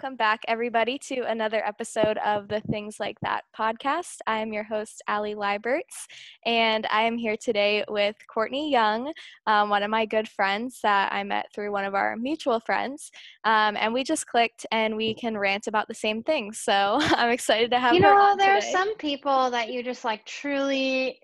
Welcome 0.00 0.14
back, 0.14 0.42
everybody, 0.46 0.96
to 1.08 1.22
another 1.22 1.60
episode 1.66 2.18
of 2.18 2.46
the 2.46 2.60
Things 2.70 3.00
Like 3.00 3.18
That 3.22 3.42
podcast. 3.58 4.18
I 4.28 4.38
am 4.38 4.52
your 4.52 4.62
host, 4.62 5.02
Ali 5.08 5.34
Leiberts, 5.34 6.06
and 6.46 6.86
I 6.88 7.02
am 7.02 7.18
here 7.18 7.36
today 7.36 7.84
with 7.88 8.14
Courtney 8.32 8.70
Young, 8.70 9.12
um, 9.48 9.70
one 9.70 9.82
of 9.82 9.90
my 9.90 10.06
good 10.06 10.28
friends 10.28 10.78
that 10.84 11.12
I 11.12 11.24
met 11.24 11.46
through 11.52 11.72
one 11.72 11.84
of 11.84 11.96
our 11.96 12.14
mutual 12.16 12.60
friends. 12.60 13.10
Um, 13.42 13.76
and 13.76 13.92
we 13.92 14.04
just 14.04 14.28
clicked 14.28 14.64
and 14.70 14.94
we 14.94 15.14
can 15.14 15.36
rant 15.36 15.66
about 15.66 15.88
the 15.88 15.94
same 15.94 16.22
things. 16.22 16.60
So 16.60 16.98
I'm 17.00 17.30
excited 17.30 17.72
to 17.72 17.80
have 17.80 17.92
you 17.92 17.98
know, 17.98 18.36
there 18.38 18.56
are 18.56 18.60
some 18.60 18.94
people 18.98 19.50
that 19.50 19.72
you 19.72 19.82
just 19.82 20.04
like 20.04 20.24
truly 20.24 21.18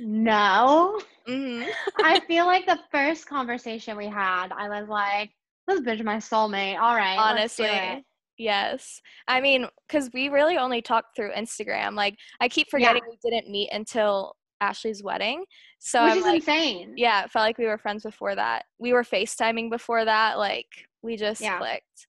know. 0.00 1.00
Mhm. 1.28 1.64
I 1.98 2.18
feel 2.26 2.46
like 2.46 2.66
the 2.66 2.80
first 2.90 3.28
conversation 3.28 3.96
we 3.96 4.06
had, 4.06 4.48
I 4.50 4.68
was 4.68 4.88
like, 4.88 5.30
this 5.70 5.80
bitch 5.80 6.04
my 6.04 6.16
soulmate. 6.16 6.78
All 6.80 6.94
right. 6.94 7.16
honestly 7.18 7.66
it." 7.66 8.02
yes 8.38 9.00
i 9.28 9.38
mean 9.38 9.66
because 9.86 10.08
we 10.14 10.28
really 10.30 10.56
only 10.56 10.80
talked 10.80 11.14
through 11.14 11.30
instagram 11.32 11.94
like 11.94 12.16
i 12.40 12.48
keep 12.48 12.68
forgetting 12.70 13.02
we 13.06 13.30
didn't 13.30 13.50
meet 13.50 13.68
until 13.70 14.32
ashley's 14.62 15.02
wedding 15.02 15.44
so 15.78 16.02
Which 16.04 16.12
i'm 16.12 16.18
is 16.18 16.24
like 16.24 16.34
insane. 16.36 16.94
yeah 16.96 17.24
it 17.24 17.30
felt 17.30 17.42
like 17.44 17.58
we 17.58 17.66
were 17.66 17.76
friends 17.76 18.02
before 18.02 18.34
that 18.34 18.64
we 18.78 18.94
were 18.94 19.02
facetiming 19.02 19.70
before 19.70 20.06
that 20.06 20.38
like 20.38 20.68
we 21.02 21.16
just 21.16 21.40
Yeah. 21.42 21.58
clicked 21.58 22.06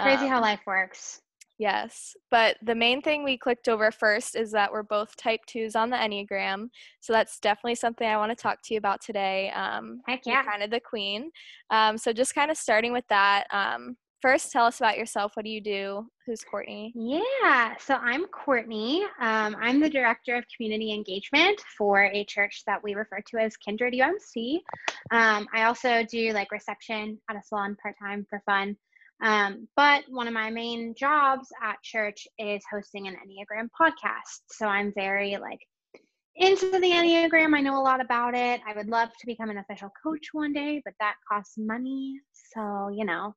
Crazy 0.00 0.24
Um, 0.26 0.30
how 0.32 0.40
life 0.42 0.60
works. 0.66 1.20
Yes 1.58 2.14
but 2.30 2.56
the 2.62 2.74
main 2.74 3.00
thing 3.00 3.24
we 3.24 3.38
clicked 3.38 3.68
over 3.68 3.90
first 3.90 4.36
is 4.36 4.50
that 4.50 4.70
we're 4.70 4.82
both 4.82 5.16
type 5.16 5.40
twos 5.46 5.74
on 5.74 5.90
the 5.90 5.96
enneagram 5.96 6.68
so 7.00 7.12
that's 7.12 7.38
definitely 7.40 7.74
something 7.74 8.06
i 8.06 8.16
want 8.16 8.30
to 8.30 8.40
talk 8.40 8.58
to 8.62 8.74
you 8.74 8.78
about 8.78 9.00
today 9.00 9.50
um, 9.50 10.00
Heck 10.06 10.26
you're 10.26 10.36
yeah. 10.36 10.44
kind 10.44 10.62
of 10.62 10.70
the 10.70 10.80
queen 10.80 11.30
um, 11.70 11.96
so 11.96 12.12
just 12.12 12.34
kind 12.34 12.50
of 12.50 12.56
starting 12.56 12.92
with 12.92 13.06
that 13.08 13.44
um, 13.50 13.96
first 14.20 14.52
tell 14.52 14.66
us 14.66 14.80
about 14.80 14.98
yourself 14.98 15.32
what 15.34 15.44
do 15.44 15.50
you 15.50 15.60
do 15.60 16.06
who's 16.26 16.42
courtney 16.42 16.92
Yeah, 16.94 17.74
so 17.78 17.94
I'm 17.94 18.26
Courtney. 18.26 19.04
Um, 19.20 19.56
I'm 19.60 19.80
the 19.80 19.88
director 19.88 20.34
of 20.34 20.44
community 20.54 20.92
engagement 20.92 21.60
for 21.78 22.04
a 22.04 22.24
church 22.24 22.62
that 22.66 22.82
we 22.82 22.94
refer 22.94 23.20
to 23.28 23.38
as 23.38 23.56
Kindred 23.56 23.94
UMC. 23.94 24.58
Um, 25.12 25.46
I 25.54 25.64
also 25.64 26.04
do 26.10 26.32
like 26.32 26.50
reception 26.50 27.18
at 27.30 27.36
a 27.36 27.42
salon 27.42 27.76
part 27.80 27.94
time 28.02 28.26
for 28.28 28.42
fun. 28.44 28.76
Um, 29.22 29.68
but 29.76 30.04
one 30.08 30.28
of 30.28 30.34
my 30.34 30.50
main 30.50 30.94
jobs 30.96 31.48
at 31.62 31.82
church 31.82 32.26
is 32.38 32.62
hosting 32.70 33.08
an 33.08 33.14
Enneagram 33.14 33.68
podcast. 33.80 34.40
So 34.50 34.66
I'm 34.66 34.92
very 34.94 35.36
like 35.36 35.60
into 36.36 36.70
the 36.70 36.90
Enneagram. 36.90 37.54
I 37.56 37.60
know 37.60 37.80
a 37.80 37.82
lot 37.82 38.00
about 38.00 38.34
it. 38.34 38.60
I 38.66 38.74
would 38.74 38.88
love 38.88 39.08
to 39.08 39.26
become 39.26 39.48
an 39.48 39.58
official 39.58 39.90
coach 40.02 40.28
one 40.32 40.52
day, 40.52 40.82
but 40.84 40.94
that 41.00 41.14
costs 41.30 41.54
money. 41.56 42.20
So, 42.54 42.90
you 42.94 43.06
know, 43.06 43.34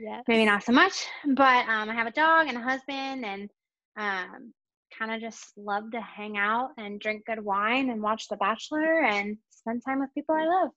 yes 0.00 0.22
maybe 0.28 0.44
not 0.44 0.62
so 0.62 0.72
much 0.72 1.06
but 1.26 1.66
um, 1.68 1.88
i 1.90 1.94
have 1.94 2.06
a 2.06 2.12
dog 2.12 2.48
and 2.48 2.56
a 2.56 2.60
husband 2.60 3.24
and 3.24 3.50
um, 3.96 4.52
kind 4.98 5.12
of 5.12 5.20
just 5.20 5.52
love 5.56 5.90
to 5.90 6.00
hang 6.00 6.36
out 6.36 6.70
and 6.78 7.00
drink 7.00 7.24
good 7.26 7.42
wine 7.42 7.90
and 7.90 8.02
watch 8.02 8.28
the 8.28 8.36
bachelor 8.36 9.02
and 9.04 9.36
spend 9.50 9.82
time 9.86 10.00
with 10.00 10.12
people 10.14 10.34
i 10.34 10.44
love 10.44 10.70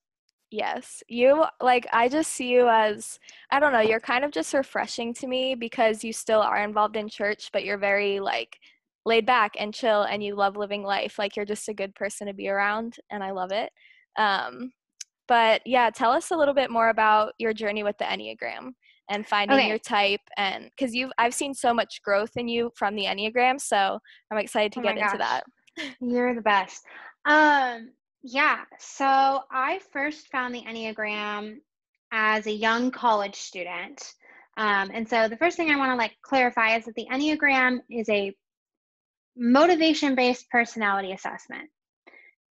Yes, 0.58 1.04
you 1.10 1.44
like 1.60 1.86
I 1.92 2.08
just 2.08 2.32
see 2.32 2.48
you 2.48 2.70
as 2.70 3.20
I 3.52 3.60
don't 3.60 3.74
know, 3.74 3.82
you're 3.82 4.00
kind 4.00 4.24
of 4.24 4.32
just 4.32 4.54
refreshing 4.54 5.14
to 5.16 5.28
me 5.28 5.54
because 5.54 6.02
you 6.02 6.14
still 6.14 6.40
are 6.40 6.64
involved 6.64 6.96
in 6.96 7.10
church, 7.10 7.50
but 7.52 7.66
you're 7.66 7.78
very 7.78 8.22
like 8.22 8.58
laid 9.06 9.26
back 9.26 9.52
and 9.60 9.74
chill 9.74 10.04
and 10.04 10.24
you 10.24 10.34
love 10.34 10.56
living 10.56 10.82
life. 10.84 11.20
Like 11.20 11.36
you're 11.36 11.44
just 11.46 11.68
a 11.68 11.74
good 11.74 11.94
person 11.96 12.28
to 12.28 12.34
be 12.34 12.48
around 12.48 12.96
and 13.12 13.22
I 13.22 13.32
love 13.32 13.52
it. 13.52 13.70
Um 14.18 14.72
but 15.28 15.62
yeah, 15.66 15.90
tell 15.90 16.12
us 16.12 16.32
a 16.32 16.38
little 16.38 16.54
bit 16.54 16.72
more 16.72 16.88
about 16.88 17.34
your 17.38 17.54
journey 17.54 17.84
with 17.84 17.98
the 17.98 18.06
Enneagram 18.06 18.72
and 19.10 19.28
finding 19.28 19.58
Okay. 19.58 19.68
your 19.68 19.80
type 19.80 20.22
and 20.38 20.70
cuz 20.80 20.96
you've 20.96 21.12
I've 21.18 21.34
seen 21.34 21.54
so 21.54 21.74
much 21.74 22.02
growth 22.02 22.32
in 22.38 22.48
you 22.48 22.72
from 22.78 22.96
the 22.96 23.04
Enneagram, 23.06 23.60
so 23.60 24.00
I'm 24.32 24.38
excited 24.38 24.72
to 24.72 24.80
Oh 24.80 24.84
get 24.84 24.98
into 24.98 25.18
that. 25.18 25.44
you're 26.00 26.34
the 26.34 26.42
best 26.42 26.86
um 27.26 27.90
yeah 28.26 28.62
so 28.80 29.42
i 29.52 29.80
first 29.94 30.28
found 30.30 30.56
the 30.56 30.64
enneagram 30.64 31.58
as 32.12 32.48
a 32.48 32.52
young 32.52 32.92
college 32.92 33.36
student 33.36 34.14
um, 34.58 34.92
and 34.94 35.08
so 35.10 35.28
the 35.30 35.38
first 35.38 35.58
thing 35.58 35.70
i 35.72 35.78
want 35.78 35.92
to 35.92 35.98
like 35.98 36.14
clarify 36.24 36.76
is 36.78 36.86
that 36.86 36.96
the 36.96 37.08
enneagram 37.12 37.80
is 37.92 38.10
a 38.10 38.36
motivation 39.38 40.16
based 40.16 40.50
personality 40.50 41.14
assessment 41.14 41.70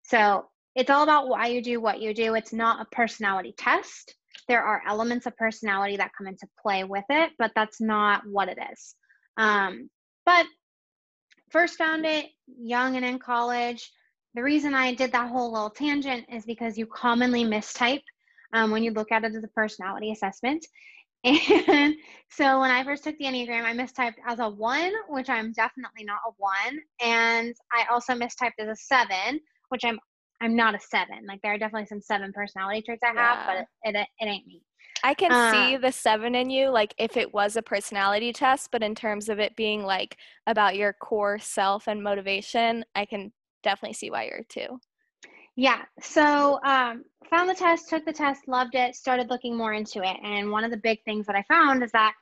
So 0.04 0.46
it's 0.74 0.90
all 0.90 1.02
about 1.02 1.28
why 1.28 1.48
you 1.48 1.62
do 1.62 1.80
what 1.80 2.00
you 2.00 2.14
do. 2.14 2.34
It's 2.34 2.52
not 2.52 2.80
a 2.80 2.96
personality 2.96 3.54
test. 3.58 4.14
There 4.48 4.62
are 4.62 4.82
elements 4.86 5.26
of 5.26 5.36
personality 5.36 5.98
that 5.98 6.12
come 6.16 6.26
into 6.28 6.48
play 6.62 6.84
with 6.84 7.04
it, 7.10 7.32
but 7.38 7.52
that's 7.56 7.80
not 7.80 8.22
what 8.26 8.48
it 8.48 8.58
is. 8.72 8.94
Um, 9.38 9.90
but 10.26 10.46
first 11.50 11.78
found 11.78 12.06
it 12.06 12.26
young 12.46 12.96
and 12.96 13.04
in 13.04 13.18
college. 13.18 13.90
The 14.34 14.42
reason 14.42 14.74
I 14.74 14.94
did 14.94 15.12
that 15.12 15.30
whole 15.30 15.52
little 15.52 15.70
tangent 15.70 16.26
is 16.32 16.44
because 16.44 16.76
you 16.76 16.86
commonly 16.86 17.44
mistype 17.44 18.02
um, 18.52 18.70
when 18.70 18.82
you 18.82 18.90
look 18.92 19.12
at 19.12 19.24
it 19.24 19.34
as 19.34 19.44
a 19.44 19.48
personality 19.48 20.12
assessment. 20.12 20.66
And 21.24 21.94
so 22.28 22.60
when 22.60 22.70
I 22.70 22.84
first 22.84 23.02
took 23.02 23.16
the 23.16 23.24
Enneagram, 23.24 23.64
I 23.64 23.72
mistyped 23.72 24.16
as 24.26 24.40
a 24.40 24.48
one, 24.48 24.92
which 25.08 25.30
I'm 25.30 25.52
definitely 25.52 26.04
not 26.04 26.18
a 26.26 26.32
one. 26.36 26.78
And 27.00 27.54
I 27.72 27.86
also 27.90 28.12
mistyped 28.12 28.58
as 28.58 28.68
a 28.68 28.76
seven, 28.76 29.40
which 29.70 29.84
I'm 29.84 29.98
I'm 30.42 30.54
not 30.54 30.74
a 30.74 30.80
seven. 30.80 31.24
Like 31.26 31.40
there 31.42 31.54
are 31.54 31.58
definitely 31.58 31.86
some 31.86 32.02
seven 32.02 32.30
personality 32.32 32.82
traits 32.82 33.02
I 33.02 33.18
have, 33.18 33.46
but 33.46 33.56
it, 33.84 33.96
it, 33.96 34.06
it 34.20 34.26
ain't 34.26 34.46
me. 34.46 34.60
I 35.02 35.14
can 35.14 35.30
see 35.30 35.76
Uh, 35.76 35.78
the 35.78 35.92
seven 35.92 36.34
in 36.34 36.50
you, 36.50 36.68
like 36.68 36.94
if 36.98 37.16
it 37.16 37.32
was 37.32 37.56
a 37.56 37.62
personality 37.62 38.32
test, 38.32 38.68
but 38.70 38.82
in 38.82 38.94
terms 38.94 39.30
of 39.30 39.38
it 39.38 39.56
being 39.56 39.82
like 39.82 40.18
about 40.46 40.76
your 40.76 40.92
core 40.92 41.38
self 41.38 41.88
and 41.88 42.02
motivation, 42.02 42.84
I 42.94 43.06
can 43.06 43.32
definitely 43.64 43.94
see 43.94 44.10
why 44.10 44.24
you're 44.24 44.38
a 44.38 44.44
two. 44.44 44.78
Yeah. 45.56 45.82
So 46.00 46.60
um, 46.64 47.04
found 47.30 47.48
the 47.48 47.54
test, 47.54 47.88
took 47.88 48.04
the 48.04 48.12
test, 48.12 48.48
loved 48.48 48.74
it, 48.74 48.94
started 48.94 49.30
looking 49.30 49.56
more 49.56 49.72
into 49.72 50.02
it. 50.02 50.16
And 50.22 50.50
one 50.50 50.64
of 50.64 50.70
the 50.70 50.76
big 50.76 51.02
things 51.04 51.26
that 51.26 51.36
I 51.36 51.44
found 51.48 51.82
is 51.82 51.92
that 51.92 52.14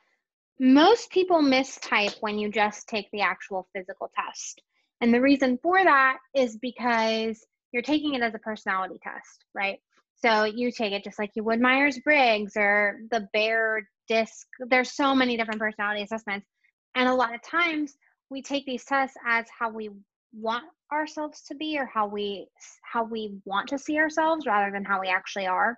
most 0.61 1.11
people 1.11 1.43
mistype 1.43 2.17
when 2.21 2.39
you 2.39 2.51
just 2.51 2.89
take 2.89 3.11
the 3.11 3.23
actual 3.23 3.69
physical 3.75 4.11
test. 4.15 4.61
And 5.01 5.13
the 5.13 5.21
reason 5.21 5.59
for 5.63 5.83
that 5.83 6.19
is 6.35 6.59
because 6.59 7.45
you're 7.73 7.83
taking 7.83 8.15
it 8.15 8.23
as 8.23 8.35
a 8.35 8.39
personality 8.39 9.01
test, 9.03 9.45
right? 9.55 9.79
So 10.17 10.45
you 10.45 10.71
take 10.71 10.93
it 10.93 11.03
just 11.03 11.19
like 11.19 11.33
you 11.35 11.43
would 11.45 11.61
Myers 11.61 11.99
Briggs 12.05 12.53
or 12.57 13.01
the 13.11 13.29
Bear 13.33 13.89
Disc. 14.07 14.47
There's 14.69 14.95
so 14.95 15.15
many 15.15 15.37
different 15.37 15.61
personality 15.61 16.03
assessments. 16.03 16.47
And 16.95 17.09
a 17.09 17.15
lot 17.15 17.35
of 17.35 17.43
times 17.43 17.95
we 18.31 18.43
take 18.43 18.65
these 18.67 18.85
tests 18.85 19.17
as 19.27 19.47
how 19.59 19.71
we 19.71 19.91
want 20.33 20.65
ourselves 20.93 21.43
to 21.49 21.55
be 21.55 21.79
or 21.79 21.87
how 21.87 22.07
we 22.07 22.47
how 22.83 23.05
we 23.05 23.35
want 23.45 23.69
to 23.69 23.79
see 23.79 23.99
ourselves 23.99 24.47
rather 24.47 24.71
than 24.71 24.85
how 24.85 25.01
we 25.01 25.09
actually 25.09 25.47
are. 25.47 25.77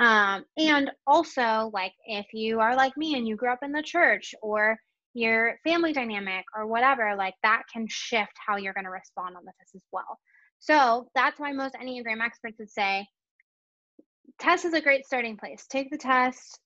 Um, 0.00 0.44
and 0.56 0.90
also 1.06 1.70
like 1.72 1.92
if 2.06 2.26
you 2.32 2.60
are 2.60 2.76
like 2.76 2.96
me 2.96 3.14
and 3.16 3.26
you 3.26 3.36
grew 3.36 3.52
up 3.52 3.62
in 3.62 3.72
the 3.72 3.82
church 3.82 4.34
or 4.42 4.78
your 5.14 5.56
family 5.64 5.92
dynamic 5.92 6.44
or 6.56 6.66
whatever 6.66 7.16
like 7.16 7.34
that 7.42 7.62
can 7.72 7.86
shift 7.88 8.32
how 8.46 8.56
you're 8.56 8.74
going 8.74 8.84
to 8.84 8.90
respond 8.90 9.36
on 9.36 9.44
test 9.44 9.74
as 9.74 9.82
well. 9.92 10.18
So 10.60 11.08
that's 11.14 11.40
why 11.40 11.52
most 11.52 11.74
enneagram 11.74 12.24
experts 12.24 12.58
would 12.58 12.70
say 12.70 13.06
test 14.38 14.64
is 14.64 14.74
a 14.74 14.80
great 14.80 15.04
starting 15.04 15.36
place. 15.36 15.66
Take 15.68 15.90
the 15.90 15.98
test 15.98 16.60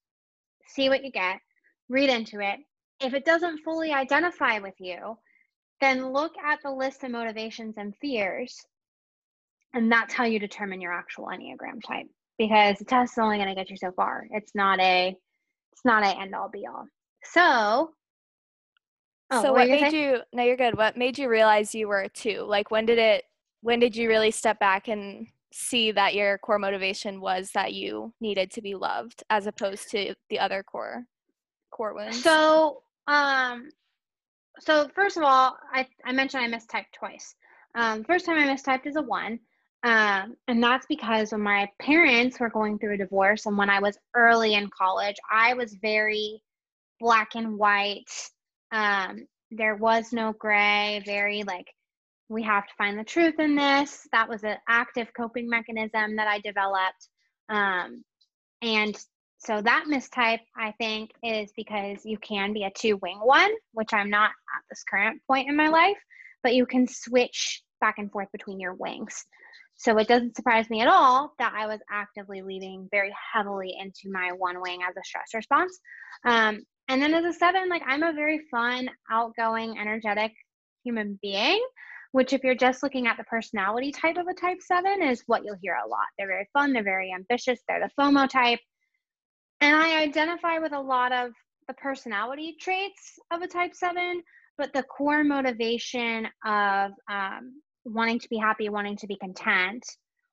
see 0.72 0.88
what 0.88 1.04
you 1.04 1.10
get 1.10 1.38
read 1.88 2.10
into 2.10 2.40
it. 2.40 2.58
If 3.00 3.14
it 3.14 3.24
doesn't 3.24 3.62
fully 3.64 3.92
identify 3.92 4.58
with 4.58 4.74
you 4.78 5.16
then 5.82 6.12
look 6.12 6.32
at 6.38 6.60
the 6.62 6.70
list 6.70 7.02
of 7.02 7.10
motivations 7.10 7.74
and 7.76 7.94
fears 8.00 8.64
and 9.74 9.90
that's 9.90 10.14
how 10.14 10.24
you 10.24 10.38
determine 10.38 10.80
your 10.80 10.92
actual 10.92 11.26
enneagram 11.26 11.82
type 11.86 12.06
because 12.38 12.78
the 12.78 12.84
test 12.84 13.14
is 13.14 13.18
only 13.18 13.36
going 13.36 13.48
to 13.48 13.54
get 13.54 13.68
you 13.68 13.76
so 13.76 13.90
far 13.92 14.26
it's 14.30 14.54
not 14.54 14.80
a 14.80 15.14
it's 15.72 15.84
not 15.84 16.04
a 16.04 16.20
end 16.20 16.34
all 16.34 16.48
be 16.48 16.66
all 16.66 16.86
so 17.24 17.90
oh, 19.30 19.42
so 19.42 19.52
what 19.52 19.52
what 19.52 19.54
were 19.54 19.62
you 19.62 19.68
gonna 19.70 19.82
made 19.82 19.90
say? 19.90 20.10
you 20.12 20.18
no, 20.32 20.42
you're 20.42 20.56
good. 20.56 20.76
What 20.76 20.96
made 20.96 21.18
you 21.18 21.28
realize 21.28 21.74
you 21.74 21.88
were 21.88 22.00
a 22.00 22.08
two? 22.08 22.42
Like 22.42 22.70
when 22.70 22.86
did 22.86 22.98
it 22.98 23.24
when 23.60 23.78
did 23.78 23.94
you 23.94 24.08
really 24.08 24.30
step 24.30 24.58
back 24.58 24.88
and 24.88 25.26
see 25.52 25.92
that 25.92 26.14
your 26.14 26.38
core 26.38 26.58
motivation 26.58 27.20
was 27.20 27.50
that 27.54 27.74
you 27.74 28.12
needed 28.20 28.50
to 28.52 28.62
be 28.62 28.74
loved 28.74 29.22
as 29.30 29.46
opposed 29.46 29.90
to 29.90 30.14
the 30.30 30.38
other 30.38 30.62
core 30.62 31.04
core 31.70 31.94
wounds? 31.94 32.22
so 32.22 32.82
um 33.06 33.68
so 34.60 34.88
first 34.94 35.16
of 35.16 35.22
all 35.22 35.56
i 35.72 35.86
i 36.04 36.12
mentioned 36.12 36.44
i 36.44 36.48
mistyped 36.48 36.92
twice. 36.92 37.34
Um 37.74 38.04
first 38.04 38.26
time 38.26 38.38
i 38.38 38.52
mistyped 38.52 38.86
is 38.86 38.96
a 38.96 39.02
one 39.02 39.38
um 39.84 40.36
and 40.48 40.62
that's 40.62 40.86
because 40.86 41.32
when 41.32 41.40
my 41.40 41.68
parents 41.80 42.38
were 42.38 42.50
going 42.50 42.78
through 42.78 42.94
a 42.94 42.98
divorce 42.98 43.46
and 43.46 43.56
when 43.56 43.70
i 43.70 43.80
was 43.80 43.98
early 44.14 44.54
in 44.54 44.70
college 44.76 45.16
i 45.30 45.54
was 45.54 45.74
very 45.74 46.42
black 47.00 47.34
and 47.34 47.58
white. 47.58 48.10
Um 48.70 49.26
there 49.50 49.76
was 49.76 50.12
no 50.12 50.32
gray 50.32 51.02
very 51.04 51.42
like 51.42 51.66
we 52.28 52.42
have 52.42 52.66
to 52.66 52.74
find 52.78 52.98
the 52.98 53.04
truth 53.04 53.38
in 53.38 53.54
this. 53.56 54.08
That 54.12 54.28
was 54.28 54.42
an 54.42 54.56
active 54.66 55.08
coping 55.14 55.48
mechanism 55.48 56.16
that 56.16 56.28
i 56.28 56.38
developed. 56.40 57.08
Um 57.48 58.04
and 58.62 58.96
so 59.44 59.60
that 59.60 59.86
mistype, 59.90 60.40
I 60.56 60.72
think, 60.78 61.10
is 61.24 61.52
because 61.56 62.04
you 62.04 62.16
can 62.18 62.52
be 62.52 62.62
a 62.62 62.70
two 62.76 62.96
wing 63.02 63.18
one, 63.22 63.50
which 63.72 63.92
I'm 63.92 64.08
not 64.08 64.30
at 64.30 64.62
this 64.70 64.84
current 64.88 65.20
point 65.26 65.48
in 65.48 65.56
my 65.56 65.68
life, 65.68 65.98
but 66.44 66.54
you 66.54 66.64
can 66.64 66.86
switch 66.86 67.62
back 67.80 67.96
and 67.98 68.10
forth 68.10 68.28
between 68.32 68.60
your 68.60 68.74
wings. 68.74 69.24
So 69.76 69.98
it 69.98 70.06
doesn't 70.06 70.36
surprise 70.36 70.70
me 70.70 70.80
at 70.80 70.86
all 70.86 71.32
that 71.40 71.54
I 71.56 71.66
was 71.66 71.80
actively 71.90 72.40
leaning 72.40 72.86
very 72.92 73.12
heavily 73.32 73.74
into 73.80 74.12
my 74.12 74.30
one 74.30 74.60
wing 74.60 74.80
as 74.88 74.96
a 74.96 75.04
stress 75.04 75.34
response. 75.34 75.76
Um, 76.24 76.62
and 76.88 77.02
then 77.02 77.12
as 77.12 77.24
a 77.24 77.36
seven, 77.36 77.68
like 77.68 77.82
I'm 77.84 78.04
a 78.04 78.12
very 78.12 78.42
fun, 78.48 78.88
outgoing, 79.10 79.76
energetic 79.76 80.32
human 80.84 81.18
being, 81.20 81.60
which 82.12 82.32
if 82.32 82.44
you're 82.44 82.54
just 82.54 82.84
looking 82.84 83.08
at 83.08 83.16
the 83.16 83.24
personality 83.24 83.90
type 83.90 84.18
of 84.18 84.28
a 84.28 84.34
type 84.34 84.58
seven 84.60 85.02
is 85.02 85.24
what 85.26 85.44
you'll 85.44 85.58
hear 85.60 85.76
a 85.84 85.88
lot. 85.88 86.06
They're 86.16 86.28
very 86.28 86.48
fun, 86.52 86.72
they're 86.72 86.84
very 86.84 87.12
ambitious, 87.12 87.58
they're 87.66 87.80
the 87.80 87.90
FOMO 88.00 88.28
type. 88.28 88.60
And 89.62 89.76
I 89.76 90.02
identify 90.02 90.58
with 90.58 90.72
a 90.72 90.80
lot 90.80 91.12
of 91.12 91.30
the 91.68 91.74
personality 91.74 92.56
traits 92.60 93.16
of 93.30 93.42
a 93.42 93.46
type 93.46 93.76
seven, 93.76 94.20
but 94.58 94.72
the 94.72 94.82
core 94.82 95.22
motivation 95.22 96.26
of 96.44 96.90
um, 97.08 97.62
wanting 97.84 98.18
to 98.18 98.28
be 98.28 98.38
happy, 98.38 98.68
wanting 98.68 98.96
to 98.96 99.06
be 99.06 99.14
content, 99.14 99.84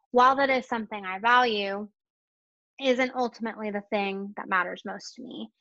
while 0.10 0.36
that 0.38 0.50
is 0.50 0.68
something 0.68 1.06
I 1.06 1.20
value, 1.20 1.88
isn't 2.81 3.12
ultimately 3.16 3.70
the 3.70 3.84
thing 3.92 4.34
that 4.36 4.50
matters 4.50 4.81
most 4.84 5.14
to 5.18 5.22
me. 5.22 5.52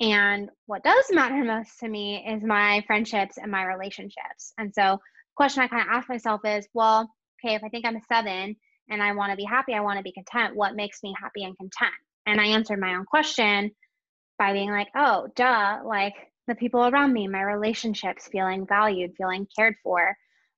And 0.00 0.48
what 0.66 0.84
does 0.84 1.06
matter 1.10 1.42
most 1.44 1.80
to 1.80 1.88
me 1.88 2.24
is 2.24 2.44
my 2.44 2.84
friendships 2.86 3.38
and 3.38 3.50
my 3.50 3.64
relationships. 3.64 4.52
And 4.56 4.72
so, 4.72 4.82
the 4.82 5.34
question 5.34 5.64
I 5.64 5.68
kind 5.68 5.82
of 5.82 5.96
ask 5.96 6.08
myself 6.08 6.42
is, 6.44 6.68
well, 6.74 7.10
okay, 7.44 7.56
if 7.56 7.64
I 7.64 7.70
think 7.70 7.86
I'm 7.86 7.96
a 7.96 8.00
seven 8.08 8.54
and 8.88 9.02
I 9.02 9.14
want 9.14 9.32
to 9.32 9.36
be 9.36 9.42
happy, 9.42 9.74
I 9.74 9.80
want 9.80 9.98
to 9.98 10.04
be 10.04 10.12
content, 10.12 10.54
what 10.54 10.76
makes 10.76 11.02
me 11.02 11.12
happy 11.20 11.42
and 11.42 11.56
content? 11.56 11.92
And 12.26 12.40
I 12.40 12.46
answered 12.46 12.80
my 12.80 12.94
own 12.94 13.04
question 13.04 13.70
by 14.38 14.52
being 14.52 14.70
like, 14.70 14.88
oh, 14.96 15.28
duh, 15.36 15.80
like 15.84 16.14
the 16.48 16.54
people 16.54 16.86
around 16.86 17.12
me, 17.12 17.28
my 17.28 17.42
relationships, 17.42 18.28
feeling 18.30 18.66
valued, 18.66 19.12
feeling 19.16 19.46
cared 19.56 19.76
for, 19.82 20.14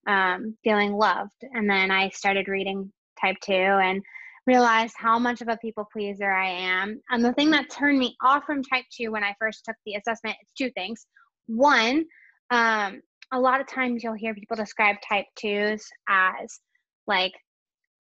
um, 0.07 0.57
feeling 0.65 0.93
loved. 0.93 1.45
And 1.53 1.69
then 1.69 1.91
I 1.91 2.09
started 2.11 2.49
reading 2.49 2.93
type 3.21 3.37
two 3.43 3.53
and 3.53 4.03
realized 4.47 4.95
how 4.97 5.19
much 5.19 5.43
of 5.43 5.49
a 5.49 5.59
people 5.59 5.87
pleaser 5.93 6.31
I 6.31 6.49
am. 6.49 7.01
And 7.11 7.25
the 7.25 7.35
thing 7.35 7.51
that 7.51 7.71
turned 7.71 7.99
me 7.99 8.17
off 8.23 8.45
from 8.45 8.63
type 8.63 8.85
two 8.91 9.13
when 9.13 9.23
I 9.23 9.35
first 9.39 9.65
took 9.65 9.77
the 9.85 9.95
assessment, 9.95 10.37
it's 10.41 10.53
two 10.53 10.71
things. 10.71 11.07
One, 11.47 12.07
um, 12.51 13.03
a 13.33 13.39
lot 13.39 13.61
of 13.61 13.67
times 13.67 14.03
you'll 14.03 14.15
hear 14.15 14.35
people 14.35 14.57
describe 14.57 14.97
type 15.07 15.27
twos 15.39 15.87
as 16.09 16.61
like 17.07 17.33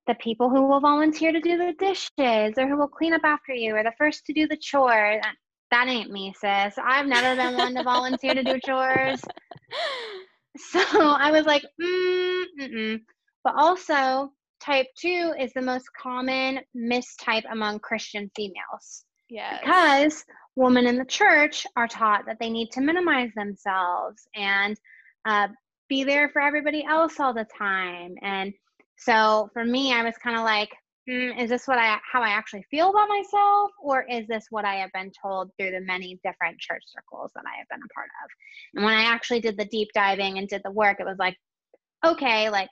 the 0.08 0.14
people 0.16 0.50
who 0.50 0.66
will 0.66 0.80
volunteer 0.80 1.30
to 1.30 1.40
do 1.40 1.56
the 1.56 1.74
dishes 1.78 2.54
or 2.58 2.66
who 2.66 2.76
will 2.76 2.88
clean 2.88 3.12
up 3.12 3.20
after 3.24 3.54
you 3.54 3.76
or 3.76 3.84
the 3.84 3.92
first 3.96 4.24
to 4.26 4.32
do 4.32 4.48
the 4.48 4.56
chore. 4.56 5.20
That, 5.70 5.86
ain't 5.86 6.10
me, 6.10 6.32
sis. 6.32 6.74
I've 6.82 7.06
never 7.06 7.36
been 7.36 7.56
one 7.56 7.74
to 7.74 7.82
volunteer 7.84 8.34
to 8.34 8.42
do 8.42 8.58
chores. 8.58 9.22
So 10.58 10.80
I 10.90 11.30
was 11.30 11.46
like, 11.46 11.62
mm, 11.80 12.44
mm-mm. 12.60 13.00
But 13.44 13.54
also, 13.56 14.32
type 14.60 14.86
2 15.00 15.34
is 15.38 15.52
the 15.52 15.62
most 15.62 15.86
common 16.00 16.60
mistype 16.76 17.44
among 17.52 17.78
Christian 17.78 18.28
females. 18.34 19.04
Yeah. 19.30 19.58
Because 19.60 20.24
women 20.56 20.86
in 20.86 20.96
the 20.96 21.04
church 21.04 21.66
are 21.76 21.86
taught 21.86 22.26
that 22.26 22.38
they 22.40 22.50
need 22.50 22.70
to 22.72 22.80
minimize 22.80 23.30
themselves 23.36 24.26
and 24.34 24.76
uh, 25.26 25.48
be 25.88 26.02
there 26.02 26.28
for 26.30 26.42
everybody 26.42 26.84
else 26.84 27.20
all 27.20 27.34
the 27.34 27.46
time. 27.56 28.14
And 28.22 28.52
so 28.98 29.48
for 29.52 29.64
me, 29.64 29.92
I 29.92 30.02
was 30.02 30.14
kind 30.22 30.36
of 30.36 30.44
like, 30.44 30.70
mm, 31.08 31.40
is 31.40 31.48
this 31.48 31.66
what 31.66 31.78
I 31.78 31.98
how 32.10 32.22
I 32.22 32.30
actually 32.30 32.64
feel 32.70 32.90
about 32.90 33.08
myself, 33.08 33.70
or 33.80 34.04
is 34.10 34.26
this 34.26 34.46
what 34.50 34.64
I 34.64 34.74
have 34.76 34.92
been 34.92 35.12
told 35.22 35.50
through 35.56 35.70
the 35.70 35.80
many 35.80 36.18
different 36.24 36.58
church 36.58 36.82
circles 36.86 37.30
that 37.34 37.44
I 37.46 37.58
have 37.58 37.68
been 37.70 37.80
a 37.80 37.94
part 37.94 38.08
of? 38.24 38.30
And 38.74 38.84
when 38.84 38.94
I 38.94 39.04
actually 39.04 39.40
did 39.40 39.56
the 39.56 39.66
deep 39.66 39.88
diving 39.94 40.38
and 40.38 40.48
did 40.48 40.62
the 40.64 40.70
work, 40.72 40.98
it 41.00 41.06
was 41.06 41.18
like, 41.18 41.36
okay, 42.04 42.50
like, 42.50 42.70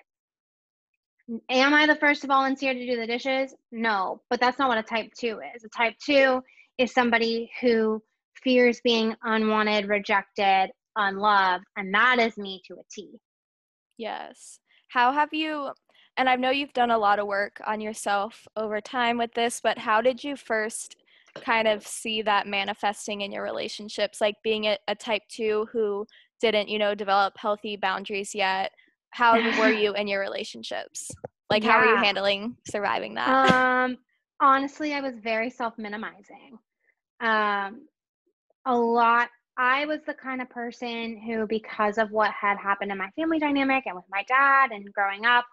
am 1.50 1.74
I 1.74 1.86
the 1.86 1.96
first 1.96 2.22
to 2.22 2.26
volunteer 2.26 2.74
to 2.74 2.86
do 2.86 2.96
the 2.96 3.06
dishes? 3.06 3.54
No, 3.70 4.20
but 4.28 4.40
that's 4.40 4.58
not 4.58 4.68
what 4.68 4.78
a 4.78 4.82
type 4.82 5.10
two 5.18 5.40
is. 5.54 5.64
A 5.64 5.68
type 5.68 5.94
two 6.04 6.42
is 6.78 6.92
somebody 6.92 7.50
who 7.60 8.02
fears 8.42 8.80
being 8.82 9.14
unwanted, 9.22 9.88
rejected, 9.88 10.70
unloved, 10.96 11.64
and 11.76 11.94
that 11.94 12.18
is 12.18 12.36
me 12.36 12.60
to 12.66 12.74
a 12.74 12.82
T. 12.92 13.18
Yes. 13.96 14.58
How 14.88 15.12
have 15.12 15.30
you 15.32 15.70
and 16.16 16.28
I 16.28 16.36
know 16.36 16.50
you've 16.50 16.72
done 16.72 16.90
a 16.90 16.98
lot 16.98 17.18
of 17.18 17.26
work 17.26 17.60
on 17.66 17.80
yourself 17.80 18.46
over 18.56 18.80
time 18.80 19.18
with 19.18 19.32
this, 19.34 19.60
but 19.62 19.78
how 19.78 20.00
did 20.00 20.22
you 20.22 20.36
first 20.36 20.96
kind 21.42 21.68
of 21.68 21.86
see 21.86 22.22
that 22.22 22.46
manifesting 22.46 23.20
in 23.20 23.32
your 23.32 23.42
relationships? 23.42 24.20
Like 24.20 24.36
being 24.42 24.64
a, 24.64 24.78
a 24.88 24.94
type 24.94 25.22
two 25.28 25.68
who 25.72 26.06
didn't, 26.40 26.68
you 26.68 26.78
know, 26.78 26.94
develop 26.94 27.34
healthy 27.36 27.76
boundaries 27.76 28.34
yet. 28.34 28.72
How 29.10 29.34
were 29.58 29.72
you 29.72 29.94
in 29.94 30.08
your 30.08 30.20
relationships? 30.20 31.10
Like, 31.50 31.62
yeah. 31.62 31.72
how 31.72 31.80
were 31.80 31.86
you 31.86 31.96
handling 31.96 32.56
surviving 32.68 33.14
that? 33.14 33.52
Um, 33.52 33.98
honestly, 34.40 34.94
I 34.94 35.00
was 35.00 35.14
very 35.22 35.50
self 35.50 35.74
minimizing. 35.78 36.58
Um, 37.20 37.86
a 38.66 38.76
lot 38.76 39.28
I 39.58 39.86
was 39.86 40.00
the 40.06 40.14
kind 40.14 40.42
of 40.42 40.50
person 40.50 41.18
who, 41.18 41.46
because 41.46 41.96
of 41.96 42.10
what 42.10 42.30
had 42.32 42.58
happened 42.58 42.92
in 42.92 42.98
my 42.98 43.08
family 43.16 43.38
dynamic 43.38 43.84
and 43.86 43.96
with 43.96 44.04
my 44.10 44.22
dad 44.28 44.70
and 44.70 44.92
growing 44.92 45.24
up, 45.24 45.46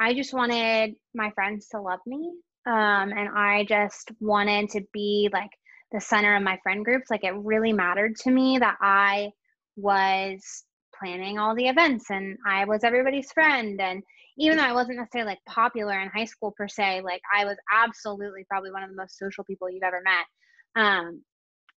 I 0.00 0.14
just 0.14 0.34
wanted 0.34 0.94
my 1.14 1.30
friends 1.30 1.68
to 1.68 1.80
love 1.80 2.00
me. 2.06 2.32
Um, 2.66 3.12
and 3.12 3.28
I 3.34 3.64
just 3.68 4.10
wanted 4.20 4.70
to 4.70 4.82
be 4.92 5.28
like 5.32 5.50
the 5.92 6.00
center 6.00 6.36
of 6.36 6.42
my 6.42 6.58
friend 6.62 6.84
groups. 6.84 7.10
Like 7.10 7.24
it 7.24 7.34
really 7.36 7.72
mattered 7.72 8.16
to 8.16 8.30
me 8.30 8.58
that 8.58 8.76
I 8.80 9.30
was 9.76 10.64
planning 10.98 11.38
all 11.38 11.54
the 11.54 11.68
events 11.68 12.10
and 12.10 12.36
I 12.46 12.64
was 12.64 12.84
everybody's 12.84 13.30
friend. 13.32 13.80
And 13.80 14.02
even 14.38 14.56
though 14.56 14.64
I 14.64 14.72
wasn't 14.72 14.98
necessarily 14.98 15.32
like 15.32 15.44
popular 15.46 15.98
in 16.00 16.08
high 16.08 16.24
school 16.24 16.52
per 16.56 16.68
se, 16.68 17.02
like 17.02 17.22
I 17.34 17.44
was 17.44 17.56
absolutely 17.72 18.44
probably 18.48 18.72
one 18.72 18.82
of 18.82 18.90
the 18.90 18.96
most 18.96 19.18
social 19.18 19.44
people 19.44 19.70
you've 19.70 19.82
ever 19.82 20.02
met. 20.04 20.82
Um, 20.82 21.22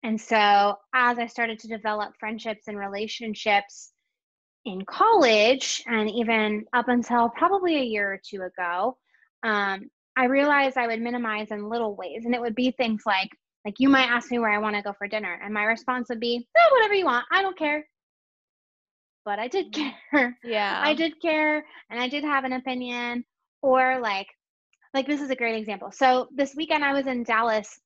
and 0.02 0.20
so 0.20 0.76
as 0.94 1.18
I 1.18 1.26
started 1.26 1.58
to 1.60 1.68
develop 1.68 2.14
friendships 2.18 2.68
and 2.68 2.78
relationships, 2.78 3.92
in 4.68 4.84
college 4.84 5.82
and 5.86 6.10
even 6.10 6.64
up 6.72 6.88
until 6.88 7.30
probably 7.30 7.76
a 7.76 7.84
year 7.84 8.12
or 8.12 8.20
two 8.22 8.42
ago, 8.42 8.96
um, 9.42 9.90
I 10.16 10.24
realized 10.24 10.76
I 10.76 10.86
would 10.86 11.00
minimize 11.00 11.50
in 11.50 11.68
little 11.68 11.96
ways. 11.96 12.24
And 12.24 12.34
it 12.34 12.40
would 12.40 12.54
be 12.54 12.72
things 12.72 13.02
like, 13.06 13.30
like 13.64 13.76
you 13.78 13.88
might 13.88 14.10
ask 14.10 14.30
me 14.30 14.38
where 14.38 14.50
I 14.50 14.58
want 14.58 14.76
to 14.76 14.82
go 14.82 14.92
for 14.92 15.08
dinner. 15.08 15.40
And 15.42 15.54
my 15.54 15.64
response 15.64 16.08
would 16.08 16.20
be, 16.20 16.46
oh, 16.56 16.74
whatever 16.74 16.94
you 16.94 17.06
want. 17.06 17.24
I 17.30 17.42
don't 17.42 17.56
care. 17.56 17.86
But 19.24 19.38
I 19.38 19.48
did 19.48 19.72
mm. 19.72 19.92
care. 20.10 20.38
Yeah. 20.44 20.80
I 20.82 20.94
did 20.94 21.20
care 21.20 21.64
and 21.90 22.00
I 22.00 22.08
did 22.08 22.24
have 22.24 22.44
an 22.44 22.52
opinion. 22.52 23.24
Or 23.62 24.00
like, 24.00 24.28
like 24.92 25.06
this 25.06 25.20
is 25.20 25.30
a 25.30 25.36
great 25.36 25.56
example. 25.56 25.90
So 25.92 26.28
this 26.34 26.54
weekend 26.54 26.84
I 26.84 26.92
was 26.92 27.06
in 27.06 27.24
Dallas 27.24 27.80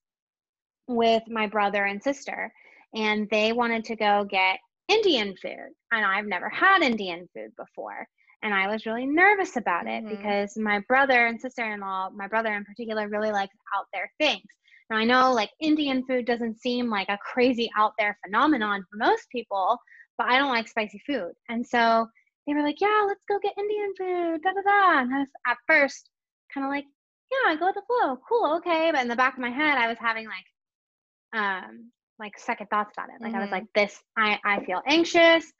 with 0.89 1.23
my 1.29 1.47
brother 1.47 1.85
and 1.85 2.03
sister 2.03 2.53
and 2.95 3.29
they 3.31 3.53
wanted 3.53 3.85
to 3.87 3.97
go 3.97 4.27
get 4.29 4.59
Indian 4.89 5.35
food. 5.41 5.71
And 5.93 6.05
I've 6.05 6.27
never 6.27 6.49
had 6.49 6.83
Indian 6.83 7.29
food 7.35 7.51
before. 7.57 8.07
And 8.43 8.53
I 8.53 8.67
was 8.69 8.87
really 8.87 9.07
nervous 9.07 9.57
about 9.57 9.87
it 9.87 10.05
mm-hmm. 10.05 10.17
because 10.17 10.57
my 10.57 10.81
brother 10.89 11.27
and 11.27 11.41
sister 11.41 11.65
in 11.73 11.81
law, 11.81 12.11
my 12.11 12.27
brother 12.27 12.53
in 12.53 12.65
particular, 12.65 13.09
really 13.09 13.31
likes 13.31 13.55
out 13.77 13.87
there 13.93 14.11
things. 14.19 14.43
Now, 14.91 14.97
I 14.97 15.05
know 15.05 15.33
like 15.33 15.51
Indian 15.61 16.05
food 16.07 16.27
doesn't 16.27 16.61
seem 16.61 16.91
like 16.91 17.09
a 17.09 17.19
crazy 17.19 17.71
out 17.77 17.93
there 17.99 18.19
phenomenon 18.25 18.85
for 18.91 18.97
most 18.97 19.29
people, 19.31 19.79
but 20.19 20.27
I 20.27 20.39
don't 20.39 20.51
like 20.51 20.69
spicy 20.69 21.01
food. 21.07 21.33
And 21.49 21.67
so 21.67 22.07
they 22.47 22.55
were 22.55 22.62
like, 22.62 22.81
yeah, 22.81 23.05
let's 23.07 23.25
go 23.29 23.39
get 23.41 23.55
Indian 23.57 23.95
food, 23.97 24.43
da 24.43 24.51
da 24.51 24.62
da. 24.62 25.01
And 25.01 25.15
I 25.15 25.19
was 25.21 25.29
at 25.47 25.57
first 25.67 26.11
kind 26.53 26.67
of 26.67 26.71
like, 26.71 26.85
yeah, 27.31 27.55
go 27.55 27.67
with 27.67 27.77
the 27.77 27.83
flow, 27.87 28.19
cool, 28.29 28.57
okay. 28.57 28.91
But 28.93 29.03
in 29.03 29.09
the 29.09 29.17
back 29.17 29.35
of 29.35 29.41
my 29.41 29.51
head, 29.51 29.79
I 29.79 29.89
was 29.89 29.99
having 29.99 30.27
like, 30.27 31.41
um, 31.41 31.91
like 32.23 32.38
second 32.38 32.69
thoughts 32.69 32.95
about 32.97 33.09
it. 33.09 33.21
Like 33.21 33.33
mm-hmm. 33.33 33.37
I 33.37 33.41
was 33.41 33.47
mm-hmm. 33.47 33.55
like, 33.55 33.67
this, 33.75 34.00
I, 34.17 34.38
I 34.45 34.64
feel 34.64 34.81
anxious. 34.87 35.52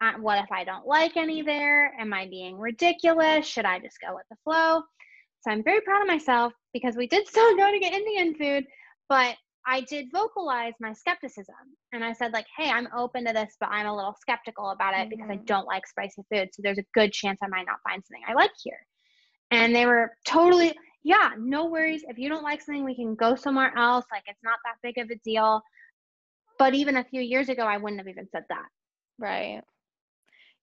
I, 0.00 0.18
what 0.18 0.42
if 0.42 0.50
I 0.52 0.64
don't 0.64 0.86
like 0.86 1.16
any 1.16 1.42
there? 1.42 1.92
Am 1.98 2.12
I 2.12 2.26
being 2.28 2.58
ridiculous? 2.58 3.46
Should 3.46 3.64
I 3.64 3.78
just 3.80 4.00
go 4.00 4.14
with 4.14 4.24
the 4.30 4.36
flow? 4.44 4.82
So 5.40 5.50
I'm 5.50 5.62
very 5.62 5.80
proud 5.80 6.02
of 6.02 6.08
myself 6.08 6.52
because 6.72 6.96
we 6.96 7.06
did 7.06 7.26
still 7.34 7.56
go 7.56 7.70
to 7.70 7.78
get 7.78 7.92
Indian 7.92 8.34
food, 8.34 8.64
but 9.08 9.36
I 9.66 9.80
did 9.82 10.06
vocalize 10.12 10.74
my 10.80 10.92
skepticism. 10.92 11.54
And 11.92 12.04
I 12.04 12.12
said, 12.12 12.32
like, 12.32 12.46
hey, 12.56 12.70
I'm 12.70 12.88
open 12.96 13.24
to 13.26 13.32
this, 13.32 13.56
but 13.58 13.70
I'm 13.70 13.86
a 13.86 13.94
little 13.94 14.14
skeptical 14.20 14.70
about 14.70 14.94
it 14.94 14.96
mm-hmm. 14.98 15.08
because 15.10 15.30
I 15.30 15.36
mm-hmm. 15.36 15.44
don't 15.44 15.66
like 15.66 15.86
spicy 15.86 16.22
food. 16.32 16.48
So 16.52 16.60
there's 16.62 16.78
a 16.78 16.84
good 16.92 17.12
chance 17.12 17.38
I 17.42 17.48
might 17.48 17.66
not 17.66 17.78
find 17.88 18.02
something 18.04 18.22
I 18.28 18.34
like 18.34 18.50
here. 18.62 18.78
And 19.50 19.74
they 19.74 19.86
were 19.86 20.10
totally, 20.26 20.74
yeah, 21.02 21.30
no 21.38 21.66
worries. 21.66 22.04
If 22.08 22.18
you 22.18 22.28
don't 22.28 22.42
like 22.42 22.60
something, 22.60 22.84
we 22.84 22.94
can 22.94 23.14
go 23.14 23.36
somewhere 23.36 23.72
else. 23.76 24.04
Like, 24.10 24.24
it's 24.26 24.42
not 24.42 24.58
that 24.64 24.76
big 24.82 24.98
of 24.98 25.10
a 25.10 25.18
deal. 25.24 25.62
But 26.58 26.74
even 26.74 26.96
a 26.96 27.04
few 27.04 27.20
years 27.20 27.48
ago, 27.48 27.62
I 27.62 27.76
wouldn't 27.76 28.00
have 28.00 28.08
even 28.08 28.28
said 28.30 28.44
that. 28.48 28.66
Right. 29.18 29.62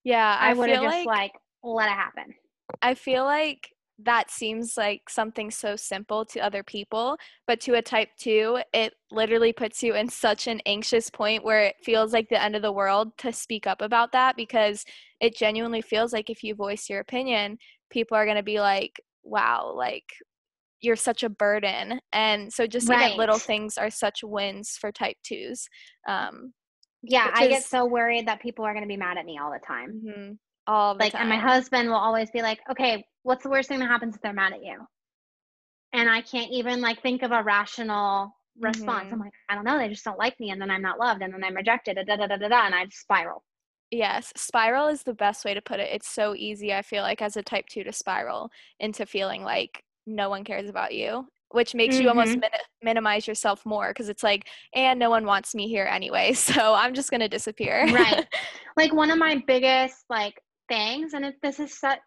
Yeah, 0.04 0.38
I, 0.40 0.52
I 0.52 0.54
would 0.54 0.70
have 0.70 0.82
just 0.82 1.06
like, 1.06 1.06
like 1.06 1.32
let 1.64 1.88
it 1.88 1.96
happen. 1.96 2.34
I 2.82 2.96
feel 2.96 3.24
like 3.24 3.70
that 4.04 4.32
seems 4.32 4.78
like 4.78 5.10
something 5.10 5.52
so 5.52 5.76
simple 5.76 6.26
to 6.26 6.40
other 6.40 6.64
people, 6.64 7.18
but 7.46 7.60
to 7.62 7.76
a 7.76 7.82
type 7.82 8.10
2, 8.18 8.60
it 8.74 8.94
literally 9.12 9.54
puts 9.54 9.84
you 9.84 9.96
in 9.96 10.10
such 10.10 10.48
an 10.48 10.60
anxious 10.66 11.10
point 11.10 11.44
where 11.44 11.62
it 11.66 11.76
feels 11.84 12.14
like 12.14 12.30
the 12.30 12.42
end 12.42 12.56
of 12.56 12.62
the 12.62 12.72
world 12.72 13.16
to 13.20 13.32
speak 13.32 13.68
up 13.68 13.82
about 13.82 14.12
that 14.14 14.36
because 14.36 14.84
it 15.20 15.38
genuinely 15.38 15.82
feels 15.82 16.14
like 16.14 16.30
if 16.30 16.44
you 16.44 16.56
voice 16.56 16.90
your 16.90 17.00
opinion, 17.00 17.58
people 17.92 18.18
are 18.18 18.26
going 18.26 18.38
to 18.38 18.44
be 18.44 18.60
like, 18.60 19.00
wow, 19.24 19.72
like 19.76 20.06
you're 20.82 20.96
such 20.96 21.24
a 21.24 21.30
burden. 21.30 22.00
And 22.12 22.52
so 22.52 22.68
just 22.68 22.90
right. 22.90 23.16
little 23.16 23.38
things 23.38 23.78
are 23.78 23.90
such 23.90 24.24
wins 24.24 24.78
for 24.80 24.92
type 24.92 25.18
2s. 25.32 25.64
Um, 26.08 26.54
yeah, 27.04 27.32
I 27.34 27.46
is, 27.46 27.50
get 27.50 27.64
so 27.64 27.86
worried 27.86 28.28
that 28.28 28.42
people 28.42 28.66
are 28.66 28.74
going 28.74 28.84
to 28.84 28.88
be 28.88 28.98
mad 28.98 29.18
at 29.18 29.26
me 29.26 29.40
all 29.40 29.52
the 29.52 29.60
time. 29.66 30.02
Mm-hmm. 30.06 30.32
All 30.68 30.96
like, 31.00 31.14
time. 31.14 31.22
and 31.22 31.30
my 31.30 31.38
husband 31.38 31.90
will 31.90 31.96
always 31.96 32.30
be 32.30 32.42
like, 32.42 32.60
"Okay, 32.70 33.04
what's 33.24 33.44
the 33.44 33.50
worst 33.50 33.70
thing 33.70 33.80
that 33.80 33.88
happens 33.88 34.16
if 34.16 34.22
they're 34.22 34.34
mad 34.34 34.54
at 34.54 34.64
you?" 34.64 34.78
And 35.94 36.10
I 36.10 36.22
can't 36.22 36.52
even 36.52 36.80
like 36.80 37.02
think 37.02 37.24
of 37.24 37.32
a 37.32 37.42
rational 37.42 38.32
response. 38.60 39.06
Mm-hmm. 39.06 39.14
I'm 39.16 39.20
like, 39.20 39.34
I 39.50 39.56
don't 39.56 39.64
know. 39.64 39.78
They 39.80 39.90
just 39.90 40.06
don't 40.06 40.20
like 40.20 40.40
me, 40.40 40.52
and 40.52 40.62
then 40.62 40.70
I'm 40.70 40.84
not 40.84 41.00
loved, 41.00 41.24
and 41.24 41.34
then 41.34 41.44
I'm 41.44 41.56
rejected, 41.56 41.96
da 41.96 42.04
da 42.04 42.28
da 42.28 42.38
da 42.38 42.48
da, 42.48 42.66
and 42.68 42.76
I 42.76 42.86
spiral. 42.92 43.44
Yes, 43.90 44.32
spiral 44.38 44.88
is 44.88 45.04
the 45.04 45.14
best 45.14 45.44
way 45.44 45.54
to 45.54 45.62
put 45.62 45.80
it. 45.80 45.90
It's 45.92 46.08
so 46.08 46.36
easy. 46.36 46.74
I 46.74 46.82
feel 46.82 47.02
like 47.02 47.22
as 47.22 47.36
a 47.36 47.42
type 47.42 47.66
two 47.70 47.84
to 47.84 47.92
spiral 47.92 48.50
into 48.80 49.06
feeling 49.06 49.44
like 49.44 49.84
no 50.06 50.30
one 50.30 50.44
cares 50.44 50.70
about 50.70 50.94
you 50.94 51.26
which 51.54 51.76
makes 51.76 51.96
mm-hmm. 51.96 52.04
you 52.04 52.10
almost 52.10 52.32
mm-hmm. 52.32 52.42
min- 52.42 52.50
minimize 52.82 53.28
yourself 53.28 53.66
more 53.66 53.90
because 53.90 54.10
it's 54.10 54.24
like 54.24 54.48
and 54.74 55.00
no 55.00 55.10
one 55.10 55.26
wants 55.26 55.54
me 55.54 55.68
here 55.68 55.86
anyway 55.86 56.34
so 56.34 56.74
i'm 56.74 56.94
just 56.94 57.10
going 57.10 57.22
to 57.22 57.30
disappear 57.30 57.86
right 57.94 58.26
like 58.78 58.94
one 58.94 59.12
of 59.12 59.18
my 59.18 59.42
biggest 59.48 60.06
like 60.10 60.42
things 60.70 61.14
and 61.14 61.26
if 61.26 61.36
this 61.42 61.60
is 61.60 61.78
such 61.78 62.00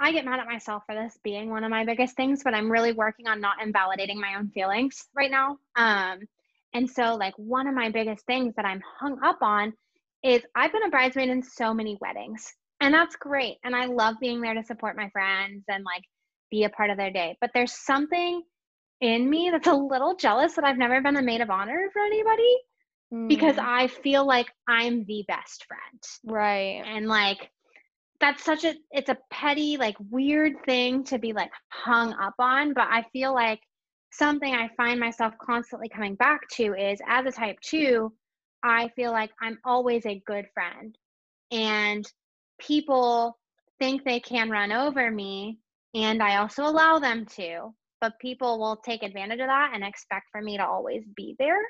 i 0.00 0.12
get 0.12 0.24
mad 0.24 0.40
at 0.40 0.46
myself 0.46 0.82
for 0.86 0.94
this 0.94 1.18
being 1.24 1.50
one 1.50 1.64
of 1.64 1.70
my 1.70 1.84
biggest 1.84 2.16
things 2.16 2.42
but 2.44 2.54
i'm 2.54 2.70
really 2.70 2.92
working 2.92 3.26
on 3.26 3.40
not 3.40 3.62
invalidating 3.62 4.20
my 4.20 4.34
own 4.36 4.50
feelings 4.50 5.06
right 5.14 5.30
now 5.30 5.56
um 5.76 6.18
and 6.74 6.88
so 6.88 7.14
like 7.14 7.34
one 7.36 7.66
of 7.66 7.74
my 7.74 7.90
biggest 7.90 8.24
things 8.26 8.54
that 8.56 8.66
i'm 8.66 8.82
hung 9.00 9.18
up 9.24 9.38
on 9.40 9.72
is 10.22 10.42
i've 10.54 10.72
been 10.72 10.84
a 10.84 10.90
bridesmaid 10.90 11.30
in 11.30 11.42
so 11.42 11.72
many 11.72 11.96
weddings 12.00 12.52
and 12.80 12.92
that's 12.92 13.16
great 13.16 13.56
and 13.64 13.74
i 13.74 13.86
love 13.86 14.16
being 14.20 14.40
there 14.40 14.54
to 14.54 14.62
support 14.62 14.96
my 14.96 15.08
friends 15.10 15.64
and 15.68 15.84
like 15.84 16.02
be 16.50 16.64
a 16.64 16.70
part 16.70 16.90
of 16.90 16.96
their 16.96 17.10
day. 17.10 17.36
But 17.40 17.50
there's 17.54 17.72
something 17.72 18.42
in 19.00 19.28
me 19.28 19.50
that's 19.50 19.66
a 19.66 19.74
little 19.74 20.16
jealous 20.16 20.54
that 20.54 20.64
I've 20.64 20.78
never 20.78 21.00
been 21.00 21.16
a 21.16 21.22
maid 21.22 21.40
of 21.40 21.50
honor 21.50 21.88
for 21.92 22.02
anybody 22.02 22.56
mm. 23.12 23.28
because 23.28 23.56
I 23.58 23.88
feel 23.88 24.26
like 24.26 24.48
I'm 24.68 25.04
the 25.04 25.24
best 25.28 25.66
friend. 25.66 26.02
Right. 26.24 26.82
And 26.86 27.06
like 27.08 27.50
that's 28.20 28.44
such 28.44 28.64
a 28.64 28.74
it's 28.90 29.10
a 29.10 29.18
petty 29.30 29.76
like 29.76 29.96
weird 30.10 30.54
thing 30.64 31.04
to 31.04 31.18
be 31.18 31.32
like 31.32 31.50
hung 31.68 32.14
up 32.14 32.34
on, 32.38 32.72
but 32.72 32.88
I 32.90 33.04
feel 33.12 33.34
like 33.34 33.60
something 34.12 34.54
I 34.54 34.70
find 34.76 34.98
myself 34.98 35.34
constantly 35.40 35.88
coming 35.88 36.14
back 36.14 36.48
to 36.52 36.74
is 36.74 37.00
as 37.06 37.26
a 37.26 37.32
type 37.32 37.58
2, 37.60 38.10
I 38.62 38.88
feel 38.96 39.12
like 39.12 39.30
I'm 39.40 39.58
always 39.64 40.06
a 40.06 40.22
good 40.26 40.46
friend. 40.54 40.96
And 41.50 42.10
people 42.58 43.38
think 43.78 44.04
they 44.04 44.20
can 44.20 44.50
run 44.50 44.72
over 44.72 45.10
me 45.10 45.58
and 45.96 46.22
I 46.22 46.36
also 46.36 46.64
allow 46.64 46.98
them 46.98 47.24
to, 47.36 47.74
but 48.02 48.18
people 48.20 48.58
will 48.58 48.76
take 48.76 49.02
advantage 49.02 49.40
of 49.40 49.46
that 49.46 49.70
and 49.74 49.82
expect 49.82 50.26
for 50.30 50.42
me 50.42 50.58
to 50.58 50.66
always 50.66 51.02
be 51.16 51.34
there. 51.38 51.62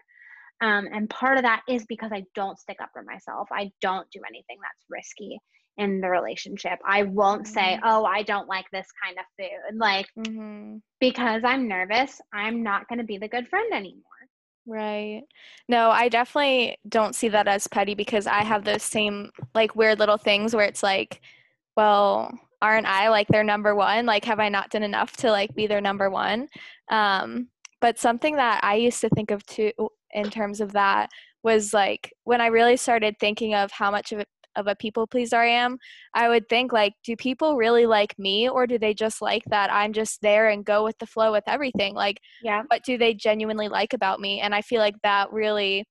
Um, 0.61 0.88
and 0.92 1.09
part 1.09 1.37
of 1.37 1.45
that 1.45 1.62
is 1.68 1.87
because 1.87 2.11
I 2.12 2.25
don't 2.35 2.59
stick 2.59 2.78
up 2.83 2.90
for 2.92 3.02
myself. 3.04 3.49
I 3.52 3.71
don't 3.80 4.11
do 4.11 4.21
anything 4.28 4.56
that's 4.61 4.85
risky 4.90 5.38
in 5.78 6.00
the 6.00 6.09
relationship. 6.09 6.78
I 6.85 7.04
won't 7.04 7.45
mm-hmm. 7.45 7.52
say, 7.52 7.78
oh, 7.85 8.04
I 8.04 8.23
don't 8.23 8.49
like 8.49 8.64
this 8.73 8.88
kind 9.04 9.16
of 9.18 9.25
food. 9.38 9.78
Like, 9.78 10.06
mm-hmm. 10.18 10.78
because 10.99 11.42
I'm 11.45 11.68
nervous, 11.68 12.21
I'm 12.33 12.64
not 12.64 12.88
going 12.88 12.99
to 12.99 13.04
be 13.04 13.18
the 13.18 13.28
good 13.28 13.47
friend 13.49 13.73
anymore. 13.73 14.02
Right. 14.66 15.23
No, 15.68 15.90
I 15.90 16.09
definitely 16.09 16.78
don't 16.88 17.14
see 17.14 17.28
that 17.28 17.47
as 17.47 17.68
petty 17.68 17.95
because 17.95 18.26
I 18.26 18.42
have 18.42 18.64
those 18.64 18.83
same 18.83 19.30
like 19.54 19.76
weird 19.76 20.00
little 20.00 20.16
things 20.16 20.56
where 20.56 20.66
it's 20.66 20.83
like, 20.83 21.21
well, 21.76 22.37
aren't 22.62 22.86
I 22.86 23.08
like 23.08 23.28
their 23.28 23.44
number 23.44 23.75
one? 23.75 24.06
Like, 24.06 24.25
have 24.25 24.40
I 24.40 24.48
not 24.48 24.70
done 24.70 24.82
enough 24.82 25.16
to 25.18 25.30
like 25.30 25.54
be 25.54 25.66
their 25.66 25.80
number 25.80 26.10
one? 26.10 26.48
Um, 26.90 27.48
but 27.80 27.98
something 27.98 28.36
that 28.36 28.60
I 28.62 28.76
used 28.76 29.00
to 29.02 29.08
think 29.10 29.30
of 29.30 29.44
too 29.46 29.72
in 30.12 30.30
terms 30.30 30.60
of 30.60 30.72
that 30.72 31.10
was 31.42 31.75
like 31.75 32.12
when 32.25 32.40
I 32.40 32.46
really 32.46 32.76
started 32.76 33.16
thinking 33.20 33.54
of 33.54 33.70
how 33.70 33.90
much 33.90 34.12
of 34.12 34.20
a, 34.20 34.25
of 34.56 34.66
a 34.66 34.75
people 34.75 35.06
pleaser 35.06 35.36
I 35.36 35.48
am, 35.48 35.78
I 36.14 36.28
would 36.28 36.48
think 36.48 36.72
like, 36.72 36.94
do 37.04 37.14
people 37.14 37.56
really 37.56 37.86
like 37.86 38.18
me 38.18 38.48
or 38.48 38.66
do 38.66 38.78
they 38.78 38.94
just 38.94 39.20
like 39.20 39.42
that 39.46 39.70
I'm 39.70 39.92
just 39.92 40.22
there 40.22 40.48
and 40.48 40.64
go 40.64 40.82
with 40.82 40.98
the 40.98 41.06
flow 41.06 41.30
with 41.30 41.44
everything? 41.46 41.94
Like, 41.94 42.20
yeah, 42.42 42.62
what 42.68 42.82
do 42.84 42.96
they 42.96 43.14
genuinely 43.14 43.68
like 43.68 43.92
about 43.92 44.18
me? 44.18 44.40
And 44.40 44.54
I 44.54 44.62
feel 44.62 44.80
like 44.80 44.96
that 45.02 45.30
really 45.32 45.84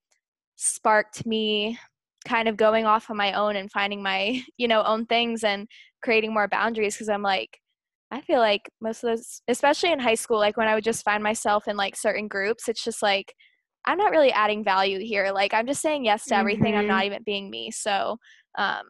sparked 0.55 1.25
me 1.25 1.77
kind 2.25 2.47
of 2.47 2.57
going 2.57 2.85
off 2.85 3.09
on 3.09 3.17
my 3.17 3.33
own 3.33 3.55
and 3.55 3.71
finding 3.71 4.01
my 4.01 4.41
you 4.57 4.67
know 4.67 4.83
own 4.83 5.05
things 5.05 5.43
and 5.43 5.67
creating 6.05 6.33
more 6.33 6.47
boundaries 6.47 6.93
because 6.93 7.09
i'm 7.09 7.23
like 7.23 7.59
i 8.11 8.21
feel 8.21 8.39
like 8.39 8.69
most 8.79 9.03
of 9.03 9.09
those 9.09 9.41
especially 9.47 9.91
in 9.91 9.99
high 9.99 10.15
school 10.15 10.37
like 10.37 10.55
when 10.55 10.67
i 10.67 10.75
would 10.75 10.83
just 10.83 11.03
find 11.03 11.23
myself 11.23 11.67
in 11.67 11.75
like 11.75 11.95
certain 11.95 12.27
groups 12.27 12.69
it's 12.69 12.83
just 12.83 13.01
like 13.01 13.33
i'm 13.85 13.97
not 13.97 14.11
really 14.11 14.31
adding 14.31 14.63
value 14.63 14.99
here 14.99 15.31
like 15.33 15.53
i'm 15.53 15.65
just 15.65 15.81
saying 15.81 16.05
yes 16.05 16.25
to 16.25 16.35
everything 16.35 16.73
mm-hmm. 16.73 16.81
i'm 16.81 16.87
not 16.87 17.05
even 17.05 17.23
being 17.25 17.49
me 17.49 17.71
so 17.71 18.15
um 18.59 18.83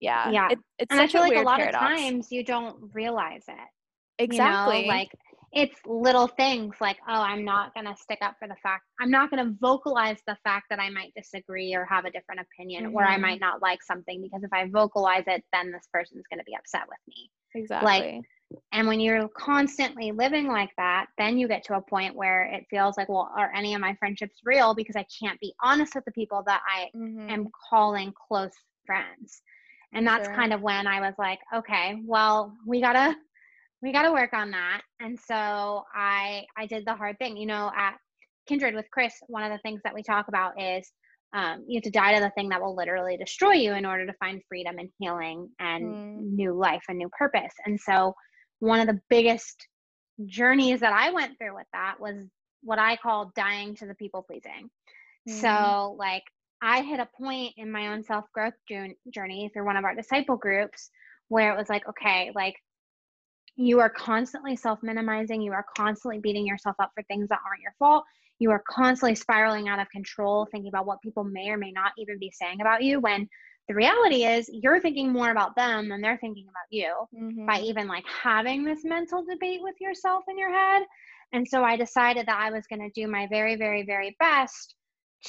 yeah 0.00 0.30
yeah 0.30 0.48
it, 0.50 0.58
it's 0.78 0.92
and 0.92 1.00
i 1.00 1.06
feel 1.06 1.22
like 1.22 1.34
a 1.34 1.40
lot 1.40 1.58
paradox. 1.58 1.82
of 1.82 1.98
times 1.98 2.26
you 2.30 2.44
don't 2.44 2.76
realize 2.92 3.44
it 3.48 4.22
exactly 4.22 4.82
you 4.82 4.86
know? 4.86 4.88
like 4.88 5.10
it's 5.52 5.78
little 5.86 6.26
things 6.26 6.74
like 6.80 6.98
oh 7.08 7.20
i'm 7.22 7.44
not 7.44 7.72
going 7.74 7.86
to 7.86 7.96
stick 7.96 8.18
up 8.22 8.34
for 8.38 8.46
the 8.48 8.56
fact 8.62 8.84
i'm 9.00 9.10
not 9.10 9.30
going 9.30 9.44
to 9.44 9.56
vocalize 9.60 10.18
the 10.26 10.36
fact 10.44 10.66
that 10.68 10.78
i 10.78 10.90
might 10.90 11.12
disagree 11.16 11.74
or 11.74 11.84
have 11.84 12.04
a 12.04 12.10
different 12.10 12.40
opinion 12.40 12.84
mm-hmm. 12.84 12.96
or 12.96 13.04
i 13.04 13.16
might 13.16 13.40
not 13.40 13.62
like 13.62 13.82
something 13.82 14.20
because 14.20 14.42
if 14.42 14.52
i 14.52 14.68
vocalize 14.68 15.24
it 15.26 15.42
then 15.52 15.72
this 15.72 15.88
person's 15.92 16.24
going 16.30 16.38
to 16.38 16.44
be 16.44 16.56
upset 16.56 16.82
with 16.88 16.98
me 17.08 17.30
exactly 17.54 17.88
like 17.88 18.24
and 18.72 18.88
when 18.88 19.00
you're 19.00 19.28
constantly 19.28 20.12
living 20.12 20.48
like 20.48 20.70
that 20.76 21.06
then 21.18 21.38
you 21.38 21.48
get 21.48 21.64
to 21.64 21.76
a 21.76 21.80
point 21.80 22.14
where 22.14 22.44
it 22.44 22.64
feels 22.70 22.96
like 22.96 23.08
well 23.08 23.30
are 23.36 23.52
any 23.54 23.74
of 23.74 23.80
my 23.80 23.94
friendships 23.98 24.40
real 24.44 24.74
because 24.74 24.96
i 24.96 25.04
can't 25.18 25.40
be 25.40 25.52
honest 25.62 25.94
with 25.94 26.04
the 26.04 26.12
people 26.12 26.42
that 26.46 26.60
i 26.68 26.88
mm-hmm. 26.96 27.28
am 27.30 27.48
calling 27.70 28.12
close 28.28 28.52
friends 28.86 29.42
and 29.92 30.06
that's 30.06 30.26
sure. 30.26 30.34
kind 30.34 30.52
of 30.52 30.60
when 30.60 30.86
i 30.86 31.00
was 31.00 31.14
like 31.18 31.38
okay 31.54 32.00
well 32.04 32.54
we 32.66 32.80
gotta 32.80 33.14
we 33.82 33.92
got 33.92 34.02
to 34.02 34.12
work 34.12 34.32
on 34.32 34.50
that 34.50 34.82
and 35.00 35.18
so 35.18 35.84
i 35.94 36.44
i 36.56 36.66
did 36.66 36.84
the 36.86 36.94
hard 36.94 37.18
thing 37.18 37.36
you 37.36 37.46
know 37.46 37.70
at 37.76 37.96
kindred 38.46 38.74
with 38.74 38.86
chris 38.90 39.14
one 39.28 39.42
of 39.42 39.52
the 39.52 39.58
things 39.58 39.80
that 39.84 39.94
we 39.94 40.02
talk 40.02 40.28
about 40.28 40.60
is 40.60 40.90
um, 41.34 41.66
you 41.68 41.76
have 41.76 41.84
to 41.84 41.90
die 41.90 42.14
to 42.14 42.20
the 42.20 42.30
thing 42.30 42.48
that 42.48 42.62
will 42.62 42.74
literally 42.74 43.18
destroy 43.18 43.52
you 43.52 43.74
in 43.74 43.84
order 43.84 44.06
to 44.06 44.14
find 44.14 44.40
freedom 44.48 44.78
and 44.78 44.88
healing 44.98 45.50
and 45.60 45.84
mm. 45.84 46.32
new 46.32 46.54
life 46.54 46.82
and 46.88 46.96
new 46.96 47.10
purpose 47.10 47.52
and 47.66 47.78
so 47.78 48.14
one 48.60 48.80
of 48.80 48.86
the 48.86 49.00
biggest 49.10 49.68
journeys 50.24 50.80
that 50.80 50.92
i 50.92 51.10
went 51.10 51.36
through 51.38 51.54
with 51.54 51.66
that 51.74 51.96
was 52.00 52.16
what 52.62 52.78
i 52.78 52.96
call 52.96 53.30
dying 53.36 53.74
to 53.74 53.86
the 53.86 53.94
people 53.94 54.22
pleasing 54.22 54.70
mm. 55.28 55.40
so 55.40 55.94
like 55.98 56.24
i 56.62 56.80
hit 56.80 56.98
a 56.98 57.08
point 57.20 57.52
in 57.58 57.70
my 57.70 57.88
own 57.88 58.02
self 58.02 58.24
growth 58.32 58.54
journey 59.12 59.50
through 59.52 59.66
one 59.66 59.76
of 59.76 59.84
our 59.84 59.94
disciple 59.94 60.36
groups 60.36 60.90
where 61.28 61.52
it 61.52 61.58
was 61.58 61.68
like 61.68 61.86
okay 61.86 62.32
like 62.34 62.54
you 63.58 63.80
are 63.80 63.90
constantly 63.90 64.54
self 64.54 64.78
minimizing. 64.82 65.42
You 65.42 65.52
are 65.52 65.66
constantly 65.76 66.20
beating 66.20 66.46
yourself 66.46 66.76
up 66.78 66.92
for 66.94 67.02
things 67.02 67.28
that 67.28 67.40
aren't 67.44 67.60
your 67.60 67.74
fault. 67.78 68.04
You 68.38 68.52
are 68.52 68.62
constantly 68.70 69.16
spiraling 69.16 69.68
out 69.68 69.80
of 69.80 69.90
control, 69.90 70.46
thinking 70.50 70.68
about 70.68 70.86
what 70.86 71.02
people 71.02 71.24
may 71.24 71.50
or 71.50 71.58
may 71.58 71.72
not 71.72 71.90
even 71.98 72.20
be 72.20 72.30
saying 72.30 72.60
about 72.60 72.84
you. 72.84 73.00
When 73.00 73.28
the 73.66 73.74
reality 73.74 74.24
is, 74.24 74.48
you're 74.52 74.80
thinking 74.80 75.12
more 75.12 75.32
about 75.32 75.56
them 75.56 75.88
than 75.88 76.00
they're 76.00 76.18
thinking 76.18 76.46
about 76.48 76.70
you 76.70 76.94
mm-hmm. 77.12 77.46
by 77.46 77.58
even 77.58 77.88
like 77.88 78.04
having 78.06 78.62
this 78.62 78.84
mental 78.84 79.24
debate 79.24 79.60
with 79.60 79.74
yourself 79.80 80.22
in 80.28 80.38
your 80.38 80.52
head. 80.52 80.84
And 81.32 81.46
so 81.46 81.64
I 81.64 81.76
decided 81.76 82.26
that 82.26 82.38
I 82.38 82.50
was 82.50 82.66
going 82.68 82.80
to 82.80 83.00
do 83.00 83.08
my 83.08 83.26
very, 83.26 83.56
very, 83.56 83.84
very 83.84 84.16
best 84.20 84.76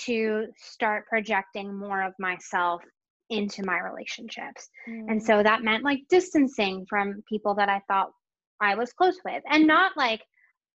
to 0.06 0.46
start 0.56 1.08
projecting 1.08 1.76
more 1.76 2.04
of 2.04 2.14
myself 2.20 2.84
into 3.32 3.64
my 3.66 3.80
relationships. 3.80 4.70
Mm. 4.88 5.06
And 5.10 5.24
so 5.24 5.42
that 5.44 5.64
meant 5.64 5.84
like 5.84 6.02
distancing 6.10 6.86
from 6.88 7.24
people 7.28 7.56
that 7.56 7.70
I 7.70 7.82
thought 7.88 8.12
I 8.62 8.76
was 8.76 8.94
close 8.94 9.18
with 9.24 9.44
and 9.50 9.68
not 9.68 9.96
like, 9.96 10.22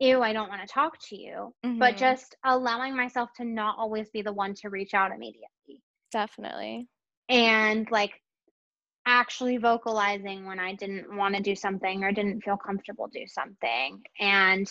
ew, 0.01 0.23
I 0.23 0.33
don't 0.33 0.49
want 0.49 0.63
to 0.63 0.73
talk 0.73 0.99
to 1.09 1.17
you, 1.17 1.55
mm-hmm. 1.65 1.79
but 1.79 1.97
just 1.97 2.37
allowing 2.45 2.97
myself 2.97 3.31
to 3.37 3.45
not 3.45 3.77
always 3.79 4.11
be 4.11 4.23
the 4.23 4.33
one 4.33 4.55
to 4.55 4.71
reach 4.71 4.95
out 4.95 5.13
immediately. 5.13 5.83
Definitely. 6.13 6.89
And 7.29 7.89
like 7.91 8.13
actually 9.07 9.59
vocalizing 9.59 10.47
when 10.47 10.59
I 10.59 10.75
didn't 10.75 11.15
want 11.17 11.35
to 11.35 11.43
do 11.43 11.55
something 11.55 12.05
or 12.05 12.13
didn't 12.13 12.43
feel 12.43 12.57
comfortable 12.57 13.09
do 13.13 13.27
something 13.27 14.03
and 14.19 14.67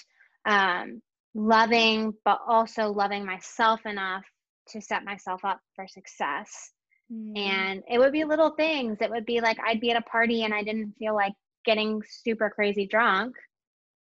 um, 0.46 1.01
loving, 1.36 2.13
but 2.25 2.39
also 2.48 2.91
loving 2.91 3.25
myself 3.25 3.86
enough 3.86 4.24
to 4.70 4.82
set 4.82 5.03
myself 5.03 5.43
up 5.43 5.60
for 5.75 5.88
success. 5.88 6.72
Mm-hmm. 7.12 7.38
And 7.38 7.84
it 7.89 8.00
would 8.00 8.13
be 8.13 8.24
little 8.24 8.51
things. 8.51 8.98
It 9.01 9.10
would 9.10 9.25
be 9.25 9.41
like 9.41 9.58
I'd 9.65 9.82
be 9.82 9.91
at 9.91 9.98
a 9.98 10.01
party 10.03 10.43
and 10.43 10.53
I 10.53 10.63
didn't 10.63 10.96
feel 10.98 11.13
like 11.13 11.34
getting 11.65 12.01
super 12.08 12.50
crazy 12.50 12.86
drunk. 12.86 13.36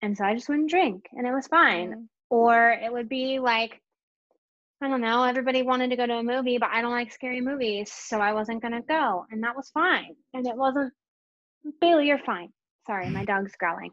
And 0.02 0.16
so 0.16 0.24
I 0.24 0.34
just 0.34 0.48
wouldn't 0.48 0.70
drink 0.70 1.06
and 1.12 1.26
it 1.26 1.32
was 1.32 1.46
fine. 1.46 1.90
Mm-hmm. 1.90 2.02
Or 2.30 2.70
it 2.70 2.92
would 2.92 3.08
be 3.08 3.38
like, 3.38 3.80
I 4.82 4.88
don't 4.88 5.00
know, 5.00 5.24
everybody 5.24 5.62
wanted 5.62 5.90
to 5.90 5.96
go 5.96 6.06
to 6.06 6.14
a 6.14 6.22
movie, 6.22 6.58
but 6.58 6.70
I 6.72 6.82
don't 6.82 6.90
like 6.90 7.12
scary 7.12 7.40
movies. 7.40 7.92
So 7.92 8.20
I 8.20 8.32
wasn't 8.32 8.60
going 8.60 8.74
to 8.74 8.82
go. 8.82 9.24
And 9.30 9.42
that 9.42 9.56
was 9.56 9.70
fine. 9.70 10.14
And 10.34 10.46
it 10.46 10.56
wasn't, 10.56 10.92
Bailey, 11.80 12.08
you're 12.08 12.18
fine. 12.18 12.52
Sorry, 12.86 13.08
my 13.08 13.24
dog's 13.24 13.52
growling. 13.58 13.92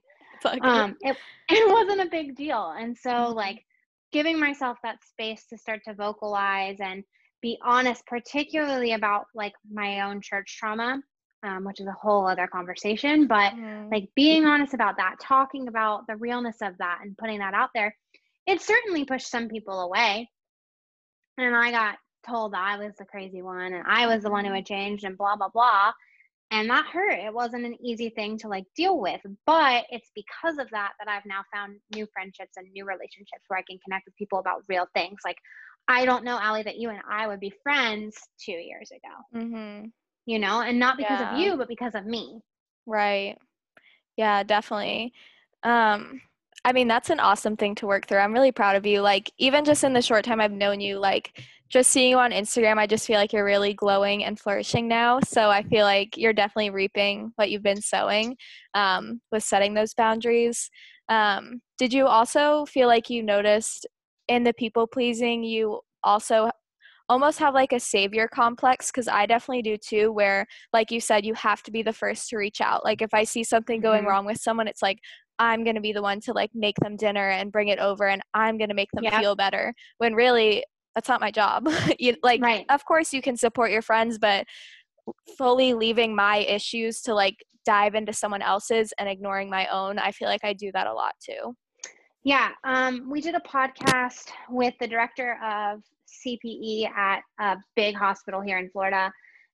Um, 0.61 0.97
it, 1.01 1.15
it 1.49 1.71
wasn't 1.71 2.01
a 2.01 2.09
big 2.09 2.35
deal. 2.35 2.73
And 2.77 2.97
so, 2.97 3.11
mm-hmm. 3.11 3.35
like, 3.35 3.63
giving 4.11 4.39
myself 4.39 4.77
that 4.83 5.03
space 5.03 5.45
to 5.47 5.57
start 5.57 5.81
to 5.85 5.93
vocalize 5.93 6.77
and 6.79 7.03
be 7.41 7.57
honest, 7.63 8.05
particularly 8.05 8.93
about 8.93 9.25
like 9.33 9.53
my 9.71 10.01
own 10.01 10.21
church 10.21 10.57
trauma, 10.59 11.01
um, 11.43 11.63
which 11.63 11.79
is 11.79 11.87
a 11.87 11.95
whole 11.99 12.27
other 12.27 12.47
conversation. 12.47 13.27
But 13.27 13.53
mm. 13.53 13.91
like 13.91 14.09
being 14.15 14.45
honest 14.45 14.73
about 14.73 14.97
that, 14.97 15.15
talking 15.21 15.67
about 15.67 16.07
the 16.07 16.15
realness 16.15 16.57
of 16.61 16.77
that, 16.79 16.99
and 17.01 17.17
putting 17.17 17.39
that 17.39 17.53
out 17.53 17.69
there, 17.73 17.95
it 18.47 18.61
certainly 18.61 19.05
pushed 19.05 19.29
some 19.29 19.47
people 19.47 19.81
away. 19.81 20.29
And 21.37 21.55
I 21.55 21.71
got 21.71 21.97
told 22.27 22.53
I 22.53 22.77
was 22.77 22.93
the 22.97 23.05
crazy 23.05 23.41
one 23.41 23.73
and 23.73 23.83
I 23.87 24.07
was 24.07 24.23
the 24.23 24.29
one 24.29 24.45
who 24.45 24.53
had 24.53 24.65
changed 24.65 25.03
and 25.03 25.17
blah, 25.17 25.35
blah, 25.35 25.49
blah. 25.49 25.91
And 26.51 26.69
that 26.69 26.85
hurt. 26.85 27.17
It 27.17 27.33
wasn't 27.33 27.65
an 27.65 27.77
easy 27.83 28.09
thing 28.09 28.37
to 28.39 28.49
like 28.49 28.65
deal 28.75 28.99
with. 28.99 29.21
But 29.45 29.85
it's 29.89 30.11
because 30.13 30.57
of 30.57 30.69
that 30.71 30.91
that 30.99 31.07
I've 31.07 31.25
now 31.25 31.43
found 31.53 31.77
new 31.95 32.05
friendships 32.13 32.57
and 32.57 32.67
new 32.71 32.85
relationships 32.85 33.45
where 33.47 33.57
I 33.57 33.63
can 33.67 33.79
connect 33.85 34.05
with 34.05 34.15
people 34.17 34.39
about 34.39 34.63
real 34.67 34.85
things. 34.93 35.21
Like 35.23 35.37
I 35.87 36.05
don't 36.05 36.23
know, 36.23 36.39
Allie, 36.39 36.63
that 36.63 36.77
you 36.77 36.89
and 36.89 37.01
I 37.09 37.27
would 37.27 37.39
be 37.39 37.53
friends 37.63 38.15
two 38.43 38.51
years 38.51 38.91
ago. 38.91 39.43
Mm-hmm. 39.43 39.87
You 40.31 40.39
know, 40.39 40.61
and 40.61 40.79
not 40.79 40.95
because 40.95 41.19
yeah. 41.19 41.33
of 41.33 41.39
you, 41.41 41.57
but 41.57 41.67
because 41.67 41.93
of 41.93 42.05
me. 42.05 42.39
Right. 42.85 43.37
Yeah, 44.15 44.43
definitely. 44.43 45.11
Um, 45.63 46.21
I 46.63 46.71
mean, 46.71 46.87
that's 46.87 47.09
an 47.09 47.19
awesome 47.19 47.57
thing 47.57 47.75
to 47.75 47.85
work 47.85 48.07
through. 48.07 48.19
I'm 48.19 48.31
really 48.31 48.53
proud 48.53 48.77
of 48.77 48.85
you. 48.85 49.01
Like, 49.01 49.29
even 49.39 49.65
just 49.65 49.83
in 49.83 49.91
the 49.91 50.01
short 50.01 50.23
time 50.23 50.39
I've 50.39 50.53
known 50.53 50.79
you, 50.79 50.99
like, 50.99 51.43
just 51.67 51.91
seeing 51.91 52.11
you 52.11 52.17
on 52.17 52.31
Instagram, 52.31 52.77
I 52.77 52.87
just 52.87 53.05
feel 53.05 53.17
like 53.17 53.33
you're 53.33 53.43
really 53.43 53.73
glowing 53.73 54.23
and 54.23 54.39
flourishing 54.39 54.87
now. 54.87 55.19
So 55.27 55.49
I 55.49 55.63
feel 55.63 55.83
like 55.83 56.15
you're 56.15 56.31
definitely 56.31 56.69
reaping 56.69 57.33
what 57.35 57.51
you've 57.51 57.61
been 57.61 57.81
sowing 57.81 58.37
um, 58.73 59.19
with 59.33 59.43
setting 59.43 59.73
those 59.73 59.93
boundaries. 59.93 60.69
Um, 61.09 61.61
did 61.77 61.91
you 61.91 62.07
also 62.07 62.65
feel 62.65 62.87
like 62.87 63.09
you 63.09 63.21
noticed 63.21 63.85
in 64.29 64.43
the 64.43 64.53
people 64.53 64.87
pleasing, 64.87 65.43
you 65.43 65.81
also 66.05 66.49
almost 67.11 67.39
have 67.39 67.53
like 67.53 67.73
a 67.73 67.79
savior 67.79 68.25
complex 68.27 68.89
because 68.89 69.09
I 69.09 69.25
definitely 69.25 69.63
do 69.63 69.75
too, 69.77 70.13
where, 70.13 70.47
like 70.71 70.91
you 70.91 71.01
said, 71.01 71.25
you 71.25 71.33
have 71.33 71.61
to 71.63 71.71
be 71.71 71.83
the 71.83 71.91
first 71.91 72.29
to 72.29 72.37
reach 72.37 72.61
out. 72.61 72.85
Like, 72.85 73.01
if 73.01 73.13
I 73.13 73.25
see 73.25 73.43
something 73.43 73.81
going 73.81 73.99
mm-hmm. 73.99 74.07
wrong 74.07 74.25
with 74.25 74.39
someone, 74.39 74.67
it's 74.67 74.81
like, 74.81 74.97
I'm 75.37 75.65
going 75.65 75.75
to 75.75 75.81
be 75.81 75.91
the 75.91 76.01
one 76.01 76.21
to 76.21 76.33
like 76.33 76.51
make 76.53 76.77
them 76.77 76.95
dinner 76.95 77.29
and 77.29 77.51
bring 77.51 77.67
it 77.67 77.79
over 77.79 78.07
and 78.07 78.21
I'm 78.33 78.57
going 78.57 78.69
to 78.69 78.75
make 78.75 78.91
them 78.93 79.03
feel 79.19 79.35
better. 79.35 79.73
When 79.97 80.13
really, 80.13 80.63
that's 80.95 81.09
not 81.09 81.19
my 81.19 81.31
job. 81.31 81.67
you, 81.99 82.15
like, 82.23 82.41
right. 82.41 82.65
of 82.69 82.85
course, 82.85 83.11
you 83.11 83.21
can 83.21 83.35
support 83.35 83.71
your 83.71 83.81
friends, 83.81 84.17
but 84.17 84.45
fully 85.37 85.73
leaving 85.73 86.15
my 86.15 86.37
issues 86.37 87.01
to 87.01 87.13
like 87.13 87.35
dive 87.65 87.93
into 87.93 88.13
someone 88.13 88.41
else's 88.41 88.93
and 88.97 89.09
ignoring 89.09 89.49
my 89.49 89.67
own, 89.67 89.99
I 89.99 90.11
feel 90.11 90.29
like 90.29 90.45
I 90.45 90.53
do 90.53 90.71
that 90.73 90.87
a 90.87 90.93
lot 90.93 91.13
too. 91.21 91.55
Yeah, 92.23 92.51
um, 92.63 93.09
we 93.09 93.19
did 93.19 93.35
a 93.35 93.39
podcast 93.39 94.29
with 94.49 94.75
the 94.79 94.87
director 94.87 95.39
of 95.43 95.81
CPE 96.25 96.89
at 96.89 97.21
a 97.39 97.57
big 97.75 97.95
hospital 97.95 98.41
here 98.41 98.57
in 98.57 98.69
Florida 98.69 99.11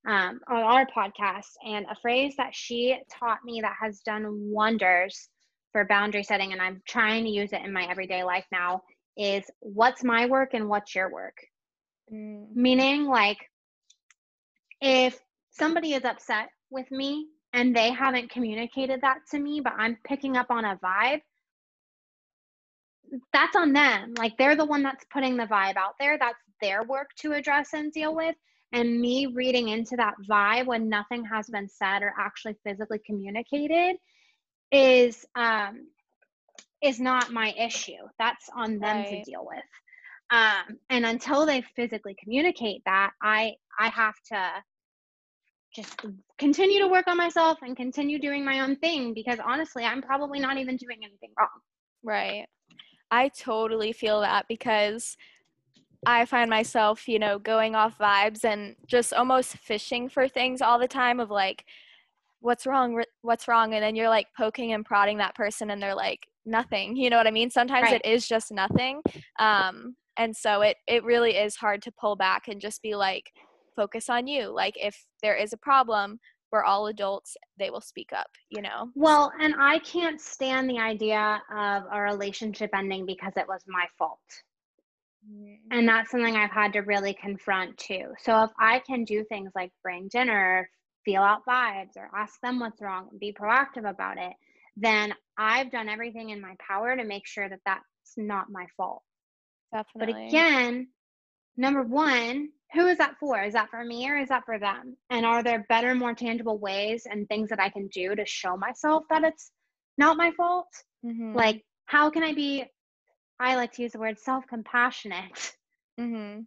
um, 0.07 0.39
on 0.47 0.63
our 0.63 0.87
podcast. 0.87 1.51
And 1.65 1.85
a 1.89 1.95
phrase 2.01 2.35
that 2.37 2.53
she 2.53 2.97
taught 3.11 3.39
me 3.45 3.61
that 3.61 3.75
has 3.79 3.99
done 4.01 4.25
wonders 4.51 5.29
for 5.71 5.85
boundary 5.85 6.23
setting, 6.23 6.53
and 6.53 6.61
I'm 6.61 6.81
trying 6.87 7.25
to 7.25 7.29
use 7.29 7.53
it 7.53 7.61
in 7.63 7.73
my 7.73 7.85
everyday 7.89 8.23
life 8.23 8.45
now, 8.51 8.81
is 9.17 9.43
what's 9.59 10.03
my 10.03 10.25
work 10.25 10.53
and 10.53 10.69
what's 10.69 10.95
your 10.95 11.11
work? 11.11 11.37
Mm. 12.13 12.55
Meaning, 12.55 13.05
like, 13.05 13.37
if 14.81 15.19
somebody 15.51 15.93
is 15.93 16.05
upset 16.05 16.49
with 16.69 16.89
me 16.91 17.27
and 17.53 17.75
they 17.75 17.91
haven't 17.91 18.29
communicated 18.29 19.01
that 19.01 19.19
to 19.31 19.39
me, 19.39 19.61
but 19.61 19.73
I'm 19.77 19.97
picking 20.05 20.37
up 20.37 20.47
on 20.49 20.65
a 20.65 20.77
vibe, 20.77 21.21
that's 23.33 23.55
on 23.55 23.73
them. 23.73 24.13
Like 24.17 24.37
they're 24.37 24.55
the 24.55 24.65
one 24.65 24.83
that's 24.83 25.05
putting 25.11 25.37
the 25.37 25.45
vibe 25.45 25.77
out 25.77 25.95
there. 25.99 26.17
That's 26.17 26.37
their 26.61 26.83
work 26.83 27.09
to 27.19 27.33
address 27.33 27.69
and 27.73 27.91
deal 27.91 28.15
with. 28.15 28.35
And 28.73 28.99
me 28.99 29.27
reading 29.27 29.69
into 29.69 29.95
that 29.95 30.15
vibe 30.29 30.65
when 30.65 30.89
nothing 30.89 31.23
has 31.25 31.47
been 31.47 31.69
said 31.69 32.03
or 32.03 32.13
actually 32.19 32.55
physically 32.65 32.99
communicated 33.05 33.95
is 34.71 35.25
um 35.35 35.87
is 36.81 36.99
not 36.99 37.31
my 37.31 37.53
issue. 37.53 38.03
That's 38.19 38.49
on 38.55 38.79
them 38.79 38.97
right. 38.97 39.09
to 39.09 39.23
deal 39.23 39.45
with. 39.45 39.63
Um, 40.29 40.77
and 40.89 41.05
until 41.05 41.45
they 41.45 41.63
physically 41.75 42.15
communicate 42.21 42.81
that, 42.85 43.11
I 43.21 43.53
I 43.79 43.87
have 43.89 44.15
to 44.31 44.51
just 45.73 46.01
continue 46.37 46.79
to 46.79 46.87
work 46.87 47.07
on 47.07 47.17
myself 47.17 47.59
and 47.61 47.75
continue 47.77 48.19
doing 48.19 48.43
my 48.43 48.61
own 48.61 48.75
thing 48.77 49.13
because 49.13 49.39
honestly, 49.45 49.83
I'm 49.83 50.01
probably 50.01 50.39
not 50.39 50.57
even 50.57 50.75
doing 50.75 50.99
anything 51.03 51.31
wrong. 51.37 51.49
Right. 52.03 52.45
I 53.11 53.29
totally 53.29 53.93
feel 53.93 54.21
that 54.21 54.45
because 54.49 55.15
I 56.07 56.23
find 56.23 56.49
myself, 56.49 57.05
you 57.05 57.19
know, 57.19 57.37
going 57.37 57.75
off 57.75 57.97
vibes 57.97 58.45
and 58.45 58.77
just 58.87 59.13
almost 59.13 59.57
fishing 59.57 60.07
for 60.07 60.29
things 60.29 60.61
all 60.61 60.79
the 60.79 60.87
time 60.87 61.19
of 61.19 61.29
like, 61.29 61.65
what's 62.39 62.65
wrong? 62.65 63.03
What's 63.23 63.49
wrong? 63.49 63.73
And 63.73 63.83
then 63.83 63.93
you're 63.93 64.07
like 64.07 64.27
poking 64.35 64.71
and 64.71 64.85
prodding 64.85 65.17
that 65.17 65.35
person 65.35 65.69
and 65.69 65.83
they're 65.83 65.93
like, 65.93 66.25
nothing. 66.45 66.95
You 66.95 67.09
know 67.09 67.17
what 67.17 67.27
I 67.27 67.31
mean? 67.31 67.49
Sometimes 67.49 67.91
right. 67.91 68.01
it 68.01 68.09
is 68.09 68.25
just 68.25 68.53
nothing. 68.53 69.01
Um, 69.37 69.97
and 70.15 70.33
so 70.33 70.61
it, 70.61 70.77
it 70.87 71.03
really 71.03 71.31
is 71.31 71.57
hard 71.57 71.81
to 71.81 71.91
pull 71.91 72.15
back 72.15 72.47
and 72.47 72.61
just 72.61 72.81
be 72.81 72.95
like, 72.95 73.29
focus 73.75 74.09
on 74.09 74.27
you. 74.27 74.47
Like 74.47 74.75
if 74.77 75.05
there 75.21 75.35
is 75.35 75.51
a 75.51 75.57
problem, 75.57 76.21
we're 76.53 76.63
all 76.63 76.87
adults 76.87 77.35
they 77.59 77.69
will 77.69 77.81
speak 77.81 78.11
up 78.13 78.29
you 78.49 78.61
know 78.61 78.89
well 78.95 79.33
and 79.41 79.53
i 79.59 79.79
can't 79.79 80.21
stand 80.21 80.69
the 80.69 80.79
idea 80.79 81.41
of 81.53 81.83
a 81.91 82.01
relationship 82.01 82.69
ending 82.73 83.05
because 83.05 83.33
it 83.35 83.45
was 83.45 83.63
my 83.67 83.85
fault. 83.97 84.21
And 85.71 85.87
that's 85.87 86.11
something 86.11 86.35
i've 86.35 86.51
had 86.51 86.73
to 86.73 86.79
really 86.79 87.13
confront 87.13 87.77
too 87.77 88.05
so 88.19 88.43
if 88.43 88.51
i 88.59 88.79
can 88.79 89.03
do 89.03 89.23
things 89.25 89.51
like 89.55 89.71
bring 89.83 90.07
dinner 90.09 90.69
feel 91.05 91.21
out 91.21 91.41
vibes 91.47 91.95
or 91.95 92.09
ask 92.15 92.39
them 92.41 92.59
what's 92.59 92.81
wrong 92.81 93.07
and 93.11 93.19
be 93.19 93.33
proactive 93.33 93.89
about 93.89 94.17
it 94.17 94.33
then 94.75 95.13
i've 95.37 95.71
done 95.71 95.89
everything 95.89 96.29
in 96.29 96.41
my 96.41 96.55
power 96.65 96.95
to 96.95 97.03
make 97.03 97.25
sure 97.25 97.49
that 97.49 97.59
that's 97.65 97.83
not 98.17 98.49
my 98.49 98.65
fault 98.75 99.03
Definitely. 99.73 100.13
but 100.13 100.27
again 100.27 100.87
number 101.57 101.83
one 101.83 102.49
who 102.73 102.87
is 102.87 102.97
that 102.97 103.15
for? 103.19 103.41
Is 103.41 103.53
that 103.53 103.69
for 103.69 103.83
me 103.83 104.09
or 104.09 104.17
is 104.17 104.29
that 104.29 104.45
for 104.45 104.59
them? 104.59 104.97
And 105.09 105.25
are 105.25 105.43
there 105.43 105.65
better, 105.69 105.95
more 105.95 106.13
tangible 106.13 106.57
ways 106.57 107.07
and 107.09 107.27
things 107.27 107.49
that 107.49 107.59
I 107.59 107.69
can 107.69 107.87
do 107.87 108.15
to 108.15 108.25
show 108.25 108.57
myself 108.57 109.03
that 109.09 109.23
it's 109.23 109.51
not 109.97 110.17
my 110.17 110.31
fault? 110.31 110.67
Mm-hmm. 111.05 111.35
Like, 111.35 111.63
how 111.85 112.09
can 112.09 112.23
I 112.23 112.33
be, 112.33 112.65
I 113.39 113.55
like 113.55 113.73
to 113.73 113.83
use 113.83 113.91
the 113.91 113.99
word 113.99 114.19
self 114.19 114.45
compassionate 114.47 115.55
mm-hmm. 115.99 116.41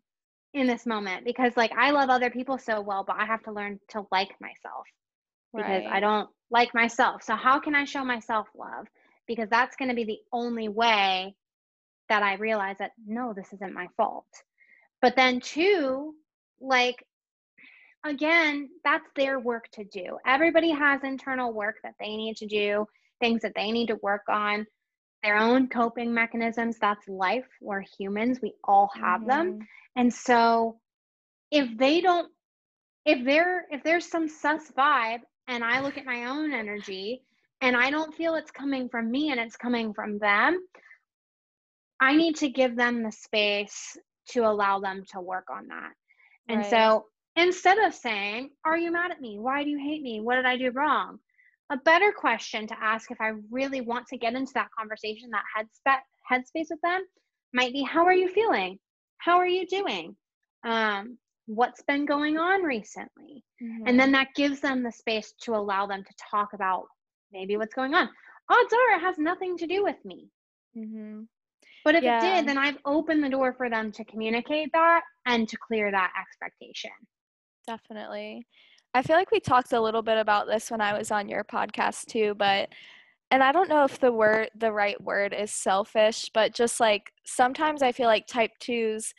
in 0.55 0.67
this 0.67 0.87
moment? 0.87 1.25
Because, 1.25 1.57
like, 1.57 1.73
I 1.77 1.91
love 1.91 2.11
other 2.11 2.31
people 2.31 2.59
so 2.59 2.81
well, 2.81 3.05
but 3.07 3.17
I 3.19 3.27
have 3.27 3.43
to 3.45 3.53
learn 3.53 3.79
to 3.91 4.07
like 4.11 4.35
myself 4.41 4.87
because 5.55 5.85
right. 5.85 5.87
I 5.87 6.01
don't 6.01 6.29
like 6.51 6.75
myself. 6.75 7.23
So, 7.23 7.35
how 7.35 7.61
can 7.61 7.75
I 7.75 7.85
show 7.85 8.05
myself 8.05 8.49
love? 8.57 8.87
Because 9.27 9.49
that's 9.49 9.77
going 9.77 9.89
to 9.89 9.95
be 9.95 10.05
the 10.05 10.19
only 10.33 10.69
way 10.69 11.35
that 12.09 12.23
I 12.23 12.35
realize 12.35 12.77
that 12.79 12.93
no, 13.07 13.33
this 13.33 13.53
isn't 13.53 13.75
my 13.75 13.87
fault. 13.97 14.27
But 15.01 15.17
then, 15.17 15.41
two, 15.41 16.15
like, 16.61 17.05
again, 18.05 18.69
that's 18.85 19.07
their 19.17 19.39
work 19.39 19.69
to 19.73 19.85
do. 19.85 20.19
Everybody 20.27 20.71
has 20.71 21.05
internal 21.05 21.53
work 21.53 21.77
that 21.83 21.95
they 22.01 22.17
need 22.17 22.37
to 22.39 22.47
do, 22.47 22.87
things 23.21 23.43
that 23.43 23.53
they 23.55 23.71
need 23.71 23.89
to 23.89 23.99
work 24.03 24.23
on, 24.29 24.67
their 25.23 25.37
own 25.37 25.69
coping 25.69 26.13
mechanisms. 26.13 26.79
That's 26.81 27.07
life. 27.09 27.47
We're 27.61 27.85
humans, 27.99 28.39
we 28.43 28.55
all 28.65 28.91
have 28.95 29.21
mm-hmm. 29.21 29.29
them. 29.29 29.59
And 29.97 30.13
so, 30.13 30.79
if 31.51 31.77
they 31.79 32.01
don't, 32.01 32.31
if 33.05 33.25
there 33.25 33.67
if 33.71 33.83
there's 33.83 34.07
some 34.07 34.29
sus 34.29 34.71
vibe 34.77 35.21
and 35.49 35.65
I 35.65 35.81
look 35.81 35.99
at 35.99 36.07
my 36.07 36.27
own 36.27 36.53
energy 36.53 37.23
and 37.61 37.77
I 37.77 37.91
don't 37.91 38.15
feel 38.15 38.35
it's 38.35 38.51
coming 38.51 38.89
from 38.89 39.11
me 39.11 39.31
and 39.31 39.41
it's 39.41 39.57
coming 39.57 39.93
from 39.93 40.19
them, 40.19 40.59
I 42.01 42.17
need 42.17 42.37
to 42.37 42.49
give 42.49 42.77
them 42.77 43.03
the 43.03 43.13
space 43.13 43.97
to 44.31 44.41
allow 44.41 44.81
them 44.81 45.05
to 45.13 45.21
work 45.21 45.49
on 45.51 45.69
that. 45.69 45.93
And 46.49 46.61
right. 46.61 46.71
so 46.71 47.07
instead 47.37 47.79
of 47.79 47.95
saying, 47.95 48.51
Are 48.65 48.79
you 48.79 48.93
mad 48.93 49.11
at 49.11 49.21
me? 49.21 49.39
Why 49.39 49.65
do 49.65 49.71
you 49.71 49.79
hate 49.79 50.03
me? 50.03 50.21
What 50.21 50.37
did 50.37 50.47
I 50.47 50.57
do 50.57 50.71
wrong? 50.71 51.19
A 51.71 51.77
better 51.79 52.13
question 52.13 52.67
to 52.67 52.77
ask 52.83 53.11
if 53.11 53.21
I 53.21 53.33
really 53.51 53.81
want 53.81 54.07
to 54.09 54.17
get 54.17 54.35
into 54.35 54.53
that 54.55 54.69
conversation, 54.77 55.31
that 55.31 55.45
headspace, 55.57 56.01
headspace 56.31 56.67
with 56.71 56.81
them, 56.83 57.03
might 57.53 57.73
be 57.73 57.83
How 57.83 58.05
are 58.05 58.13
you 58.13 58.29
feeling? 58.29 58.79
How 59.19 59.37
are 59.37 59.47
you 59.47 59.67
doing? 59.67 60.17
Um, 60.65 61.19
what's 61.47 61.83
been 61.83 62.07
going 62.07 62.39
on 62.39 62.63
recently? 62.63 63.45
Mm-hmm. 63.63 63.87
And 63.87 63.99
then 64.01 64.13
that 64.13 64.35
gives 64.35 64.61
them 64.61 64.83
the 64.83 64.93
space 64.93 65.33
to 65.43 65.55
allow 65.55 65.87
them 65.87 66.03
to 66.05 66.15
talk 66.31 66.53
about 66.55 66.87
maybe 67.33 67.57
what's 67.57 67.75
going 67.75 67.95
on. 67.95 68.09
Odds 68.49 68.73
are 68.73 68.97
it 68.97 69.01
has 69.01 69.19
nothing 69.19 69.57
to 69.59 69.67
do 69.67 69.83
with 69.85 70.03
me. 70.05 70.29
Mm-hmm. 70.77 71.23
But 71.85 71.95
if 71.95 72.03
Yeah. 72.03 72.19
it 72.19 72.21
did, 72.21 72.49
then 72.49 72.59
I've 72.59 72.79
opened 72.85 73.23
the 73.23 73.29
door 73.29 73.53
for 73.53 73.71
them 73.71 73.93
to 73.93 74.05
communicate 74.05 74.71
that 74.73 75.03
and 75.27 75.49
to 75.49 75.57
clear 75.57 75.91
that 75.91 76.13
expectation. 76.21 76.91
Definitely. 77.67 78.47
I 78.95 79.03
feel 79.03 79.17
like 79.17 79.31
we 79.31 79.41
talked 79.41 79.73
a 79.73 79.81
little 79.81 80.03
bit 80.03 80.19
about 80.19 80.47
this 80.47 80.71
when 80.71 80.81
I 80.81 80.97
was 80.97 81.11
on 81.11 81.29
your 81.29 81.45
podcast 81.45 82.07
too, 82.07 82.35
but 82.35 82.69
and 83.31 83.43
I 83.43 83.53
don't 83.53 83.69
know 83.69 83.85
if 83.85 84.01
the 84.01 84.13
word 84.13 84.51
the 84.57 84.73
right 84.73 85.01
word 85.01 85.33
is 85.35 85.53
selfish, 85.53 86.31
but 86.35 86.55
just 86.55 86.81
like 86.81 87.13
sometimes 87.25 87.83
I 87.83 87.93
feel 87.93 88.07
like 88.07 88.27
type 88.27 88.53
2s 88.61 89.15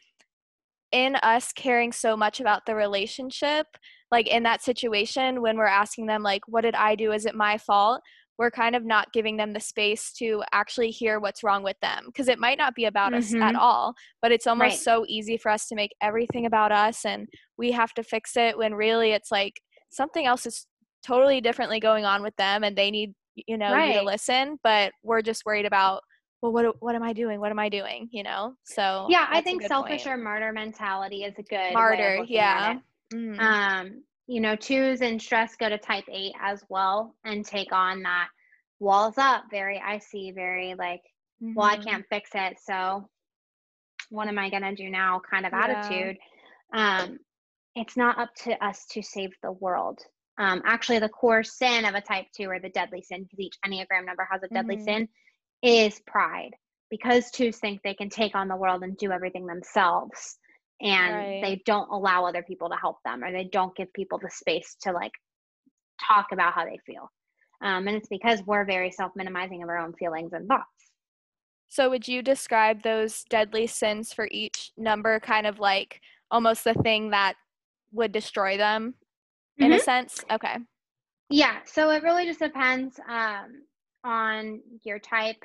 in 0.91 1.15
us 1.17 1.53
caring 1.53 1.93
so 1.93 2.17
much 2.17 2.41
about 2.41 2.65
the 2.65 2.75
relationship, 2.75 3.65
like 4.12 4.27
in 4.27 4.43
that 4.43 4.62
situation 4.62 5.41
when 5.41 5.57
we're 5.57 5.65
asking 5.65 6.07
them 6.07 6.23
like 6.23 6.41
what 6.47 6.62
did 6.62 6.75
I 6.75 6.95
do? 6.95 7.13
Is 7.13 7.25
it 7.25 7.36
my 7.36 7.57
fault? 7.57 8.01
We're 8.41 8.49
kind 8.49 8.75
of 8.75 8.84
not 8.84 9.13
giving 9.13 9.38
them 9.38 9.54
the 9.54 9.60
space 9.60 10.12
to 10.13 10.43
actually 10.51 10.89
hear 10.89 11.19
what's 11.19 11.43
wrong 11.43 11.62
with 11.62 11.80
them 11.80 12.06
because 12.08 12.27
it 12.27 12.39
might 12.39 12.58
not 12.58 12.73
be 12.73 12.86
about 12.86 13.13
us 13.13 13.36
at 13.36 13.54
Mhm. 13.54 13.60
all, 13.60 13.93
but 14.19 14.32
it's 14.32 14.47
almost 14.47 14.77
Right. 14.77 14.80
so 14.80 15.06
easy 15.08 15.38
for 15.38 15.49
us 15.51 15.67
to 15.67 15.75
make 15.75 15.91
everything 16.01 16.47
about 16.47 16.71
us 16.71 17.06
and 17.06 17.30
we 17.58 17.71
have 17.71 17.93
to 17.93 18.01
fix 18.04 18.36
it 18.36 18.58
when 18.58 18.73
really 18.73 19.12
it's 19.12 19.32
like 19.32 19.62
something 19.91 20.25
else 20.25 20.47
is 20.47 20.65
totally 21.04 21.39
differently 21.39 21.80
going 21.80 22.04
on 22.04 22.23
with 22.23 22.36
them 22.38 22.63
and 22.63 22.75
they 22.75 22.89
need 22.89 23.13
you 23.36 23.58
know 23.60 23.75
you 23.75 23.93
to 23.93 24.01
listen 24.01 24.58
but 24.63 24.91
we're 25.04 25.21
just 25.21 25.45
worried 25.45 25.65
about 25.67 26.01
well 26.41 26.51
what 26.51 26.82
what 26.82 26.95
am 26.95 27.04
i 27.04 27.13
doing 27.13 27.39
what 27.39 27.51
am 27.51 27.60
i 27.60 27.69
doing 27.69 28.10
you 28.12 28.23
know 28.23 28.54
so 28.63 29.06
Yeah, 29.10 29.27
I 29.30 29.41
think 29.41 29.62
selfish 29.62 30.04
point. 30.06 30.15
or 30.15 30.17
martyr 30.17 30.51
mentality 30.51 31.23
is 31.25 31.38
a 31.38 31.43
good 31.43 31.73
martyr 31.73 32.25
yeah. 32.27 32.80
Mhm. 33.13 33.39
Um, 33.39 34.04
you 34.32 34.39
know, 34.39 34.56
twos 34.56 35.02
and 35.02 35.22
stress 35.22 35.58
go 35.58 35.67
to 35.67 35.78
type 35.78 36.06
eight 36.10 36.32
as 36.41 36.63
well 36.70 37.13
and 37.26 37.46
take 37.46 37.74
on 37.74 38.04
that 38.04 38.30
walls 38.80 39.17
up, 39.17 39.44
very 39.52 39.78
icy, 39.86 40.32
very 40.32 40.74
like, 40.74 41.02
well, 41.54 41.67
I 41.67 41.76
Mhm. 41.76 41.84
can't 41.84 42.06
fix 42.10 42.30
it, 42.34 42.58
so 42.63 43.10
what 44.10 44.30
am 44.30 44.39
I 44.39 44.50
gonna 44.50 44.74
do 44.74 44.89
now 44.89 45.20
kind 45.30 45.46
of 45.46 45.54
Yeah. 45.54 45.65
attitude. 45.65 46.17
Um, 46.74 47.20
it's 47.76 47.98
not 47.98 48.17
up 48.20 48.34
to 48.44 48.65
us 48.65 48.86
to 48.91 49.02
save 49.02 49.32
the 49.44 49.52
world. 49.52 50.00
Um, 50.38 50.62
actually, 50.65 51.00
the 51.00 51.10
core 51.10 51.44
sin 51.44 51.84
of 51.84 51.96
a 51.96 52.02
type 52.02 52.28
two 52.34 52.50
or 52.50 52.60
the 52.60 52.70
deadly 52.70 53.02
sin, 53.02 53.24
because 53.24 53.39
each 53.39 53.58
Enneagram 53.65 54.06
number 54.06 54.26
has 54.32 54.44
a 54.44 54.48
deadly 54.48 54.78
Mhm. 54.78 54.84
sin, 54.86 55.10
is 55.62 56.00
pride. 56.08 56.52
Because 56.89 57.32
twos 57.32 57.58
think 57.58 57.82
they 57.82 57.96
can 57.96 58.10
take 58.10 58.34
on 58.34 58.48
the 58.48 58.56
world 58.56 58.84
and 58.84 58.98
do 58.98 59.12
everything 59.12 59.46
themselves, 59.46 60.39
and 60.82 61.13
Right. 61.13 61.41
they 61.41 61.62
don't 61.65 61.89
allow 61.91 62.26
other 62.26 62.44
people 62.44 62.70
to 62.70 62.76
help 62.76 62.98
them, 63.06 63.24
or 63.24 63.32
they 63.32 63.46
don't 63.46 63.76
give 63.76 63.91
people 63.94 64.20
the 64.20 64.30
space 64.30 64.76
to 64.82 64.91
like 64.91 65.12
talk 66.08 66.28
about 66.32 66.54
how 66.54 66.65
they 66.65 66.80
feel. 66.86 67.12
Um, 67.62 67.88
and 67.88 67.96
it's 67.98 68.08
because 68.10 68.41
we're 68.46 68.65
very 68.65 68.91
self 68.91 69.12
minimizing 69.15 69.63
of 69.63 69.70
our 69.70 69.78
own 69.78 69.94
feelings 69.94 70.34
and 70.34 70.48
thoughts. 70.48 70.65
so 71.70 71.89
would 71.89 72.08
you 72.08 72.22
describe 72.22 72.82
those 72.84 73.24
deadly 73.30 73.67
sins 73.67 74.13
for 74.13 74.28
each 74.32 74.72
number 74.78 75.20
kind 75.20 75.48
of 75.48 75.60
like 75.60 76.02
almost 76.30 76.63
the 76.63 76.74
thing 76.76 77.12
that 77.12 77.36
would 77.91 78.12
destroy 78.12 78.58
them 78.58 78.96
in 79.60 79.74
a 79.74 79.80
Mhm. 79.80 79.80
sense 79.80 80.24
okay 80.32 80.58
Yeah, 81.30 81.60
so 81.65 81.89
it 81.91 82.04
really 82.04 82.26
just 82.26 82.39
depends 82.39 83.00
um, 83.08 83.63
on 84.04 84.62
your 84.84 85.00
type, 85.00 85.41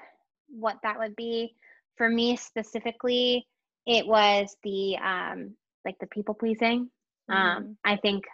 what 0.49 0.79
that 0.83 0.99
would 0.99 1.15
be. 1.17 1.55
For 1.97 2.09
me 2.09 2.37
specifically, 2.37 3.47
it 3.87 4.07
was 4.07 4.57
the 4.63 4.97
um, 4.99 5.57
like 5.85 5.99
the 6.01 6.07
people 6.09 6.35
pleasing. 6.35 6.91
Um, 7.29 7.37
Mhm. 7.65 7.77
I 7.85 7.97
think 7.97 8.25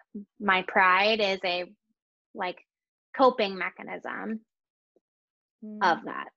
my 0.40 0.62
pride 0.68 1.20
is 1.20 1.40
a 1.44 1.64
like 2.34 2.58
coping 3.16 3.56
mechanism 3.56 4.40
Mm. 5.64 5.82
of 5.82 6.04
that. 6.04 6.28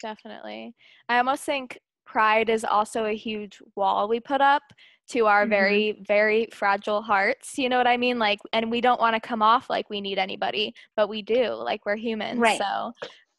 Definitely. 0.00 0.74
I 1.08 1.18
almost 1.18 1.44
think 1.44 1.78
pride 2.04 2.48
is 2.50 2.64
also 2.64 3.04
a 3.06 3.14
huge 3.14 3.60
wall 3.74 4.08
we 4.08 4.20
put 4.20 4.40
up 4.40 4.62
to 5.08 5.26
our 5.26 5.44
Mhm. 5.46 5.50
very, 5.50 5.92
very 6.06 6.48
fragile 6.52 7.02
hearts. 7.02 7.58
You 7.58 7.68
know 7.68 7.78
what 7.78 7.86
I 7.86 7.96
mean? 7.96 8.18
Like, 8.18 8.40
and 8.52 8.70
we 8.70 8.80
don't 8.80 9.00
want 9.00 9.14
to 9.14 9.20
come 9.20 9.42
off 9.42 9.70
like 9.70 9.88
we 9.90 10.00
need 10.00 10.18
anybody, 10.18 10.74
but 10.96 11.08
we 11.08 11.22
do. 11.22 11.50
Like, 11.54 11.84
we're 11.86 11.96
humans. 11.96 12.40
Right. 12.40 12.58
So 12.58 12.92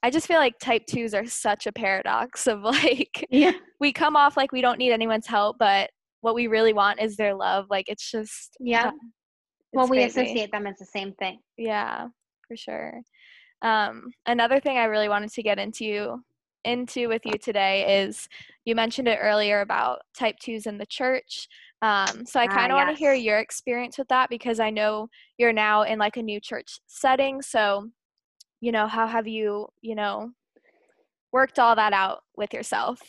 I 0.08 0.10
just 0.10 0.26
feel 0.26 0.38
like 0.38 0.58
type 0.58 0.86
twos 0.86 1.13
are 1.13 1.26
such 1.26 1.67
a 1.67 1.72
paradox 1.74 2.48
of 2.48 2.62
like, 2.63 3.28
Yeah. 3.30 3.52
we 3.82 3.91
come 3.91 4.15
off 4.15 4.38
like 4.38 4.54
we 4.54 4.62
don't 4.62 4.78
need 4.80 4.93
anyone's 4.93 5.28
help, 5.28 5.58
but 5.60 5.89
what 6.22 6.34
we 6.34 6.48
really 6.48 6.72
want 6.72 7.02
is 7.02 7.17
their 7.17 7.36
love. 7.36 7.65
Like, 7.70 7.89
it's 7.89 8.10
just, 8.10 8.56
Yeah. 8.62 8.88
uh, 8.88 8.91
Well, 9.74 9.89
we 9.89 9.98
crazy. 9.98 10.22
associate 10.22 10.52
them 10.54 10.65
as 10.65 10.78
the 10.78 10.86
same 10.86 11.12
thing. 11.20 11.39
Yeah, 11.58 12.08
for 12.48 12.56
sure. 12.56 13.02
Um, 13.62 14.12
another 14.26 14.62
thing 14.62 14.78
I 14.78 14.86
really 14.86 15.10
wanted 15.10 15.30
to 15.34 15.43
get 15.43 15.60
into 15.60 16.24
into 16.63 17.10
with 17.10 17.26
you 17.26 17.38
today 17.38 18.04
is 18.04 18.30
you 18.63 18.76
mentioned 18.76 19.10
it 19.10 19.20
earlier 19.22 19.60
about 19.60 20.00
type 20.17 20.36
twos 20.41 20.67
in 20.67 20.78
the 20.78 20.86
church. 20.86 21.50
Um, 21.82 22.26
so 22.26 22.39
I 22.39 22.48
kind 22.48 22.72
of 22.72 22.78
want 22.78 22.89
to 22.89 22.96
hear 22.96 23.13
your 23.13 23.39
experience 23.39 23.98
with 23.98 24.08
that 24.08 24.30
because 24.30 24.60
I 24.62 24.70
know 24.70 25.10
you're 25.38 25.54
now 25.54 25.84
in 25.84 26.00
like 26.00 26.15
a 26.17 26.24
new 26.24 26.39
church 26.39 26.80
setting. 26.88 27.41
So, 27.41 27.89
you 28.62 28.72
know, 28.72 28.88
how 28.88 29.08
have 29.08 29.28
you, 29.28 29.67
you 29.82 29.96
know, 29.96 30.32
worked 31.32 31.60
all 31.60 31.76
that 31.76 31.93
out 31.93 32.24
with 32.36 32.54
yourself? 32.54 33.00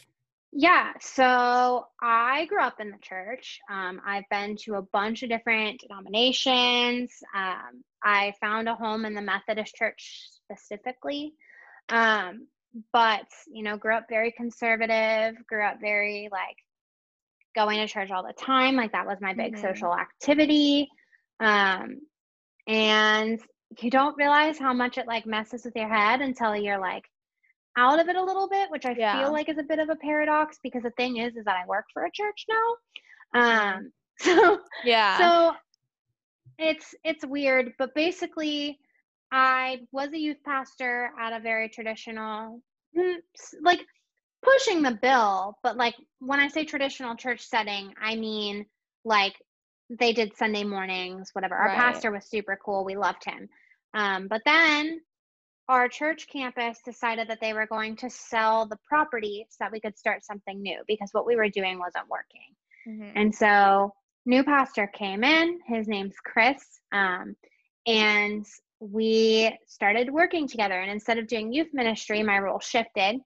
Yeah, 0.53 0.93
so 1.01 1.87
I 2.01 2.47
grew 2.47 2.63
up 2.63 2.81
in 2.81 2.91
the 2.91 2.99
church. 3.03 3.61
Um, 3.71 4.01
I've 4.05 4.29
been 4.31 4.57
to 4.65 4.77
a 4.77 4.83
bunch 4.83 5.23
of 5.23 5.29
different 5.29 5.81
denominations. 5.81 7.13
Um, 7.37 7.85
I 8.03 8.33
found 8.41 8.69
a 8.69 8.75
home 8.75 9.05
in 9.05 9.15
the 9.15 9.21
Methodist 9.21 9.75
church 9.75 10.27
specifically. 10.31 11.35
Um, 11.91 12.49
but, 12.93 13.27
you 13.53 13.63
know, 13.63 13.77
grew 13.77 13.95
up 13.95 14.07
very 14.09 14.33
conservative, 14.33 15.35
grew 15.47 15.65
up 15.65 15.81
very 15.81 16.29
like 16.33 16.57
going 17.55 17.79
to 17.79 17.87
church 17.87 18.11
all 18.11 18.27
the 18.27 18.33
time. 18.33 18.75
Like 18.77 18.93
that 18.93 19.07
was 19.07 19.21
my 19.21 19.35
big 19.35 19.55
Mhm. 19.55 19.61
social 19.61 19.95
activity. 19.95 20.89
Um, 21.41 22.01
and 22.67 23.41
you 23.81 23.91
don't 23.91 24.17
realize 24.17 24.59
how 24.59 24.73
much 24.73 24.99
it 24.99 25.07
like 25.07 25.27
messes 25.27 25.65
with 25.65 25.77
your 25.77 25.89
head 25.89 26.21
until 26.21 26.57
you're 26.57 26.81
like 26.81 27.05
out 27.77 28.01
of 28.01 28.09
it 28.09 28.17
a 28.17 28.23
little 28.23 28.49
bit, 28.49 28.71
which 28.71 28.87
I 28.87 28.95
Yeah. 28.95 29.13
feel 29.13 29.33
like 29.33 29.49
is 29.49 29.59
a 29.59 29.63
bit 29.63 29.79
of 29.79 29.89
a 29.89 29.97
paradox 29.97 30.59
because 30.63 30.83
the 30.83 30.91
thing 30.93 31.19
is, 31.19 31.37
is 31.37 31.45
that 31.45 31.57
I 31.63 31.67
work 31.67 31.85
for 31.93 32.05
a 32.05 32.11
church 32.13 32.47
now. 32.49 33.41
Um, 33.41 33.93
so 34.19 34.59
Yeah. 34.85 35.19
so 35.19 35.53
it's 36.59 36.95
it's 37.05 37.25
weird, 37.27 37.73
but 37.79 37.95
basically, 37.95 38.79
I 39.31 39.81
was 39.93 40.13
a 40.13 40.19
youth 40.19 40.39
pastor 40.45 41.11
at 41.21 41.33
a 41.33 41.41
very 41.41 41.69
traditional, 41.69 42.61
mm, 42.97 43.17
like 43.63 43.81
pushing 44.43 44.83
the 44.83 44.99
bill, 45.03 45.57
but 45.63 45.77
like 45.77 45.95
when 46.21 46.41
I 46.41 46.49
say 46.49 46.65
traditional 46.65 47.15
church 47.17 47.43
setting, 47.43 47.93
I 48.03 48.17
mean 48.17 48.67
like 49.05 49.35
they 49.91 50.13
did 50.13 50.37
Sunday 50.37 50.65
mornings, 50.65 51.31
whatever. 51.35 51.55
Our 51.55 51.69
Right. 51.69 51.77
pastor 51.77 52.11
was 52.11 52.27
super 52.29 52.59
cool. 52.63 52.85
We 52.85 52.97
loved 52.97 53.25
him. 53.25 53.49
Um, 53.95 54.29
but 54.29 54.43
then 54.45 55.01
our 55.69 55.89
church 55.89 56.27
campus 56.29 56.81
decided 56.85 57.29
that 57.29 57.41
they 57.41 57.53
were 57.53 57.67
going 57.67 57.97
to 57.97 58.11
sell 58.11 58.67
the 58.67 58.79
property 58.89 59.47
so 59.51 59.57
that 59.61 59.73
we 59.73 59.81
could 59.81 59.99
start 59.99 60.25
something 60.25 60.61
new 60.63 60.83
because 60.87 61.11
what 61.13 61.27
we 61.27 61.37
were 61.37 61.49
doing 61.49 61.79
wasn't 61.79 62.09
working. 62.09 62.55
Mhm. 62.87 63.13
And 63.17 63.35
so, 63.35 63.95
new 64.25 64.43
pastor 64.45 64.87
came 64.87 65.25
in. 65.25 65.61
His 65.67 65.89
name's 65.89 66.17
Chris. 66.25 66.81
Um, 66.93 67.37
and 67.87 68.47
we 68.81 69.57
started 69.67 70.11
working 70.11 70.47
together. 70.49 70.79
And 70.81 70.91
instead 70.91 71.19
of 71.19 71.27
doing 71.27 71.53
youth 71.53 71.73
ministry, 71.73 72.23
my 72.23 72.39
role 72.39 72.61
shifted 72.61 73.21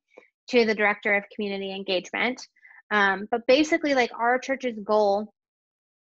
to 0.49 0.65
the 0.65 0.75
director 0.75 1.15
of 1.15 1.25
community 1.35 1.75
engagement. 1.75 2.47
Um, 2.91 3.27
but 3.31 3.47
basically, 3.47 3.95
like 3.95 4.11
our 4.19 4.39
church's 4.39 4.79
goal 4.81 5.33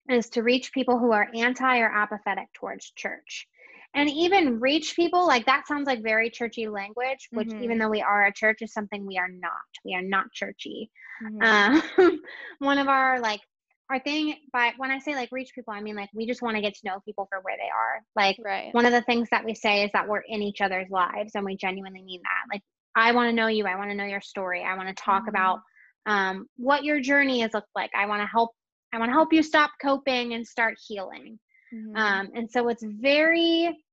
is 0.10 0.30
to 0.32 0.44
reach 0.44 0.74
people 0.74 0.98
who 1.00 1.12
are 1.12 1.28
anti 1.36 1.80
or 1.80 1.90
apathetic 1.94 2.48
towards 2.54 2.92
church. 2.92 3.48
And 3.96 4.10
even 4.10 4.60
reach 4.60 4.96
people, 4.96 5.26
like 5.28 5.46
that 5.46 5.68
sounds 5.68 5.88
like 5.88 6.04
very 6.04 6.30
churchy 6.30 6.68
language, 6.68 7.30
which 7.34 7.50
even 7.60 7.78
Mhm. 7.78 7.80
though 7.80 7.90
we 7.90 8.02
are 8.02 8.26
a 8.28 8.34
church, 8.34 8.62
is 8.62 8.74
something 8.74 9.06
we 9.06 9.18
are 9.18 9.30
not. 9.30 9.52
We 9.86 9.96
are 9.96 10.02
not 10.02 10.32
churchy. 10.34 10.92
Mhm. 11.22 11.42
Um, 11.42 11.82
one 12.60 12.78
of 12.78 12.88
our 12.88 13.20
like 13.20 13.42
our 13.90 14.00
thing 14.00 14.36
but 14.52 14.74
when 14.78 14.92
I 14.92 15.00
say 15.00 15.16
like 15.16 15.32
reach 15.32 15.52
people, 15.56 15.74
I 15.74 15.82
mean 15.82 15.96
like 15.96 16.10
we 16.14 16.28
just 16.28 16.42
want 16.42 16.56
to 16.56 16.62
get 16.62 16.74
to 16.76 16.86
know 16.86 17.00
people 17.06 17.28
for 17.30 17.40
where 17.42 17.58
they 17.58 17.70
are. 17.70 18.02
Like 18.16 18.38
right. 18.44 18.74
one 18.74 18.86
of 18.86 18.92
the 18.92 19.02
things 19.02 19.30
that 19.32 19.46
we 19.46 19.56
say 19.56 19.84
is 19.84 19.92
that 19.94 20.08
we're 20.08 20.24
in 20.28 20.42
each 20.42 20.62
other's 20.62 20.90
lives 20.90 21.34
and 21.36 21.46
we 21.46 21.56
genuinely 21.58 22.04
mean 22.04 22.22
that. 22.24 22.54
Like 22.54 22.62
I 22.96 23.14
want 23.14 23.30
to 23.30 23.36
know 23.36 23.48
you, 23.48 23.66
I 23.66 23.78
want 23.78 23.90
to 23.92 23.96
know 23.96 24.06
your 24.06 24.22
story. 24.22 24.64
I 24.64 24.76
want 24.76 24.90
to 24.90 25.04
talk 25.04 25.24
Mhm. 25.26 25.30
about 25.30 25.62
um, 26.06 26.48
what 26.58 26.84
your 26.84 27.00
journey 27.00 27.42
has 27.42 27.54
looked 27.54 27.70
like. 27.76 27.92
I 27.96 28.08
want 28.08 28.22
to 28.22 28.28
help 28.28 28.52
I 28.94 29.00
want 29.00 29.10
to 29.10 29.14
help 29.14 29.34
you 29.34 29.44
stop 29.44 29.72
coping 29.82 30.34
and 30.34 30.46
start 30.48 30.78
healing. 30.88 31.40
Mhm. 31.74 31.98
Um, 31.98 32.30
and 32.34 32.50
so 32.50 32.70
it's 32.70 32.84
very 32.84 33.84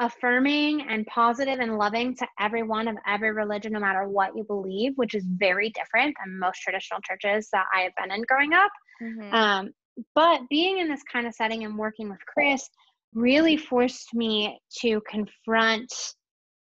affirming 0.00 0.82
and 0.82 1.04
positive 1.06 1.58
and 1.58 1.76
loving 1.76 2.14
to 2.16 2.26
everyone 2.38 2.86
of 2.86 2.96
every 3.06 3.32
religion, 3.32 3.72
no 3.72 3.80
matter 3.80 4.08
what 4.08 4.36
you 4.36 4.44
believe, 4.44 4.92
which 4.96 5.14
is 5.14 5.24
very 5.26 5.70
different 5.70 6.16
than 6.24 6.38
most 6.38 6.60
traditional 6.60 7.00
churches 7.00 7.48
that 7.52 7.66
I 7.74 7.80
have 7.80 7.92
been 7.96 8.12
in 8.12 8.22
growing 8.22 8.52
up. 8.52 8.70
Mhm. 9.02 9.32
Um, 9.32 9.74
but 10.14 10.42
being 10.48 10.78
in 10.78 10.88
this 10.88 11.02
kind 11.02 11.26
of 11.26 11.34
setting 11.34 11.64
and 11.64 11.76
working 11.76 12.08
with 12.08 12.24
Chris 12.26 12.68
really 13.14 13.56
forced 13.56 14.14
me 14.14 14.60
to 14.80 15.00
confront 15.08 15.92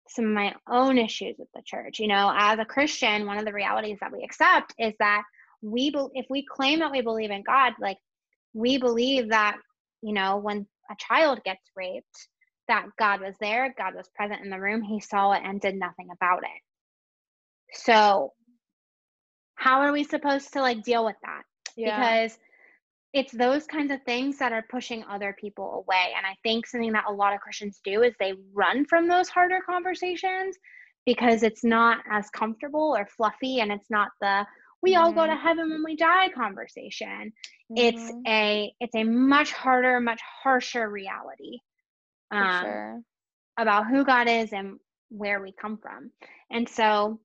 some 0.08 0.26
of 0.26 0.32
my 0.32 0.54
own 0.68 0.98
issues 0.98 1.36
with 1.38 1.48
the 1.54 1.62
church. 1.64 1.98
You 1.98 2.08
know, 2.08 2.30
as 2.36 2.58
a 2.58 2.66
Christian, 2.66 3.26
one 3.26 3.38
of 3.38 3.46
the 3.46 3.52
realities 3.52 3.96
that 4.00 4.12
we 4.12 4.22
accept 4.22 4.74
is 4.78 4.92
that 4.98 5.22
we 5.62 5.90
be, 5.90 6.06
if 6.14 6.26
we 6.28 6.44
claim 6.44 6.80
that 6.80 6.90
we 6.90 7.00
believe 7.00 7.30
in 7.30 7.42
God, 7.42 7.74
like 7.80 7.98
we 8.52 8.78
believe 8.78 9.30
that, 9.30 9.56
you 10.02 10.12
know, 10.12 10.36
when 10.36 10.66
a 10.90 10.94
child 10.98 11.40
gets 11.44 11.62
raped, 11.76 12.28
that 12.68 12.86
God 12.98 13.20
was 13.20 13.34
there, 13.40 13.74
God 13.76 13.94
was 13.94 14.08
present 14.14 14.42
in 14.42 14.50
the 14.50 14.60
room, 14.60 14.82
he 14.82 15.00
saw 15.00 15.32
it 15.32 15.42
and 15.44 15.60
did 15.60 15.76
nothing 15.76 16.08
about 16.12 16.42
it. 16.42 16.60
So, 17.74 18.32
how 19.54 19.80
are 19.80 19.92
we 19.92 20.04
supposed 20.04 20.52
to 20.52 20.60
like 20.60 20.82
deal 20.82 21.04
with 21.04 21.16
that? 21.22 21.42
Yeah. 21.76 21.96
Because 21.96 22.38
it's 23.12 23.32
those 23.32 23.66
kinds 23.66 23.92
of 23.92 24.02
things 24.04 24.38
that 24.38 24.52
are 24.52 24.64
pushing 24.70 25.04
other 25.04 25.36
people 25.38 25.84
away. 25.84 26.12
And 26.16 26.26
I 26.26 26.36
think 26.42 26.66
something 26.66 26.92
that 26.92 27.04
a 27.08 27.12
lot 27.12 27.34
of 27.34 27.40
Christians 27.40 27.80
do 27.84 28.02
is 28.02 28.14
they 28.18 28.32
run 28.54 28.86
from 28.86 29.06
those 29.06 29.28
harder 29.28 29.60
conversations 29.64 30.56
because 31.04 31.42
it's 31.42 31.64
not 31.64 31.98
as 32.10 32.30
comfortable 32.30 32.94
or 32.96 33.06
fluffy 33.06 33.60
and 33.60 33.70
it's 33.70 33.90
not 33.90 34.10
the 34.20 34.46
we 34.82 34.96
all 34.96 35.12
go 35.12 35.26
to 35.26 35.32
mm-hmm. 35.32 35.46
heaven 35.46 35.70
when 35.70 35.84
we 35.84 35.96
die 35.96 36.28
conversation. 36.30 37.32
Mm-hmm. 37.70 37.76
It's 37.76 38.12
a 38.26 38.72
it's 38.80 38.94
a 38.94 39.04
much 39.04 39.52
harder, 39.52 40.00
much 40.00 40.20
harsher 40.42 40.88
reality. 40.90 41.58
Um, 42.30 42.62
sure. 42.62 43.00
about 43.58 43.88
who 43.88 44.06
God 44.06 44.26
is 44.26 44.54
and 44.54 44.78
where 45.10 45.42
we 45.42 45.52
come 45.52 45.76
from. 45.76 46.10
And 46.50 46.66
so, 46.66 47.20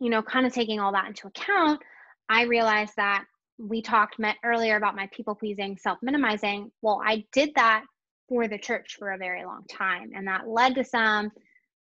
you 0.00 0.10
know, 0.10 0.20
kind 0.20 0.44
of 0.44 0.52
taking 0.52 0.80
all 0.80 0.92
that 0.92 1.06
into 1.06 1.28
account, 1.28 1.80
I 2.28 2.42
realized 2.42 2.92
that 2.96 3.24
we 3.58 3.80
talked 3.80 4.18
met 4.18 4.36
earlier 4.44 4.76
about 4.76 4.96
my 4.96 5.08
people 5.12 5.34
pleasing, 5.34 5.76
self 5.78 5.98
minimizing. 6.02 6.70
Well, 6.82 7.00
I 7.04 7.24
did 7.32 7.50
that 7.56 7.84
for 8.28 8.46
the 8.46 8.58
church 8.58 8.96
for 8.98 9.12
a 9.12 9.18
very 9.18 9.44
long 9.44 9.64
time, 9.70 10.10
and 10.14 10.28
that 10.28 10.46
led 10.46 10.74
to 10.74 10.84
some 10.84 11.32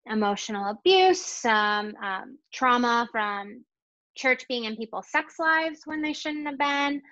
emotional 0.07 0.71
abuse, 0.71 1.25
some 1.25 1.95
um, 2.03 2.39
trauma 2.53 3.09
from 3.13 3.65
church 4.17 4.45
being 4.49 4.65
in 4.65 4.77
people's 4.77 5.11
sex 5.11 5.35
lives 5.39 5.81
when 5.85 6.03
they 6.03 6.13
shouldn't 6.13 6.47
have 6.47 6.59
been. 6.59 7.03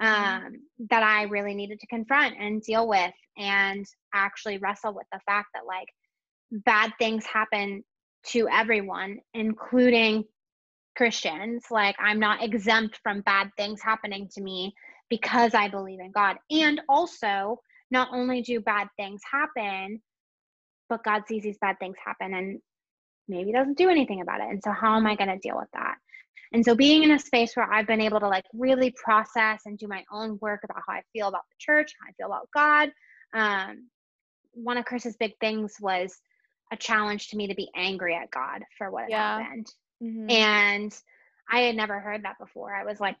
Mm-hmm. 0.00 0.46
Um, 0.46 0.52
that 0.90 1.04
I 1.04 1.22
really 1.22 1.54
needed 1.54 1.78
to 1.78 1.86
confront 1.86 2.36
and 2.36 2.60
deal 2.60 2.88
with, 2.88 3.12
and 3.38 3.86
actually 4.12 4.58
wrestle 4.58 4.92
with 4.92 5.06
the 5.12 5.20
fact 5.24 5.48
that 5.54 5.66
like 5.66 5.86
bad 6.50 6.92
things 6.98 7.24
happen 7.26 7.84
to 8.26 8.48
everyone, 8.48 9.18
including 9.34 10.24
Christians. 10.96 11.64
Like, 11.70 11.96
I'm 11.98 12.18
not 12.18 12.42
exempt 12.42 12.98
from 13.02 13.20
bad 13.22 13.50
things 13.56 13.80
happening 13.82 14.28
to 14.34 14.42
me 14.42 14.74
because 15.10 15.54
I 15.54 15.68
believe 15.68 16.00
in 16.00 16.12
God. 16.12 16.36
And 16.50 16.80
also, 16.88 17.60
not 17.90 18.08
only 18.12 18.42
do 18.42 18.60
bad 18.60 18.88
things 18.96 19.20
happen, 19.30 20.00
but 20.88 21.04
God 21.04 21.22
sees 21.26 21.42
these 21.42 21.58
bad 21.60 21.76
things 21.78 21.96
happen 22.04 22.34
and 22.34 22.60
maybe 23.28 23.52
doesn't 23.52 23.78
do 23.78 23.88
anything 23.88 24.20
about 24.20 24.40
it. 24.40 24.48
And 24.48 24.62
so, 24.62 24.72
how 24.72 24.96
am 24.96 25.06
I 25.06 25.16
going 25.16 25.30
to 25.30 25.38
deal 25.38 25.56
with 25.56 25.68
that? 25.74 25.96
And 26.54 26.64
so, 26.64 26.76
being 26.76 27.02
in 27.02 27.10
a 27.10 27.18
space 27.18 27.56
where 27.56 27.70
I've 27.70 27.88
been 27.88 28.00
able 28.00 28.20
to 28.20 28.28
like 28.28 28.44
really 28.54 28.92
process 28.92 29.62
and 29.66 29.76
do 29.76 29.88
my 29.88 30.04
own 30.10 30.38
work 30.40 30.60
about 30.62 30.82
how 30.86 30.94
I 30.94 31.02
feel 31.12 31.26
about 31.26 31.42
the 31.50 31.56
church, 31.58 31.92
how 32.00 32.08
I 32.08 32.12
feel 32.12 32.28
about 32.28 32.48
God, 32.54 32.92
um, 33.34 33.88
one 34.52 34.78
of 34.78 34.84
Chris's 34.84 35.16
big 35.16 35.32
things 35.40 35.74
was 35.80 36.16
a 36.72 36.76
challenge 36.76 37.28
to 37.28 37.36
me 37.36 37.48
to 37.48 37.56
be 37.56 37.68
angry 37.74 38.14
at 38.14 38.30
God 38.30 38.62
for 38.78 38.88
what 38.92 39.10
yeah. 39.10 39.40
happened. 39.40 39.66
Mm-hmm. 40.00 40.30
And 40.30 40.96
I 41.50 41.62
had 41.62 41.74
never 41.74 41.98
heard 41.98 42.22
that 42.22 42.38
before. 42.38 42.72
I 42.72 42.84
was 42.84 43.00
like, 43.00 43.16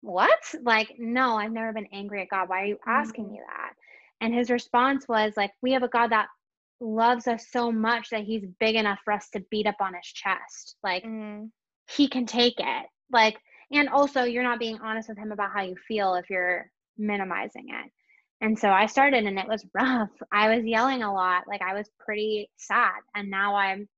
what? 0.00 0.30
Like, 0.62 0.94
no, 0.98 1.36
I've 1.36 1.50
never 1.50 1.72
been 1.72 1.88
angry 1.92 2.22
at 2.22 2.28
God. 2.28 2.48
Why 2.48 2.62
are 2.62 2.66
you 2.66 2.78
asking 2.86 3.24
mm-hmm. 3.24 3.34
me 3.34 3.40
that? 3.44 3.72
And 4.20 4.32
his 4.32 4.50
response 4.52 5.08
was 5.08 5.32
like, 5.36 5.50
we 5.62 5.72
have 5.72 5.82
a 5.82 5.88
God 5.88 6.12
that 6.12 6.28
loves 6.80 7.26
us 7.26 7.46
so 7.50 7.72
much 7.72 8.10
that 8.10 8.22
he's 8.22 8.44
big 8.60 8.76
enough 8.76 9.00
for 9.04 9.12
us 9.12 9.28
to 9.30 9.44
beat 9.50 9.66
up 9.66 9.80
on 9.80 9.94
his 9.94 10.06
chest. 10.06 10.76
Like, 10.84 11.02
mm-hmm. 11.02 11.46
He 11.88 12.08
can 12.08 12.26
take 12.26 12.58
it. 12.58 12.86
Like, 13.10 13.36
and 13.70 13.88
also, 13.88 14.24
you're 14.24 14.42
not 14.42 14.58
being 14.58 14.78
honest 14.82 15.08
with 15.08 15.18
him 15.18 15.32
about 15.32 15.52
how 15.52 15.62
you 15.62 15.76
feel 15.88 16.14
if 16.14 16.28
you're 16.30 16.70
minimizing 16.98 17.68
it. 17.68 17.90
And 18.40 18.58
so 18.58 18.70
I 18.70 18.86
started 18.86 19.24
and 19.24 19.38
it 19.38 19.48
was 19.48 19.64
rough. 19.74 20.10
I 20.32 20.54
was 20.54 20.64
yelling 20.64 21.02
a 21.02 21.12
lot. 21.12 21.44
Like, 21.48 21.62
I 21.62 21.74
was 21.74 21.88
pretty 21.98 22.50
sad. 22.56 22.98
And 23.14 23.30
now 23.30 23.56
I'm 23.56 23.88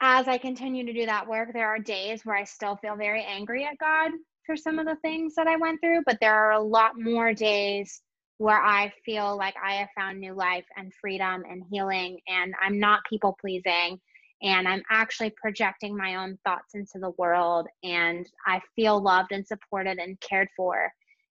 as 0.00 0.28
I 0.28 0.38
continue 0.38 0.84
to 0.84 0.92
do 0.92 1.06
that 1.06 1.26
work, 1.26 1.52
there 1.52 1.68
are 1.68 1.78
days 1.78 2.20
where 2.24 2.36
I 2.36 2.44
still 2.44 2.76
feel 2.76 2.96
very 2.96 3.22
angry 3.22 3.64
at 3.64 3.78
God 3.78 4.12
for 4.44 4.56
some 4.56 4.78
of 4.78 4.86
the 4.86 4.96
things 4.96 5.34
that 5.36 5.46
I 5.46 5.56
went 5.56 5.80
through, 5.80 6.02
but 6.04 6.18
there 6.20 6.34
are 6.34 6.52
a 6.52 6.62
lot 6.62 6.92
more 6.98 7.32
days 7.32 8.02
where 8.38 8.62
I 8.62 8.92
feel 9.04 9.36
like 9.36 9.54
I 9.62 9.74
have 9.76 9.88
found 9.96 10.20
new 10.20 10.34
life 10.34 10.66
and 10.76 10.92
freedom 11.00 11.44
and 11.50 11.64
healing, 11.70 12.18
and 12.28 12.54
I'm 12.62 12.78
not 12.78 13.00
people 13.08 13.36
pleasing, 13.40 13.98
and 14.42 14.68
I'm 14.68 14.82
actually 14.90 15.32
projecting 15.40 15.96
my 15.96 16.16
own 16.16 16.38
thoughts 16.44 16.74
into 16.74 16.98
the 16.98 17.12
world, 17.18 17.66
and 17.82 18.26
I 18.46 18.60
feel 18.74 19.00
loved 19.02 19.32
and 19.32 19.46
supported 19.46 19.98
and 19.98 20.20
cared 20.20 20.48
for. 20.56 20.92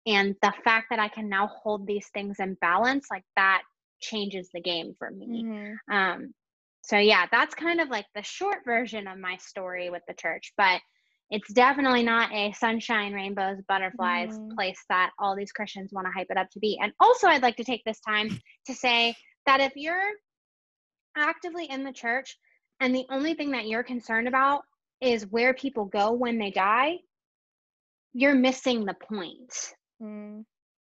And 0.06 0.34
the 0.42 0.52
fact 0.64 0.86
that 0.90 0.98
I 0.98 1.08
can 1.08 1.28
now 1.28 1.48
hold 1.48 1.86
these 1.86 2.08
things 2.14 2.36
in 2.38 2.56
balance, 2.60 3.06
like 3.10 3.24
that 3.36 3.62
changes 4.00 4.48
the 4.52 4.60
game 4.60 4.94
for 4.98 5.10
me. 5.10 5.44
Mm-hmm. 5.44 5.94
Um, 5.94 6.34
so 6.88 6.96
yeah 6.96 7.26
that's 7.30 7.54
kind 7.54 7.80
of 7.80 7.88
like 7.88 8.06
the 8.14 8.22
short 8.22 8.58
version 8.64 9.06
of 9.06 9.18
my 9.18 9.36
story 9.36 9.90
with 9.90 10.02
the 10.08 10.14
church 10.14 10.52
but 10.56 10.80
it's 11.30 11.52
definitely 11.52 12.02
not 12.02 12.32
a 12.32 12.52
sunshine 12.52 13.12
rainbows 13.12 13.58
butterflies 13.68 14.30
mm. 14.30 14.54
place 14.54 14.82
that 14.88 15.10
all 15.18 15.36
these 15.36 15.52
christians 15.52 15.92
want 15.92 16.06
to 16.06 16.12
hype 16.12 16.28
it 16.30 16.36
up 16.36 16.50
to 16.50 16.58
be 16.58 16.78
and 16.82 16.92
also 17.00 17.28
i'd 17.28 17.42
like 17.42 17.56
to 17.56 17.64
take 17.64 17.82
this 17.84 18.00
time 18.00 18.28
to 18.66 18.74
say 18.74 19.14
that 19.46 19.60
if 19.60 19.72
you're 19.76 20.12
actively 21.16 21.66
in 21.66 21.84
the 21.84 21.92
church 21.92 22.36
and 22.80 22.94
the 22.94 23.06
only 23.10 23.34
thing 23.34 23.50
that 23.50 23.66
you're 23.66 23.82
concerned 23.82 24.28
about 24.28 24.62
is 25.00 25.26
where 25.26 25.54
people 25.54 25.84
go 25.84 26.12
when 26.12 26.38
they 26.38 26.50
die 26.50 26.96
you're 28.12 28.34
missing 28.34 28.84
the 28.84 28.94
point 28.94 29.74
mm. 30.02 30.44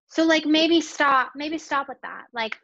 so 0.08 0.24
like 0.24 0.46
maybe 0.46 0.80
stop 0.80 1.32
maybe 1.36 1.58
stop 1.58 1.88
with 1.88 2.00
that 2.02 2.24
like 2.32 2.56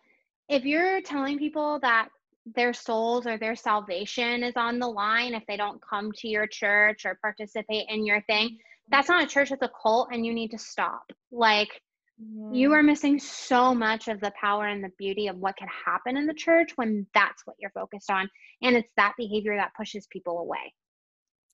if 0.48 0.64
you're 0.64 1.00
telling 1.00 1.38
people 1.38 1.78
that 1.80 2.08
their 2.54 2.72
souls 2.72 3.26
or 3.26 3.36
their 3.36 3.56
salvation 3.56 4.44
is 4.44 4.54
on 4.56 4.78
the 4.78 4.86
line 4.86 5.34
if 5.34 5.42
they 5.48 5.56
don't 5.56 5.82
come 5.82 6.12
to 6.12 6.28
your 6.28 6.46
church 6.46 7.04
or 7.04 7.18
participate 7.20 7.86
in 7.88 8.06
your 8.06 8.22
thing. 8.22 8.56
That's 8.88 9.08
not 9.08 9.24
a 9.24 9.26
church, 9.26 9.50
it's 9.50 9.62
a 9.62 9.70
cult, 9.82 10.10
and 10.12 10.24
you 10.24 10.32
need 10.32 10.52
to 10.52 10.58
stop. 10.58 11.10
Like, 11.32 11.80
mm-hmm. 12.22 12.54
you 12.54 12.72
are 12.72 12.84
missing 12.84 13.18
so 13.18 13.74
much 13.74 14.06
of 14.06 14.20
the 14.20 14.32
power 14.40 14.66
and 14.66 14.84
the 14.84 14.92
beauty 14.96 15.26
of 15.26 15.36
what 15.36 15.56
can 15.56 15.66
happen 15.84 16.16
in 16.16 16.26
the 16.26 16.34
church 16.34 16.70
when 16.76 17.06
that's 17.12 17.44
what 17.46 17.56
you're 17.58 17.70
focused 17.70 18.10
on. 18.10 18.30
And 18.62 18.76
it's 18.76 18.92
that 18.96 19.14
behavior 19.18 19.56
that 19.56 19.72
pushes 19.76 20.06
people 20.06 20.38
away. 20.38 20.72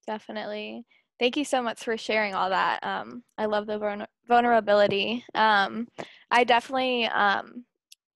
Definitely. 0.07 0.85
Thank 1.19 1.37
you 1.37 1.45
so 1.45 1.63
much 1.63 1.85
for 1.85 1.97
sharing 1.97 2.35
all 2.35 2.51
that. 2.51 2.83
Um, 2.83 3.23
I 3.39 3.47
love 3.47 3.67
the 3.67 4.07
vulnerability. 4.27 5.25
Um, 5.35 5.87
I 6.31 6.45
definitely 6.45 7.07
um, 7.07 7.65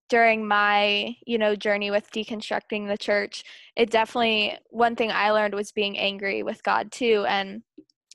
during 0.08 0.46
my 0.46 1.14
you 1.26 1.38
know 1.38 1.56
journey 1.56 1.90
with 1.90 2.10
deconstructing 2.12 2.86
the 2.86 2.96
church 2.96 3.42
it 3.76 3.90
definitely 3.90 4.56
one 4.70 4.94
thing 4.94 5.10
i 5.10 5.30
learned 5.30 5.54
was 5.54 5.72
being 5.72 5.98
angry 5.98 6.42
with 6.42 6.62
god 6.62 6.90
too 6.92 7.24
and 7.28 7.62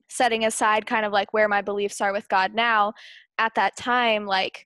setting 0.10 0.46
aside 0.46 0.86
kind 0.86 1.06
of 1.06 1.12
like 1.12 1.34
where 1.34 1.48
my 1.48 1.62
beliefs 1.62 2.02
are 2.02 2.14
with 2.14 2.28
god 2.30 2.54
now 2.54 2.94
at 3.38 3.54
that 3.56 3.76
time 3.76 4.26
like 4.26 4.66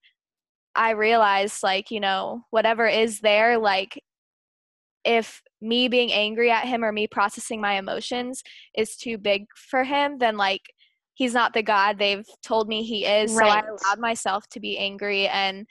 i 0.76 0.92
realized 0.92 1.64
like 1.64 1.90
you 1.90 2.00
know 2.00 2.44
whatever 2.52 2.88
is 2.88 3.20
there 3.22 3.58
like 3.58 4.02
if 5.04 5.42
me 5.62 5.88
being 5.88 6.12
angry 6.12 6.52
at 6.52 6.66
him 6.66 6.84
or 6.84 6.92
me 6.92 7.08
processing 7.08 7.62
my 7.62 7.74
emotions 7.74 8.44
is 8.78 8.96
too 8.96 9.18
big 9.18 9.46
for 9.56 9.84
him 9.84 10.18
then 10.18 10.38
like 10.38 10.62
he's 11.14 11.34
not 11.34 11.54
the 11.54 11.64
god 11.64 11.98
they've 11.98 12.28
told 12.44 12.68
me 12.68 12.84
he 12.84 13.06
is. 13.06 13.34
Right. 13.34 13.48
so 13.48 13.58
i 13.58 13.60
allowed 13.62 14.00
myself 14.00 14.48
to 14.50 14.60
be 14.60 14.78
angry 14.78 15.28
and 15.28 15.66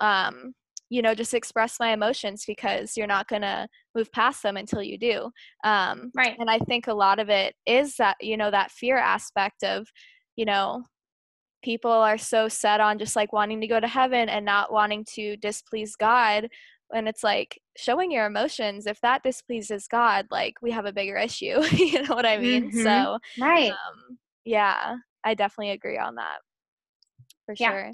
um 0.00 0.54
you 0.92 1.00
know 1.00 1.14
just 1.14 1.32
express 1.32 1.80
my 1.80 1.92
emotions 1.92 2.44
because 2.46 2.98
you're 2.98 3.06
not 3.06 3.26
going 3.26 3.40
to 3.40 3.66
move 3.94 4.12
past 4.12 4.42
them 4.42 4.58
until 4.58 4.82
you 4.82 4.98
do. 4.98 5.30
Um, 5.64 6.10
right. 6.14 6.36
and 6.38 6.50
i 6.50 6.58
think 6.58 6.86
a 6.86 6.94
lot 6.94 7.18
of 7.18 7.30
it 7.30 7.54
is 7.64 7.96
that 7.96 8.16
you 8.20 8.36
know 8.36 8.50
that 8.50 8.70
fear 8.70 8.98
aspect 8.98 9.64
of 9.64 9.88
you 10.36 10.44
know 10.44 10.84
people 11.64 11.90
are 11.90 12.18
so 12.18 12.48
set 12.48 12.80
on 12.80 12.98
just 12.98 13.16
like 13.16 13.32
wanting 13.32 13.60
to 13.62 13.66
go 13.66 13.80
to 13.80 13.88
heaven 13.88 14.28
and 14.28 14.44
not 14.44 14.72
wanting 14.72 15.04
to 15.14 15.36
displease 15.38 15.96
god 15.96 16.48
and 16.92 17.08
it's 17.08 17.22
like 17.22 17.60
showing 17.76 18.10
your 18.10 18.26
emotions 18.26 18.86
if 18.86 19.00
that 19.00 19.22
displeases 19.22 19.86
god 19.88 20.26
like 20.30 20.54
we 20.62 20.70
have 20.70 20.86
a 20.86 20.92
bigger 20.92 21.16
issue 21.16 21.62
you 21.72 22.02
know 22.02 22.14
what 22.14 22.26
i 22.26 22.36
mean 22.36 22.70
mm-hmm. 22.70 22.82
so 22.82 23.18
right 23.40 23.70
um, 23.70 24.18
yeah 24.44 24.96
i 25.24 25.34
definitely 25.34 25.72
agree 25.72 25.98
on 25.98 26.14
that 26.14 26.38
for 27.46 27.54
yeah. 27.58 27.70
sure 27.70 27.90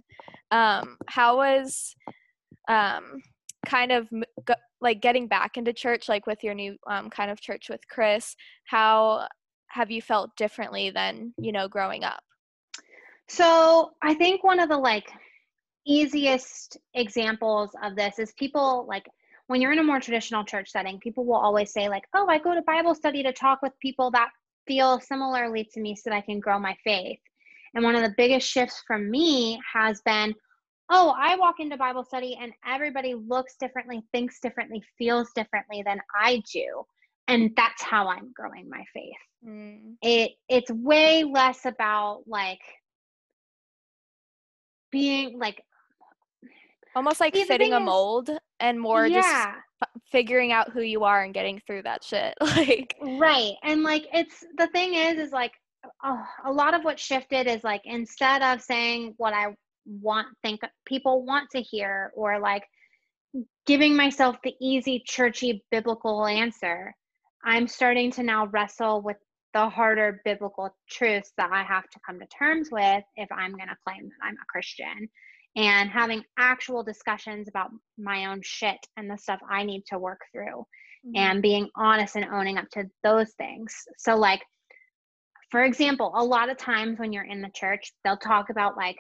um 0.50 0.96
how 1.06 1.36
was 1.36 1.94
um, 2.68 3.22
kind 3.66 3.90
of 3.90 4.08
like 4.80 5.00
getting 5.00 5.26
back 5.26 5.56
into 5.56 5.72
church, 5.72 6.08
like 6.08 6.26
with 6.26 6.44
your 6.44 6.54
new 6.54 6.76
um, 6.86 7.10
kind 7.10 7.30
of 7.30 7.40
church 7.40 7.68
with 7.68 7.80
Chris, 7.88 8.36
how 8.66 9.26
have 9.68 9.90
you 9.90 10.00
felt 10.00 10.30
differently 10.36 10.90
than, 10.90 11.34
you 11.38 11.52
know, 11.52 11.68
growing 11.68 12.04
up? 12.04 12.20
So 13.28 13.90
I 14.02 14.14
think 14.14 14.44
one 14.44 14.60
of 14.60 14.68
the 14.68 14.78
like 14.78 15.10
easiest 15.88 16.76
examples 16.94 17.70
of 17.82 17.96
this 17.96 18.18
is 18.18 18.32
people 18.32 18.86
like 18.88 19.06
when 19.48 19.62
you're 19.62 19.72
in 19.72 19.78
a 19.78 19.82
more 19.82 19.98
traditional 19.98 20.44
church 20.44 20.70
setting, 20.70 21.00
people 21.00 21.24
will 21.24 21.36
always 21.36 21.72
say, 21.72 21.88
like, 21.88 22.04
oh, 22.14 22.26
I 22.28 22.38
go 22.38 22.54
to 22.54 22.62
Bible 22.62 22.94
study 22.94 23.22
to 23.22 23.32
talk 23.32 23.62
with 23.62 23.72
people 23.80 24.10
that 24.10 24.28
feel 24.66 25.00
similarly 25.00 25.68
to 25.72 25.80
me 25.80 25.96
so 25.96 26.10
that 26.10 26.16
I 26.16 26.20
can 26.20 26.38
grow 26.38 26.58
my 26.58 26.76
faith. 26.84 27.18
And 27.74 27.82
one 27.82 27.96
of 27.96 28.02
the 28.02 28.14
biggest 28.16 28.48
shifts 28.48 28.82
for 28.86 28.98
me 28.98 29.58
has 29.72 30.02
been, 30.02 30.34
oh, 30.90 31.14
I 31.18 31.36
walk 31.36 31.56
into 31.60 31.78
Bible 31.78 32.04
study 32.04 32.38
and 32.40 32.52
everybody 32.66 33.14
looks 33.14 33.56
differently, 33.58 34.02
thinks 34.12 34.38
differently, 34.40 34.82
feels 34.98 35.30
differently 35.34 35.82
than 35.84 35.98
I 36.14 36.42
do. 36.52 36.84
And 37.26 37.50
that's 37.56 37.82
how 37.82 38.08
I'm 38.08 38.32
growing 38.34 38.68
my 38.68 38.84
faith. 38.92 39.12
Mm. 39.46 39.94
It 40.02 40.32
it's 40.48 40.70
way 40.70 41.24
less 41.24 41.64
about 41.64 42.24
like 42.26 42.60
being 44.90 45.38
like 45.38 45.62
almost 46.94 47.20
like 47.20 47.34
fitting 47.34 47.72
a 47.72 47.80
mold 47.80 48.28
is, 48.28 48.38
and 48.60 48.80
more 48.80 49.06
yeah. 49.06 49.20
just 49.20 49.48
figuring 50.10 50.52
out 50.52 50.72
who 50.72 50.82
you 50.82 51.04
are 51.04 51.22
and 51.22 51.34
getting 51.34 51.60
through 51.66 51.82
that 51.82 52.02
shit 52.02 52.34
like 52.40 52.96
right 53.18 53.54
and 53.62 53.82
like 53.82 54.06
it's 54.12 54.44
the 54.56 54.66
thing 54.68 54.94
is 54.94 55.18
is 55.18 55.32
like 55.32 55.52
oh, 56.04 56.22
a 56.46 56.52
lot 56.52 56.74
of 56.74 56.84
what 56.84 56.98
shifted 56.98 57.46
is 57.46 57.62
like 57.62 57.82
instead 57.84 58.42
of 58.42 58.60
saying 58.60 59.14
what 59.18 59.32
i 59.32 59.46
want 59.86 60.26
think 60.42 60.60
people 60.84 61.24
want 61.24 61.48
to 61.50 61.60
hear 61.60 62.10
or 62.14 62.38
like 62.38 62.64
giving 63.66 63.96
myself 63.96 64.36
the 64.42 64.54
easy 64.60 65.02
churchy 65.06 65.62
biblical 65.70 66.26
answer 66.26 66.92
i'm 67.44 67.68
starting 67.68 68.10
to 68.10 68.22
now 68.22 68.46
wrestle 68.46 69.00
with 69.00 69.16
the 69.54 69.68
harder 69.68 70.20
biblical 70.24 70.74
truths 70.90 71.32
that 71.36 71.50
i 71.52 71.62
have 71.62 71.84
to 71.84 72.00
come 72.04 72.18
to 72.18 72.26
terms 72.36 72.68
with 72.72 73.04
if 73.16 73.30
i'm 73.32 73.52
going 73.52 73.68
to 73.68 73.76
claim 73.86 74.02
that 74.04 74.26
i'm 74.26 74.34
a 74.34 74.46
christian 74.50 75.08
and 75.58 75.90
having 75.90 76.22
actual 76.38 76.82
discussions 76.82 77.48
about 77.48 77.70
my 77.98 78.26
own 78.26 78.40
shit 78.42 78.78
and 78.96 79.10
the 79.10 79.18
stuff 79.18 79.40
i 79.50 79.62
need 79.62 79.82
to 79.86 79.98
work 79.98 80.20
through 80.32 80.64
mm-hmm. 81.06 81.16
and 81.16 81.42
being 81.42 81.68
honest 81.76 82.16
and 82.16 82.24
owning 82.32 82.56
up 82.56 82.68
to 82.72 82.84
those 83.02 83.32
things 83.34 83.74
so 83.98 84.16
like 84.16 84.40
for 85.50 85.64
example 85.64 86.12
a 86.14 86.24
lot 86.24 86.48
of 86.48 86.56
times 86.56 86.98
when 86.98 87.12
you're 87.12 87.24
in 87.24 87.42
the 87.42 87.50
church 87.54 87.92
they'll 88.04 88.16
talk 88.16 88.48
about 88.48 88.76
like 88.76 88.96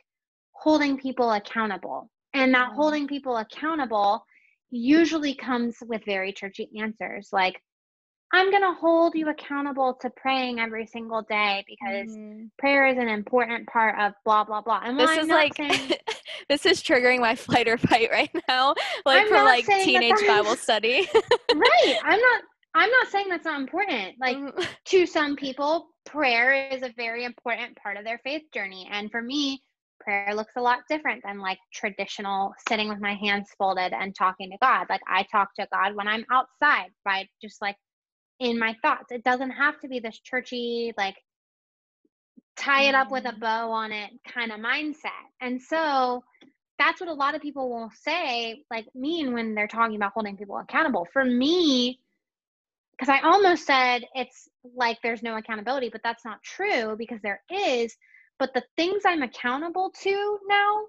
holding 0.58 0.98
people 0.98 1.32
accountable. 1.32 2.10
And 2.34 2.52
that 2.54 2.68
mm-hmm. 2.68 2.76
holding 2.76 3.08
people 3.08 3.36
accountable 3.36 4.24
usually 4.70 5.34
comes 5.34 5.76
with 5.80 6.04
very 6.04 6.32
churchy 6.32 6.68
answers 6.78 7.30
like, 7.32 7.60
I'm 8.32 8.50
going 8.50 8.62
to 8.62 8.74
hold 8.78 9.14
you 9.14 9.28
accountable 9.30 9.94
to 10.02 10.10
praying 10.10 10.60
every 10.60 10.86
single 10.86 11.22
day 11.22 11.64
because 11.66 12.14
mm-hmm. 12.14 12.46
prayer 12.58 12.86
is 12.86 12.98
an 12.98 13.08
important 13.08 13.66
part 13.68 13.98
of 13.98 14.12
blah, 14.24 14.44
blah, 14.44 14.60
blah. 14.60 14.80
And 14.84 14.98
this 14.98 15.10
is 15.16 15.28
like, 15.28 15.56
saying, 15.56 15.92
this 16.48 16.66
is 16.66 16.82
triggering 16.82 17.20
my 17.20 17.34
flight 17.36 17.68
or 17.68 17.78
fight 17.78 18.10
right 18.10 18.30
now, 18.48 18.74
like 19.06 19.22
I'm 19.22 19.28
from 19.28 19.44
like 19.44 19.66
teenage 19.66 20.26
Bible 20.26 20.56
study. 20.56 21.08
right. 21.54 21.96
I'm 22.04 22.20
not, 22.20 22.42
I'm 22.74 22.90
not 22.90 23.08
saying 23.08 23.28
that's 23.30 23.46
not 23.46 23.60
important. 23.60 24.16
Like 24.20 24.36
mm-hmm. 24.36 24.62
to 24.86 25.06
some 25.06 25.34
people, 25.34 25.88
prayer 26.04 26.68
is 26.70 26.82
a 26.82 26.92
very 26.96 27.24
important 27.24 27.76
part 27.76 27.96
of 27.96 28.04
their 28.04 28.20
faith 28.24 28.42
journey. 28.52 28.88
And 28.92 29.10
for 29.10 29.22
me, 29.22 29.62
prayer 30.00 30.34
looks 30.34 30.52
a 30.56 30.60
lot 30.60 30.80
different 30.88 31.22
than 31.24 31.38
like 31.38 31.58
traditional 31.72 32.52
sitting 32.68 32.88
with 32.88 33.00
my 33.00 33.14
hands 33.14 33.48
folded 33.56 33.92
and 33.94 34.14
talking 34.14 34.50
to 34.50 34.58
God. 34.60 34.86
Like 34.90 35.00
I 35.08 35.24
talk 35.30 35.48
to 35.58 35.66
God 35.72 35.94
when 35.94 36.06
I'm 36.06 36.24
outside, 36.30 36.90
right? 37.06 37.28
Just 37.42 37.62
like 37.62 37.76
in 38.40 38.58
my 38.58 38.76
thoughts. 38.82 39.10
It 39.10 39.24
doesn't 39.24 39.50
have 39.50 39.80
to 39.80 39.88
be 39.88 40.00
this 40.00 40.18
churchy, 40.18 40.92
like 40.96 41.16
tie 42.56 42.84
it 42.84 42.94
up 42.94 43.10
with 43.10 43.24
a 43.24 43.32
mm. 43.32 43.40
bow 43.40 43.70
on 43.70 43.92
it 43.92 44.10
kind 44.32 44.52
of 44.52 44.60
mindset. 44.60 45.26
And 45.40 45.60
so 45.60 46.24
that's 46.78 47.00
what 47.00 47.08
a 47.08 47.14
lot 47.14 47.34
of 47.34 47.42
people 47.42 47.68
will 47.70 47.90
say, 48.02 48.62
like 48.70 48.86
mean 48.94 49.32
when 49.32 49.54
they're 49.54 49.68
talking 49.68 49.96
about 49.96 50.12
holding 50.12 50.36
people 50.36 50.58
accountable. 50.58 51.06
For 51.12 51.24
me, 51.24 51.98
because 52.96 53.12
I 53.12 53.26
almost 53.26 53.66
said 53.66 54.02
it's 54.14 54.48
like 54.76 54.98
there's 55.02 55.22
no 55.22 55.36
accountability, 55.36 55.88
but 55.90 56.00
that's 56.02 56.24
not 56.24 56.42
true 56.42 56.96
because 56.96 57.20
there 57.22 57.42
is. 57.50 57.96
But 58.38 58.54
the 58.54 58.62
things 58.76 59.02
I'm 59.04 59.22
accountable 59.22 59.92
to 60.02 60.38
now 60.48 60.82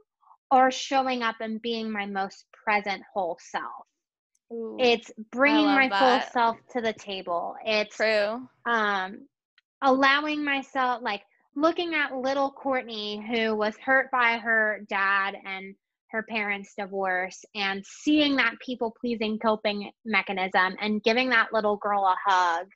are 0.51 0.71
showing 0.71 1.23
up 1.23 1.35
and 1.39 1.61
being 1.61 1.91
my 1.91 2.05
most 2.05 2.45
present 2.51 3.03
whole 3.13 3.37
self. 3.39 3.85
Ooh, 4.51 4.77
it's 4.79 5.11
bringing 5.31 5.65
my 5.65 5.89
that. 5.89 6.23
full 6.23 6.31
self 6.31 6.57
to 6.73 6.81
the 6.81 6.93
table. 6.93 7.55
It's 7.65 7.95
true. 7.95 8.47
Um, 8.65 9.27
allowing 9.83 10.43
myself, 10.43 11.01
like 11.03 11.21
looking 11.55 11.93
at 11.93 12.15
little 12.15 12.51
Courtney, 12.51 13.23
who 13.31 13.55
was 13.55 13.75
hurt 13.83 14.09
by 14.11 14.37
her 14.37 14.81
dad 14.89 15.35
and 15.45 15.75
her 16.11 16.23
parents' 16.23 16.73
divorce, 16.77 17.43
and 17.53 17.83
seeing 17.85 18.35
that 18.37 18.55
people 18.65 18.95
pleasing 18.99 19.37
coping 19.37 19.91
mechanism 20.05 20.75
and 20.81 21.03
giving 21.03 21.29
that 21.29 21.49
little 21.53 21.77
girl 21.77 22.05
a 22.05 22.15
hug 22.25 22.67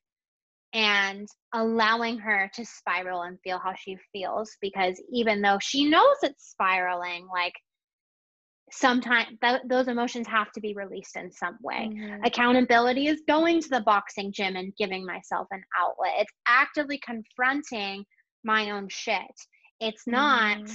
and 0.73 1.27
allowing 1.53 2.17
her 2.17 2.49
to 2.55 2.65
spiral 2.65 3.23
and 3.23 3.37
feel 3.43 3.59
how 3.59 3.73
she 3.77 3.95
feels 4.11 4.57
because 4.59 5.01
even 5.11 5.41
though 5.41 5.59
she 5.61 5.85
knows 5.87 6.17
it's 6.23 6.49
spiraling 6.49 7.27
like 7.31 7.53
sometimes 8.73 9.27
th- 9.41 9.61
those 9.67 9.87
emotions 9.87 10.27
have 10.27 10.51
to 10.51 10.59
be 10.59 10.73
released 10.73 11.15
in 11.15 11.31
some 11.31 11.57
way 11.61 11.89
mm-hmm. 11.91 12.23
accountability 12.23 13.07
is 13.07 13.21
going 13.27 13.61
to 13.61 13.69
the 13.69 13.81
boxing 13.81 14.31
gym 14.31 14.55
and 14.55 14.75
giving 14.77 15.05
myself 15.05 15.47
an 15.51 15.61
outlet 15.79 16.13
it's 16.17 16.33
actively 16.47 16.99
confronting 17.05 18.03
my 18.43 18.71
own 18.71 18.87
shit 18.89 19.21
it's 19.79 20.07
not 20.07 20.57
mm-hmm. 20.57 20.73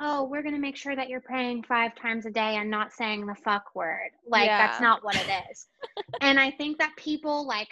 oh 0.00 0.24
we're 0.24 0.42
going 0.42 0.54
to 0.54 0.60
make 0.60 0.76
sure 0.76 0.94
that 0.94 1.08
you're 1.08 1.20
praying 1.20 1.62
five 1.64 1.94
times 1.96 2.26
a 2.26 2.30
day 2.30 2.56
and 2.56 2.70
not 2.70 2.92
saying 2.92 3.26
the 3.26 3.34
fuck 3.44 3.64
word 3.74 4.10
like 4.28 4.46
yeah. 4.46 4.66
that's 4.66 4.80
not 4.80 5.02
what 5.02 5.16
it 5.16 5.26
is 5.50 5.66
and 6.20 6.38
i 6.38 6.50
think 6.50 6.78
that 6.78 6.92
people 6.96 7.44
like 7.46 7.68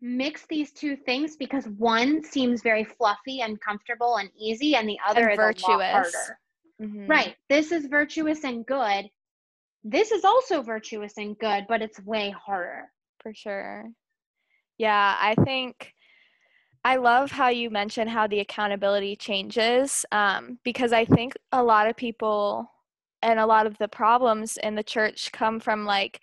mix 0.00 0.46
these 0.48 0.72
two 0.72 0.96
things 0.96 1.36
because 1.36 1.66
one 1.78 2.22
seems 2.22 2.62
very 2.62 2.84
fluffy 2.84 3.40
and 3.40 3.60
comfortable 3.60 4.16
and 4.16 4.30
easy 4.38 4.76
and 4.76 4.88
the 4.88 4.98
other 5.06 5.28
and 5.28 5.32
is 5.32 5.36
virtuous. 5.36 5.68
a 5.68 5.72
lot 5.72 5.90
harder. 5.90 6.38
Mm-hmm. 6.80 7.06
Right. 7.06 7.34
This 7.48 7.72
is 7.72 7.86
virtuous 7.86 8.44
and 8.44 8.66
good. 8.66 9.08
This 9.84 10.10
is 10.10 10.24
also 10.24 10.62
virtuous 10.62 11.14
and 11.16 11.38
good, 11.38 11.66
but 11.68 11.80
it's 11.82 12.00
way 12.00 12.30
harder. 12.30 12.90
For 13.22 13.32
sure. 13.32 13.84
Yeah, 14.78 15.16
I 15.18 15.34
think 15.44 15.92
I 16.84 16.96
love 16.96 17.30
how 17.30 17.48
you 17.48 17.70
mentioned 17.70 18.10
how 18.10 18.26
the 18.26 18.40
accountability 18.40 19.16
changes 19.16 20.04
um, 20.12 20.58
because 20.64 20.92
I 20.92 21.04
think 21.04 21.34
a 21.50 21.62
lot 21.62 21.88
of 21.88 21.96
people 21.96 22.70
and 23.22 23.40
a 23.40 23.46
lot 23.46 23.66
of 23.66 23.76
the 23.78 23.88
problems 23.88 24.56
in 24.62 24.74
the 24.74 24.82
church 24.82 25.32
come 25.32 25.58
from 25.58 25.84
like 25.84 26.20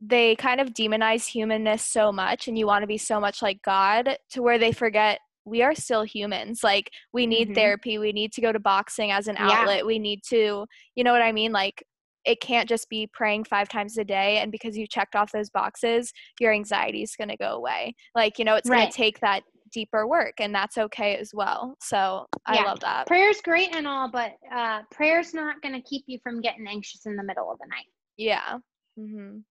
they 0.00 0.34
kind 0.36 0.60
of 0.60 0.74
demonize 0.74 1.26
humanness 1.26 1.86
so 1.86 2.10
much 2.10 2.48
and 2.48 2.58
you 2.58 2.66
want 2.66 2.82
to 2.82 2.88
be 2.88 2.98
so 2.98 3.20
much 3.20 3.40
like 3.40 3.62
God 3.62 4.16
to 4.32 4.42
where 4.42 4.58
they 4.58 4.72
forget 4.72 5.20
we 5.44 5.62
are 5.62 5.74
still 5.74 6.02
humans. 6.02 6.60
Like 6.62 6.90
we 7.12 7.26
need 7.26 7.48
mm-hmm. 7.48 7.54
therapy, 7.54 7.98
we 7.98 8.12
need 8.12 8.32
to 8.32 8.40
go 8.40 8.52
to 8.52 8.60
boxing 8.60 9.10
as 9.10 9.28
an 9.28 9.36
outlet. 9.38 9.78
Yeah. 9.78 9.84
We 9.84 9.98
need 9.98 10.20
to, 10.30 10.66
you 10.94 11.04
know 11.04 11.12
what 11.12 11.22
I 11.22 11.32
mean? 11.32 11.52
Like 11.52 11.84
it 12.24 12.40
can't 12.40 12.68
just 12.68 12.88
be 12.88 13.08
praying 13.12 13.44
five 13.44 13.68
times 13.68 13.98
a 13.98 14.04
day 14.04 14.38
and 14.38 14.52
because 14.52 14.76
you 14.76 14.86
checked 14.86 15.16
off 15.16 15.32
those 15.32 15.50
boxes, 15.50 16.12
your 16.38 16.52
anxiety 16.52 17.02
is 17.02 17.16
going 17.16 17.30
to 17.30 17.36
go 17.36 17.56
away. 17.56 17.94
Like, 18.14 18.38
you 18.38 18.44
know, 18.44 18.54
it's 18.54 18.70
right. 18.70 18.78
going 18.78 18.90
to 18.90 18.96
take 18.96 19.18
that 19.20 19.42
deeper 19.72 20.06
work 20.06 20.34
and 20.38 20.54
that's 20.54 20.78
okay 20.78 21.16
as 21.16 21.30
well. 21.34 21.74
So 21.80 22.26
I 22.46 22.56
yeah. 22.56 22.64
love 22.64 22.80
that. 22.80 23.06
Prayer's 23.06 23.40
great 23.40 23.74
and 23.74 23.88
all, 23.88 24.08
but 24.10 24.32
uh 24.54 24.82
prayer's 24.90 25.32
not 25.32 25.62
going 25.62 25.74
to 25.74 25.80
keep 25.80 26.04
you 26.06 26.18
from 26.22 26.40
getting 26.42 26.66
anxious 26.68 27.06
in 27.06 27.16
the 27.16 27.22
middle 27.22 27.50
of 27.50 27.58
the 27.58 27.66
night. 27.68 27.86
Yeah. 28.16 28.58
Mhm 28.98 29.42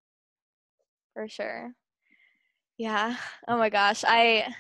for 1.14 1.28
sure. 1.28 1.74
Yeah. 2.78 3.16
Oh 3.48 3.58
my 3.58 3.70
gosh. 3.70 4.04
I 4.08 4.54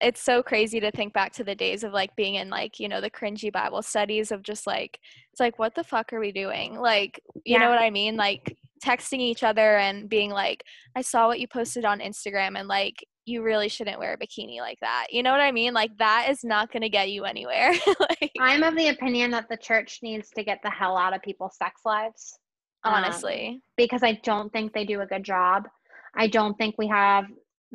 it's 0.00 0.22
so 0.22 0.42
crazy 0.42 0.80
to 0.80 0.90
think 0.90 1.12
back 1.12 1.32
to 1.32 1.44
the 1.44 1.54
days 1.54 1.84
of 1.84 1.92
like 1.92 2.14
being 2.16 2.34
in 2.34 2.50
like, 2.50 2.78
you 2.78 2.88
know, 2.88 3.00
the 3.00 3.10
cringy 3.10 3.52
Bible 3.52 3.82
studies 3.82 4.32
of 4.32 4.42
just 4.42 4.66
like 4.66 4.98
it's 5.32 5.40
like 5.40 5.58
what 5.58 5.74
the 5.74 5.84
fuck 5.84 6.12
are 6.12 6.20
we 6.20 6.32
doing? 6.32 6.78
Like, 6.78 7.20
you 7.44 7.54
yeah. 7.54 7.58
know 7.60 7.68
what 7.70 7.80
I 7.80 7.90
mean? 7.90 8.16
Like 8.16 8.56
texting 8.84 9.20
each 9.20 9.42
other 9.42 9.76
and 9.76 10.08
being 10.08 10.30
like, 10.30 10.62
I 10.94 11.02
saw 11.02 11.26
what 11.26 11.40
you 11.40 11.48
posted 11.48 11.84
on 11.84 12.00
Instagram 12.00 12.58
and 12.58 12.68
like 12.68 12.96
you 13.26 13.42
really 13.42 13.68
shouldn't 13.68 13.98
wear 13.98 14.12
a 14.12 14.18
bikini 14.18 14.58
like 14.58 14.78
that. 14.80 15.06
You 15.10 15.22
know 15.22 15.30
what 15.30 15.40
I 15.40 15.52
mean? 15.52 15.72
Like 15.72 15.96
that 15.98 16.26
is 16.28 16.44
not 16.44 16.70
going 16.70 16.82
to 16.82 16.88
get 16.88 17.10
you 17.10 17.24
anywhere. 17.24 17.72
like, 18.00 18.32
I'm 18.40 18.62
of 18.62 18.76
the 18.76 18.88
opinion 18.88 19.30
that 19.30 19.48
the 19.48 19.56
church 19.56 20.00
needs 20.02 20.28
to 20.36 20.44
get 20.44 20.60
the 20.62 20.70
hell 20.70 20.96
out 20.96 21.14
of 21.14 21.22
people's 21.22 21.56
sex 21.56 21.80
lives. 21.84 22.38
Honestly, 22.86 23.48
um, 23.48 23.62
because 23.78 24.02
I 24.02 24.20
don't 24.24 24.52
think 24.52 24.74
they 24.74 24.84
do 24.84 25.00
a 25.00 25.06
good 25.06 25.24
job. 25.24 25.66
I 26.14 26.26
don't 26.26 26.54
think 26.58 26.74
we 26.76 26.86
have 26.88 27.24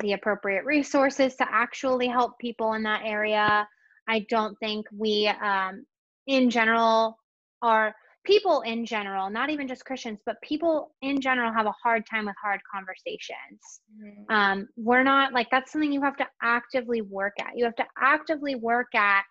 the 0.00 0.14
appropriate 0.14 0.64
resources 0.64 1.36
to 1.36 1.46
actually 1.50 2.08
help 2.08 2.38
people 2.38 2.74
in 2.74 2.82
that 2.84 3.02
area. 3.04 3.66
I 4.08 4.26
don't 4.28 4.56
think 4.58 4.86
we, 4.92 5.28
um, 5.28 5.84
in 6.26 6.50
general, 6.50 7.16
are 7.62 7.94
people 8.24 8.62
in 8.62 8.84
general, 8.84 9.30
not 9.30 9.50
even 9.50 9.66
just 9.68 9.84
Christians, 9.84 10.20
but 10.26 10.36
people 10.42 10.92
in 11.02 11.20
general 11.20 11.52
have 11.52 11.66
a 11.66 11.74
hard 11.82 12.04
time 12.10 12.26
with 12.26 12.36
hard 12.42 12.60
conversations. 12.72 13.80
Mm-hmm. 14.02 14.34
Um, 14.34 14.68
we're 14.76 15.02
not 15.02 15.32
like 15.32 15.48
that's 15.50 15.72
something 15.72 15.92
you 15.92 16.02
have 16.02 16.16
to 16.16 16.26
actively 16.42 17.02
work 17.02 17.34
at. 17.40 17.56
You 17.56 17.64
have 17.64 17.76
to 17.76 17.86
actively 17.98 18.54
work 18.54 18.94
at 18.94 19.22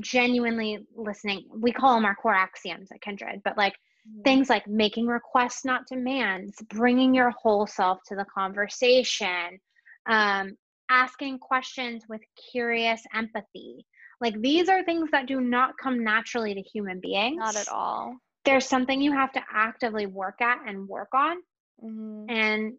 genuinely 0.00 0.86
listening. 0.94 1.44
We 1.54 1.72
call 1.72 1.94
them 1.94 2.04
our 2.04 2.14
core 2.14 2.34
axioms 2.34 2.88
at 2.92 3.00
Kindred, 3.00 3.42
but 3.44 3.56
like 3.56 3.74
Mm-hmm. 4.08 4.22
Things 4.22 4.50
like 4.50 4.66
making 4.66 5.06
requests, 5.06 5.64
not 5.64 5.86
demands, 5.86 6.62
bringing 6.68 7.14
your 7.14 7.30
whole 7.30 7.66
self 7.66 7.98
to 8.08 8.14
the 8.14 8.26
conversation, 8.32 9.58
um, 10.08 10.56
asking 10.90 11.38
questions 11.38 12.04
with 12.08 12.20
curious 12.52 13.02
empathy. 13.14 13.86
Like 14.20 14.40
these 14.40 14.68
are 14.68 14.84
things 14.84 15.10
that 15.12 15.26
do 15.26 15.40
not 15.40 15.74
come 15.82 16.02
naturally 16.02 16.54
to 16.54 16.62
human 16.62 17.00
beings. 17.00 17.38
Not 17.38 17.56
at 17.56 17.68
all. 17.68 18.16
There's 18.44 18.66
something 18.66 19.00
you 19.00 19.12
have 19.12 19.32
to 19.32 19.40
actively 19.52 20.06
work 20.06 20.40
at 20.40 20.58
and 20.66 20.88
work 20.88 21.08
on. 21.14 21.36
Mm-hmm. 21.84 22.30
And, 22.30 22.72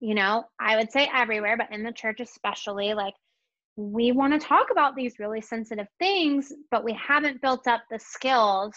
you 0.00 0.14
know, 0.14 0.44
I 0.60 0.76
would 0.76 0.92
say 0.92 1.10
everywhere, 1.12 1.56
but 1.56 1.72
in 1.72 1.82
the 1.82 1.92
church 1.92 2.20
especially, 2.20 2.94
like 2.94 3.14
we 3.76 4.12
want 4.12 4.40
to 4.40 4.46
talk 4.46 4.66
about 4.70 4.94
these 4.94 5.18
really 5.18 5.40
sensitive 5.40 5.88
things, 5.98 6.52
but 6.70 6.84
we 6.84 6.92
haven't 6.92 7.42
built 7.42 7.66
up 7.66 7.82
the 7.90 7.98
skills 7.98 8.74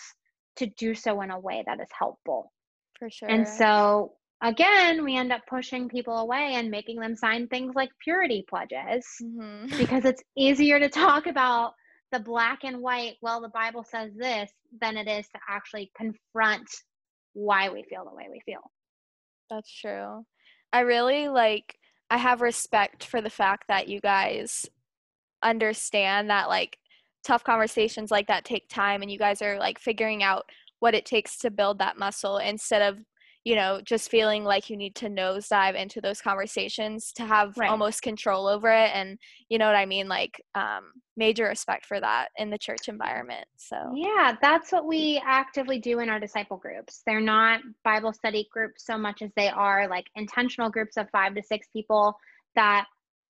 to 0.56 0.66
do 0.78 0.96
so 0.96 1.22
in 1.22 1.30
a 1.30 1.40
way 1.40 1.64
that 1.68 1.80
is 1.80 1.90
helpful. 1.98 2.52
For 2.98 3.10
sure. 3.12 3.30
And 3.30 3.48
so 3.48 4.14
again, 4.42 5.04
we 5.04 5.18
end 5.18 5.32
up 5.32 5.42
pushing 5.50 5.90
people 5.90 6.18
away 6.18 6.54
and 6.54 6.70
making 6.70 7.00
them 7.00 7.16
sign 7.16 7.48
things 7.48 7.76
like 7.76 7.90
purity 8.04 8.46
pledges 8.50 9.06
mm-hmm. 9.22 9.78
because 9.78 10.06
it's 10.06 10.24
easier 10.36 10.80
to 10.80 10.90
talk 10.90 11.28
about 11.28 11.74
the 12.12 12.20
black 12.20 12.60
and 12.64 12.82
white, 12.82 13.16
well, 13.22 13.42
the 13.42 13.50
Bible 13.50 13.84
says 13.84 14.12
this, 14.16 14.50
than 14.80 14.96
it 14.96 15.08
is 15.08 15.28
to 15.28 15.40
actually 15.50 15.92
confront 15.98 16.68
why 17.34 17.70
we 17.70 17.84
feel 17.90 18.06
the 18.06 18.16
way 18.16 18.28
we 18.32 18.42
feel. 18.46 18.72
That's 19.50 19.72
true. 19.72 20.26
I 20.72 20.82
really 20.82 21.28
like, 21.28 21.76
I 22.10 22.18
have 22.18 22.42
respect 22.42 23.04
for 23.04 23.22
the 23.22 23.30
fact 23.30 23.66
that 23.68 23.88
you 23.88 24.00
guys 24.00 24.66
understand 25.44 26.30
that 26.30 26.48
like 26.48 26.78
tough 27.24 27.44
conversations 27.44 28.12
like 28.12 28.28
that 28.28 28.46
take 28.46 28.68
time 28.70 29.02
and 29.02 29.12
you 29.12 29.20
guys 29.20 29.42
are 29.42 29.60
like 29.60 29.80
figuring 29.80 30.24
out 30.24 30.46
what 30.80 30.96
it 30.96 31.06
takes 31.06 31.38
to 31.38 31.52
build 31.52 31.80
that 31.80 31.98
muscle 31.98 32.38
instead 32.38 32.82
of 32.82 33.00
you 33.48 33.56
know 33.56 33.80
just 33.86 34.12
feeling 34.12 34.44
like 34.44 34.70
you 34.70 34.76
need 34.76 34.94
to 34.94 35.08
nosedive 35.08 35.74
into 35.74 36.02
those 36.02 36.20
conversations 36.20 37.14
to 37.14 37.26
have 37.26 37.58
right. 37.58 37.70
almost 37.70 38.02
control 38.02 38.46
over 38.46 38.70
it 38.70 38.92
and 38.94 39.18
you 39.48 39.58
know 39.58 39.66
what 39.66 39.76
i 39.76 39.86
mean? 39.86 40.10
Like 40.10 40.42
um, 40.54 40.92
major 41.16 41.46
respect 41.46 41.86
for 41.86 42.02
that 42.02 42.28
in 42.36 42.50
the 42.50 42.58
church 42.58 42.90
environment 42.90 43.46
so. 43.56 43.78
Yeah 43.96 44.36
that's 44.42 44.74
what 44.74 44.86
we 44.86 45.22
actively 45.26 45.80
do 45.80 46.00
in 46.00 46.10
our 46.10 46.20
disciple 46.20 46.58
groups. 46.58 47.04
They're 47.06 47.22
not 47.22 47.62
bible 47.86 48.12
study 48.12 48.50
groups 48.52 48.86
so 48.86 48.98
much 48.98 49.22
as 49.22 49.32
they 49.38 49.48
are 49.48 49.88
like 49.88 50.08
intentional 50.16 50.70
groups 50.70 50.98
of 50.98 51.10
five 51.12 51.34
to 51.36 51.42
six 51.42 51.68
people 51.72 52.18
that 52.56 52.86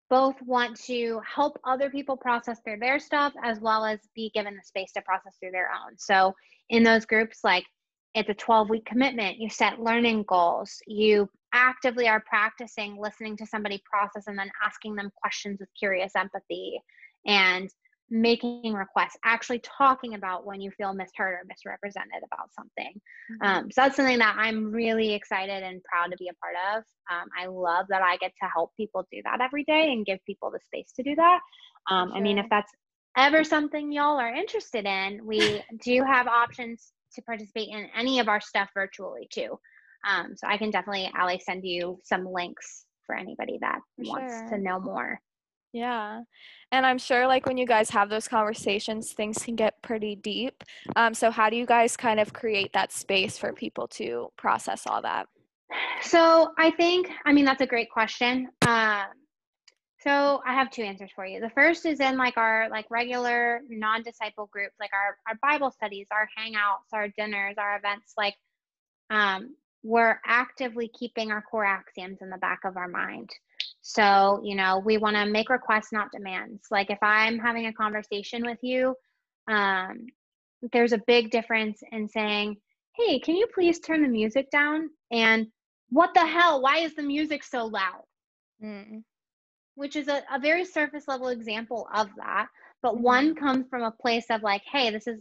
both 0.09 0.35
want 0.41 0.79
to 0.85 1.21
help 1.35 1.59
other 1.63 1.91
people 1.91 2.17
process 2.17 2.59
through 2.63 2.79
their 2.79 2.97
stuff 2.97 3.33
as 3.43 3.59
well 3.59 3.85
as 3.85 3.99
be 4.15 4.31
given 4.33 4.55
the 4.55 4.63
space 4.63 4.91
to 4.93 5.01
process 5.01 5.35
through 5.39 5.51
their 5.51 5.69
own. 5.69 5.95
So 5.97 6.33
in 6.69 6.83
those 6.83 7.05
groups 7.05 7.41
like 7.43 7.65
it's 8.13 8.29
a 8.29 8.33
12 8.33 8.69
week 8.69 8.85
commitment. 8.85 9.37
You 9.37 9.49
set 9.49 9.79
learning 9.79 10.23
goals. 10.27 10.81
You 10.87 11.29
actively 11.53 12.07
are 12.07 12.23
practicing 12.27 12.97
listening 12.99 13.37
to 13.37 13.45
somebody 13.45 13.81
process 13.89 14.27
and 14.27 14.37
then 14.37 14.51
asking 14.63 14.95
them 14.95 15.11
questions 15.21 15.59
with 15.59 15.69
curious 15.79 16.13
empathy 16.15 16.79
and 17.25 17.69
making 18.09 18.73
requests, 18.73 19.17
actually 19.25 19.59
talking 19.59 20.13
about 20.13 20.45
when 20.45 20.61
you 20.61 20.71
feel 20.71 20.93
misheard 20.93 21.33
or 21.33 21.41
misrepresented 21.47 22.23
about 22.23 22.53
something. 22.53 22.93
Mm-hmm. 23.31 23.45
Um, 23.45 23.71
so 23.71 23.81
that's 23.81 23.97
something 23.97 24.19
that 24.19 24.35
I'm 24.37 24.71
really 24.71 25.13
excited 25.13 25.61
and 25.63 25.83
proud 25.83 26.11
to 26.11 26.17
be 26.17 26.29
a 26.29 26.33
part 26.35 26.55
of. 26.73 26.83
Um, 27.11 27.27
I 27.37 27.47
love 27.47 27.87
that 27.89 28.01
I 28.01 28.17
get 28.17 28.31
to 28.41 28.49
help 28.53 28.71
people 28.77 29.05
do 29.11 29.21
that 29.25 29.41
every 29.41 29.65
day 29.65 29.91
and 29.91 30.05
give 30.05 30.19
people 30.25 30.51
the 30.51 30.59
space 30.65 30.93
to 30.95 31.03
do 31.03 31.15
that. 31.15 31.39
Um, 31.89 32.09
sure. 32.09 32.17
I 32.17 32.21
mean, 32.21 32.37
if 32.37 32.45
that's 32.49 32.71
ever 33.17 33.43
something 33.43 33.91
y'all 33.91 34.19
are 34.19 34.33
interested 34.33 34.85
in, 34.85 35.25
we 35.25 35.61
do 35.83 36.03
have 36.03 36.27
options 36.27 36.93
to 37.17 37.21
participate 37.23 37.69
in 37.69 37.87
any 37.95 38.19
of 38.19 38.27
our 38.27 38.39
stuff 38.39 38.69
virtually 38.73 39.27
too. 39.31 39.59
Um, 40.07 40.35
so 40.35 40.47
I 40.47 40.57
can 40.57 40.71
definitely, 40.71 41.11
Ali, 41.19 41.41
send 41.43 41.65
you 41.65 41.99
some 42.03 42.25
links 42.25 42.85
for 43.05 43.15
anybody 43.15 43.57
that 43.61 43.79
for 43.95 44.09
wants 44.09 44.33
sure. 44.33 44.49
to 44.49 44.57
know 44.57 44.79
more. 44.79 45.19
Yeah. 45.73 46.21
And 46.71 46.85
I'm 46.85 46.97
sure, 46.97 47.27
like, 47.27 47.45
when 47.45 47.57
you 47.57 47.65
guys 47.65 47.89
have 47.89 48.09
those 48.09 48.27
conversations, 48.27 49.13
things 49.13 49.39
can 49.43 49.55
get 49.55 49.81
pretty 49.81 50.15
deep. 50.15 50.63
Um, 50.95 51.13
so, 51.13 51.29
how 51.29 51.49
do 51.49 51.55
you 51.55 51.65
guys 51.65 51.97
kind 51.97 52.19
of 52.19 52.33
create 52.33 52.73
that 52.73 52.91
space 52.91 53.37
for 53.37 53.53
people 53.53 53.87
to 53.89 54.29
process 54.37 54.87
all 54.87 55.01
that? 55.01 55.27
So, 56.01 56.51
I 56.57 56.71
think, 56.71 57.09
I 57.25 57.33
mean, 57.33 57.45
that's 57.45 57.61
a 57.61 57.67
great 57.67 57.91
question. 57.91 58.47
Um, 58.65 59.05
so 59.99 60.41
I 60.45 60.53
have 60.53 60.69
two 60.69 60.83
answers 60.83 61.11
for 61.15 61.25
you. 61.25 61.39
The 61.39 61.49
first 61.49 61.85
is 61.85 61.99
in 61.99 62.17
like 62.17 62.37
our 62.37 62.69
like 62.69 62.85
regular 62.91 63.61
non-disciple 63.67 64.49
groups, 64.51 64.75
like 64.79 64.91
our 64.93 65.17
our 65.27 65.39
Bible 65.41 65.71
studies, 65.71 66.07
our 66.11 66.29
hangouts, 66.37 66.93
our 66.93 67.07
dinners, 67.17 67.55
our 67.57 67.77
events, 67.77 68.13
like 68.17 68.35
um 69.09 69.55
we're 69.83 70.19
actively 70.25 70.89
keeping 70.89 71.31
our 71.31 71.41
core 71.41 71.65
axioms 71.65 72.19
in 72.21 72.29
the 72.29 72.37
back 72.37 72.59
of 72.65 72.77
our 72.77 72.87
mind. 72.87 73.29
So, 73.81 74.41
you 74.43 74.55
know, 74.55 74.79
we 74.79 74.97
want 74.97 75.15
to 75.15 75.25
make 75.25 75.49
requests, 75.49 75.93
not 75.93 76.11
demands. 76.11 76.63
Like 76.69 76.89
if 76.89 76.97
I'm 77.01 77.39
having 77.39 77.67
a 77.67 77.73
conversation 77.73 78.43
with 78.43 78.57
you, 78.61 78.95
um, 79.47 80.07
there's 80.73 80.91
a 80.91 81.01
big 81.07 81.31
difference 81.31 81.81
in 81.91 82.09
saying, 82.09 82.57
Hey, 82.95 83.19
can 83.19 83.35
you 83.35 83.47
please 83.53 83.79
turn 83.79 84.01
the 84.03 84.09
music 84.09 84.51
down? 84.51 84.89
And 85.11 85.47
what 85.89 86.13
the 86.13 86.25
hell? 86.25 86.61
Why 86.61 86.79
is 86.79 86.95
the 86.95 87.03
music 87.03 87.43
so 87.43 87.65
loud? 87.65 88.03
Mm 88.63 89.03
which 89.77 89.95
is 89.95 90.07
a, 90.07 90.23
a 90.33 90.39
very 90.39 90.65
surface 90.65 91.07
level 91.07 91.27
example 91.27 91.87
of 91.93 92.09
that. 92.17 92.47
But 92.81 92.95
mm-hmm. 92.95 93.03
one 93.03 93.35
comes 93.35 93.65
from 93.69 93.83
a 93.83 93.91
place 93.91 94.25
of 94.31 94.41
like, 94.41 94.63
hey, 94.71 94.89
this 94.89 95.05
is, 95.05 95.19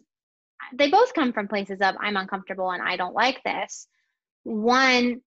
they 0.72 0.90
both 0.90 1.12
come 1.12 1.34
from 1.34 1.46
places 1.46 1.82
of 1.82 1.94
I'm 2.00 2.16
uncomfortable 2.16 2.70
and 2.70 2.82
I 2.82 2.96
don't 2.96 3.14
like 3.14 3.42
this. 3.44 3.86
One 4.44 5.20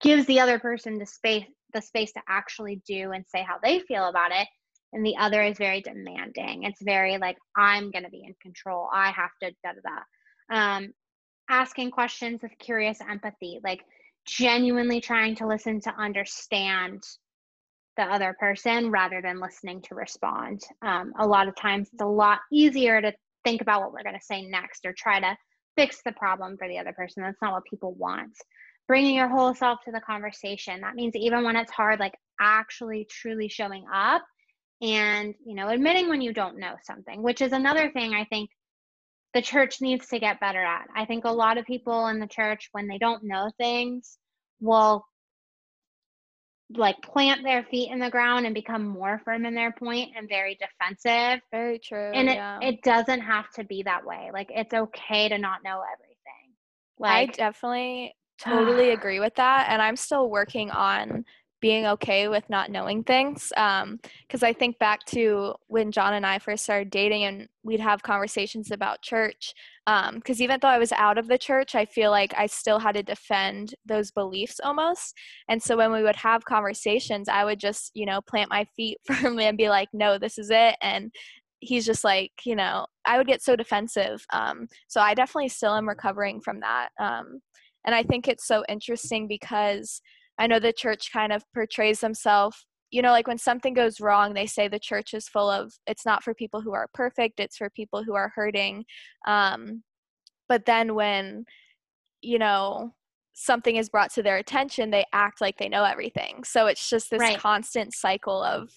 gives 0.00 0.24
the 0.24 0.40
other 0.40 0.58
person 0.58 0.98
the 0.98 1.04
space, 1.04 1.44
the 1.74 1.82
space 1.82 2.12
to 2.12 2.22
actually 2.26 2.80
do 2.86 3.12
and 3.12 3.26
say 3.28 3.42
how 3.42 3.58
they 3.62 3.80
feel 3.80 4.08
about 4.08 4.32
it. 4.32 4.48
And 4.94 5.04
the 5.04 5.18
other 5.18 5.42
is 5.42 5.58
very 5.58 5.82
demanding. 5.82 6.62
It's 6.62 6.80
very 6.80 7.18
like, 7.18 7.36
I'm 7.54 7.90
going 7.90 8.04
to 8.04 8.10
be 8.10 8.24
in 8.26 8.34
control. 8.40 8.88
I 8.90 9.10
have 9.10 9.30
to, 9.42 9.50
da 9.62 9.72
da 9.72 9.80
da. 9.84 10.76
Um, 10.76 10.94
asking 11.50 11.90
questions 11.90 12.40
with 12.42 12.52
curious 12.58 12.98
empathy, 13.06 13.60
like 13.62 13.82
genuinely 14.26 15.02
trying 15.02 15.34
to 15.36 15.46
listen 15.46 15.82
to 15.82 15.94
understand 15.94 17.02
the 17.98 18.04
other 18.04 18.34
person 18.38 18.90
rather 18.90 19.20
than 19.20 19.40
listening 19.40 19.82
to 19.82 19.94
respond. 19.94 20.62
Um, 20.82 21.12
a 21.18 21.26
lot 21.26 21.48
of 21.48 21.56
times 21.56 21.90
it's 21.92 22.00
a 22.00 22.06
lot 22.06 22.38
easier 22.50 23.02
to 23.02 23.12
think 23.44 23.60
about 23.60 23.82
what 23.82 23.92
we're 23.92 24.04
going 24.04 24.18
to 24.18 24.24
say 24.24 24.46
next 24.46 24.86
or 24.86 24.92
try 24.92 25.20
to 25.20 25.36
fix 25.76 26.00
the 26.04 26.12
problem 26.12 26.56
for 26.56 26.68
the 26.68 26.78
other 26.78 26.92
person. 26.92 27.22
That's 27.22 27.42
not 27.42 27.52
what 27.52 27.64
people 27.68 27.94
want. 27.94 28.32
Bringing 28.86 29.16
your 29.16 29.28
whole 29.28 29.52
self 29.52 29.80
to 29.84 29.92
the 29.92 30.00
conversation. 30.00 30.80
That 30.80 30.94
means 30.94 31.14
even 31.16 31.44
when 31.44 31.56
it's 31.56 31.72
hard, 31.72 31.98
like 31.98 32.14
actually 32.40 33.06
truly 33.10 33.48
showing 33.48 33.84
up 33.92 34.22
and, 34.80 35.34
you 35.44 35.56
know, 35.56 35.68
admitting 35.68 36.08
when 36.08 36.20
you 36.20 36.32
don't 36.32 36.58
know 36.58 36.76
something, 36.84 37.22
which 37.22 37.42
is 37.42 37.52
another 37.52 37.90
thing 37.90 38.14
I 38.14 38.24
think 38.26 38.48
the 39.34 39.42
church 39.42 39.80
needs 39.80 40.06
to 40.08 40.20
get 40.20 40.40
better 40.40 40.64
at. 40.64 40.86
I 40.94 41.04
think 41.04 41.24
a 41.24 41.30
lot 41.30 41.58
of 41.58 41.66
people 41.66 42.06
in 42.06 42.20
the 42.20 42.28
church, 42.28 42.68
when 42.72 42.86
they 42.86 42.98
don't 42.98 43.24
know 43.24 43.50
things, 43.58 44.18
will 44.60 45.04
like 46.70 47.00
plant 47.02 47.42
their 47.42 47.64
feet 47.64 47.90
in 47.90 47.98
the 47.98 48.10
ground 48.10 48.44
and 48.44 48.54
become 48.54 48.86
more 48.86 49.20
firm 49.24 49.46
in 49.46 49.54
their 49.54 49.72
point 49.72 50.10
and 50.16 50.28
very 50.28 50.56
defensive. 50.56 51.40
Very 51.50 51.78
true. 51.78 52.10
And 52.12 52.28
it, 52.28 52.36
yeah. 52.36 52.58
it 52.60 52.82
doesn't 52.82 53.20
have 53.20 53.50
to 53.52 53.64
be 53.64 53.82
that 53.84 54.04
way. 54.04 54.30
Like 54.32 54.50
it's 54.54 54.74
okay 54.74 55.28
to 55.28 55.38
not 55.38 55.62
know 55.64 55.82
everything. 55.92 56.54
Like 56.98 57.30
I 57.30 57.32
definitely 57.32 58.14
totally 58.38 58.90
agree 58.90 59.20
with 59.20 59.34
that. 59.36 59.66
And 59.70 59.80
I'm 59.80 59.96
still 59.96 60.28
working 60.28 60.70
on 60.70 61.24
being 61.60 61.86
okay 61.86 62.28
with 62.28 62.48
not 62.48 62.70
knowing 62.70 63.02
things. 63.02 63.48
Because 63.48 64.42
um, 64.42 64.48
I 64.48 64.52
think 64.52 64.78
back 64.78 65.04
to 65.06 65.54
when 65.66 65.90
John 65.90 66.14
and 66.14 66.24
I 66.24 66.38
first 66.38 66.64
started 66.64 66.90
dating, 66.90 67.24
and 67.24 67.48
we'd 67.62 67.80
have 67.80 68.02
conversations 68.02 68.70
about 68.70 69.02
church. 69.02 69.54
Because 69.88 70.40
um, 70.40 70.42
even 70.42 70.58
though 70.60 70.68
I 70.68 70.78
was 70.78 70.92
out 70.92 71.16
of 71.16 71.28
the 71.28 71.38
church, 71.38 71.74
I 71.74 71.86
feel 71.86 72.10
like 72.10 72.34
I 72.36 72.46
still 72.46 72.78
had 72.78 72.94
to 72.96 73.02
defend 73.02 73.74
those 73.86 74.10
beliefs 74.10 74.60
almost. 74.62 75.16
And 75.48 75.62
so 75.62 75.78
when 75.78 75.92
we 75.92 76.02
would 76.02 76.16
have 76.16 76.44
conversations, 76.44 77.26
I 77.26 77.44
would 77.46 77.58
just, 77.58 77.92
you 77.94 78.04
know, 78.04 78.20
plant 78.20 78.50
my 78.50 78.66
feet 78.76 78.98
firmly 79.06 79.46
and 79.46 79.56
be 79.56 79.70
like, 79.70 79.88
no, 79.94 80.18
this 80.18 80.36
is 80.36 80.50
it. 80.50 80.76
And 80.82 81.10
he's 81.60 81.86
just 81.86 82.04
like, 82.04 82.32
you 82.44 82.54
know, 82.54 82.86
I 83.06 83.16
would 83.16 83.26
get 83.26 83.42
so 83.42 83.56
defensive. 83.56 84.26
Um, 84.30 84.68
so 84.88 85.00
I 85.00 85.14
definitely 85.14 85.48
still 85.48 85.74
am 85.74 85.88
recovering 85.88 86.42
from 86.42 86.60
that. 86.60 86.90
Um, 87.00 87.40
and 87.86 87.94
I 87.94 88.02
think 88.02 88.28
it's 88.28 88.46
so 88.46 88.64
interesting 88.68 89.26
because 89.26 90.02
I 90.38 90.46
know 90.48 90.58
the 90.58 90.72
church 90.72 91.10
kind 91.14 91.32
of 91.32 91.42
portrays 91.54 92.00
themselves, 92.00 92.66
you 92.90 93.02
know, 93.02 93.10
like 93.10 93.26
when 93.26 93.38
something 93.38 93.74
goes 93.74 94.00
wrong, 94.00 94.32
they 94.32 94.46
say 94.46 94.68
the 94.68 94.78
church 94.78 95.12
is 95.14 95.28
full 95.28 95.50
of, 95.50 95.72
it's 95.86 96.06
not 96.06 96.22
for 96.22 96.34
people 96.34 96.60
who 96.60 96.72
are 96.72 96.88
perfect, 96.94 97.40
it's 97.40 97.56
for 97.56 97.70
people 97.70 98.02
who 98.02 98.14
are 98.14 98.32
hurting. 98.34 98.84
Um, 99.26 99.82
but 100.48 100.64
then 100.64 100.94
when, 100.94 101.44
you 102.22 102.38
know, 102.38 102.94
something 103.34 103.76
is 103.76 103.90
brought 103.90 104.12
to 104.14 104.22
their 104.22 104.38
attention, 104.38 104.90
they 104.90 105.04
act 105.12 105.40
like 105.40 105.58
they 105.58 105.68
know 105.68 105.84
everything. 105.84 106.42
So 106.44 106.66
it's 106.66 106.88
just 106.88 107.10
this 107.10 107.20
right. 107.20 107.38
constant 107.38 107.94
cycle 107.94 108.42
of, 108.42 108.70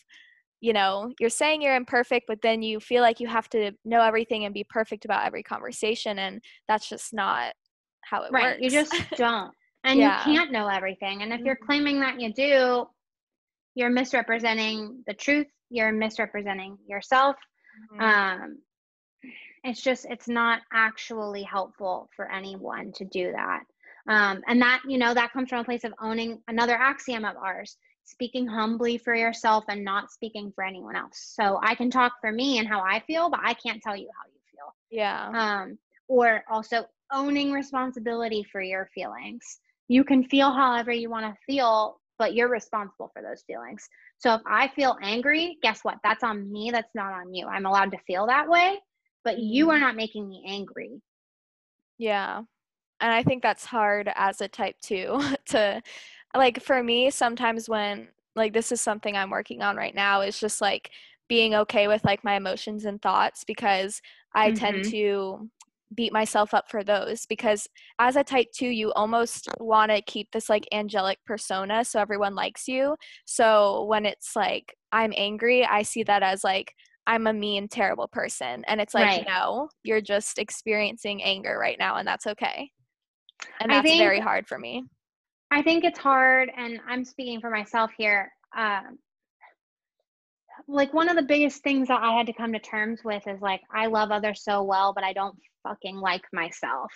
you 0.59 0.73
know, 0.73 1.11
you're 1.19 1.29
saying 1.29 1.61
you're 1.61 1.75
imperfect, 1.75 2.25
but 2.27 2.41
then 2.43 2.61
you 2.61 2.79
feel 2.79 3.01
like 3.01 3.19
you 3.19 3.27
have 3.27 3.49
to 3.49 3.71
know 3.85 4.01
everything 4.01 4.45
and 4.45 4.53
be 4.53 4.65
perfect 4.69 5.05
about 5.05 5.25
every 5.25 5.41
conversation. 5.41 6.19
And 6.19 6.41
that's 6.67 6.87
just 6.87 7.13
not 7.13 7.53
how 8.01 8.23
it 8.23 8.31
right. 8.31 8.59
works. 8.59 8.61
You 8.61 8.69
just 8.69 8.93
don't. 9.15 9.51
And 9.83 9.99
Yeah. 9.99 10.27
you 10.27 10.35
can't 10.35 10.51
know 10.51 10.67
everything. 10.67 11.23
And 11.23 11.33
if 11.33 11.41
you're 11.41 11.55
Mhm. 11.55 11.65
claiming 11.65 11.99
that 12.01 12.21
you 12.21 12.31
do, 12.31 12.87
you're 13.75 13.89
misrepresenting 13.89 15.03
the 15.07 15.13
truth. 15.13 15.47
You're 15.69 15.91
misrepresenting 15.91 16.77
yourself. 16.87 17.37
Mhm. 17.93 18.01
Um, 18.01 18.57
it's 19.63 19.81
just, 19.81 20.05
it's 20.09 20.27
not 20.27 20.61
actually 20.73 21.43
helpful 21.43 22.09
for 22.15 22.29
anyone 22.31 22.91
to 22.93 23.05
do 23.05 23.31
that. 23.31 23.61
Um, 24.07 24.43
and 24.47 24.61
that, 24.61 24.81
you 24.87 24.97
know, 24.97 25.13
that 25.13 25.31
comes 25.31 25.49
from 25.49 25.59
a 25.59 25.63
place 25.63 25.83
of 25.83 25.93
owning 26.01 26.41
another 26.47 26.75
axiom 26.75 27.23
of 27.23 27.37
ours 27.37 27.77
speaking 28.03 28.47
humbly 28.47 28.97
for 28.97 29.15
yourself 29.15 29.63
and 29.69 29.85
not 29.85 30.11
speaking 30.11 30.51
for 30.53 30.63
anyone 30.63 30.95
else. 30.95 31.33
So 31.35 31.59
I 31.61 31.75
can 31.75 31.91
talk 31.91 32.13
for 32.19 32.31
me 32.31 32.57
and 32.57 32.67
how 32.67 32.81
I 32.81 32.99
feel, 33.01 33.29
but 33.29 33.39
I 33.43 33.53
can't 33.53 33.81
tell 33.81 33.95
you 33.95 34.09
how 34.17 34.29
you 34.33 34.39
feel. 34.51 34.75
yeah. 34.89 35.29
um, 35.61 35.77
or 36.07 36.43
also 36.49 36.85
owning 37.13 37.51
responsibility 37.51 38.43
for 38.51 38.61
your 38.61 38.89
feelings. 38.93 39.59
You 39.87 40.03
can 40.03 40.23
feel 40.23 40.51
however 40.51 40.91
you 40.91 41.09
want 41.09 41.25
to 41.25 41.39
feel, 41.45 42.00
but 42.21 42.35
you're 42.35 42.49
responsible 42.49 43.09
for 43.15 43.23
those 43.23 43.41
feelings. 43.47 43.89
So 44.19 44.35
if 44.35 44.41
I 44.45 44.67
feel 44.67 44.95
angry, 45.01 45.57
guess 45.63 45.79
what? 45.81 45.97
That's 46.03 46.23
on 46.23 46.51
me. 46.51 46.69
That's 46.71 46.93
not 46.93 47.11
on 47.13 47.33
you. 47.33 47.47
I'm 47.47 47.65
allowed 47.65 47.89
to 47.93 47.97
feel 48.05 48.27
that 48.27 48.47
way, 48.47 48.77
but 49.23 49.39
you 49.39 49.65
Mm. 49.65 49.71
are 49.71 49.79
not 49.79 49.95
making 49.95 50.29
me 50.29 50.45
angry. 50.47 51.01
Yeah. 51.97 52.43
And 52.99 53.11
I 53.11 53.23
think 53.23 53.41
that's 53.41 53.65
hard 53.65 54.11
as 54.15 54.39
a 54.39 54.47
type 54.47 54.75
2 54.83 55.19
to 55.47 55.81
like 56.35 56.61
for 56.61 56.83
me 56.83 57.09
sometimes 57.09 57.67
when 57.67 58.07
like 58.35 58.53
this 58.53 58.71
is 58.71 58.81
something 58.81 59.17
I'm 59.17 59.31
working 59.31 59.63
on 59.63 59.75
right 59.75 59.95
now 59.95 60.21
is 60.21 60.39
just 60.39 60.61
like 60.61 60.91
being 61.27 61.55
okay 61.55 61.87
with 61.87 62.05
like 62.05 62.23
my 62.23 62.35
emotions 62.35 62.85
and 62.85 63.01
thoughts 63.01 63.43
because 63.43 63.99
I 64.35 64.51
tend 64.51 64.83
Mhm. 64.83 64.91
to 64.91 65.49
beat 65.95 66.13
myself 66.13 66.53
up 66.53 66.69
for 66.69 66.83
those 66.83 67.25
because 67.25 67.67
as 67.99 68.15
a 68.15 68.23
type 68.23 68.47
2 68.55 68.67
you 68.67 68.91
almost 68.93 69.49
want 69.59 69.91
to 69.91 70.01
keep 70.03 70.29
this 70.31 70.49
like 70.49 70.67
angelic 70.71 71.17
persona 71.25 71.83
so 71.83 71.99
everyone 71.99 72.35
likes 72.35 72.67
you. 72.67 72.95
So 73.25 73.85
when 73.85 74.05
it's 74.05 74.35
like 74.35 74.73
I'm 74.91 75.13
angry, 75.15 75.65
I 75.65 75.81
see 75.81 76.03
that 76.03 76.23
as 76.23 76.43
like 76.43 76.73
I'm 77.07 77.27
a 77.27 77.33
mean 77.33 77.67
terrible 77.67 78.07
person 78.07 78.63
and 78.67 78.79
it's 78.79 78.93
like 78.93 79.05
Right. 79.05 79.25
no, 79.27 79.69
you're 79.83 80.01
just 80.01 80.37
experiencing 80.39 81.23
anger 81.23 81.57
right 81.59 81.77
now 81.79 81.97
and 81.97 82.07
that's 82.07 82.27
okay. 82.27 82.69
And 83.59 83.71
that's 83.71 83.83
think- 83.87 83.99
very 83.99 84.19
hard 84.19 84.47
for 84.47 84.57
me. 84.59 84.83
I 85.53 85.61
think 85.61 85.83
it's 85.83 85.99
hard, 85.99 86.49
and 86.55 86.79
I'm 86.87 87.03
speaking 87.03 87.41
for 87.41 87.49
myself 87.49 87.91
here. 87.97 88.31
Um, 88.55 88.97
like 90.67 90.93
one 90.93 91.09
of 91.09 91.15
the 91.15 91.21
biggest 91.23 91.63
things 91.63 91.87
that 91.87 92.01
I 92.01 92.13
had 92.17 92.27
to 92.27 92.33
come 92.33 92.53
to 92.53 92.59
terms 92.59 93.01
with 93.03 93.27
is 93.27 93.41
like 93.41 93.61
I 93.73 93.87
love 93.87 94.11
others 94.11 94.43
so 94.43 94.63
well, 94.63 94.93
but 94.93 95.03
I 95.03 95.13
don't 95.13 95.35
fucking 95.63 95.95
like 95.97 96.23
myself. 96.33 96.91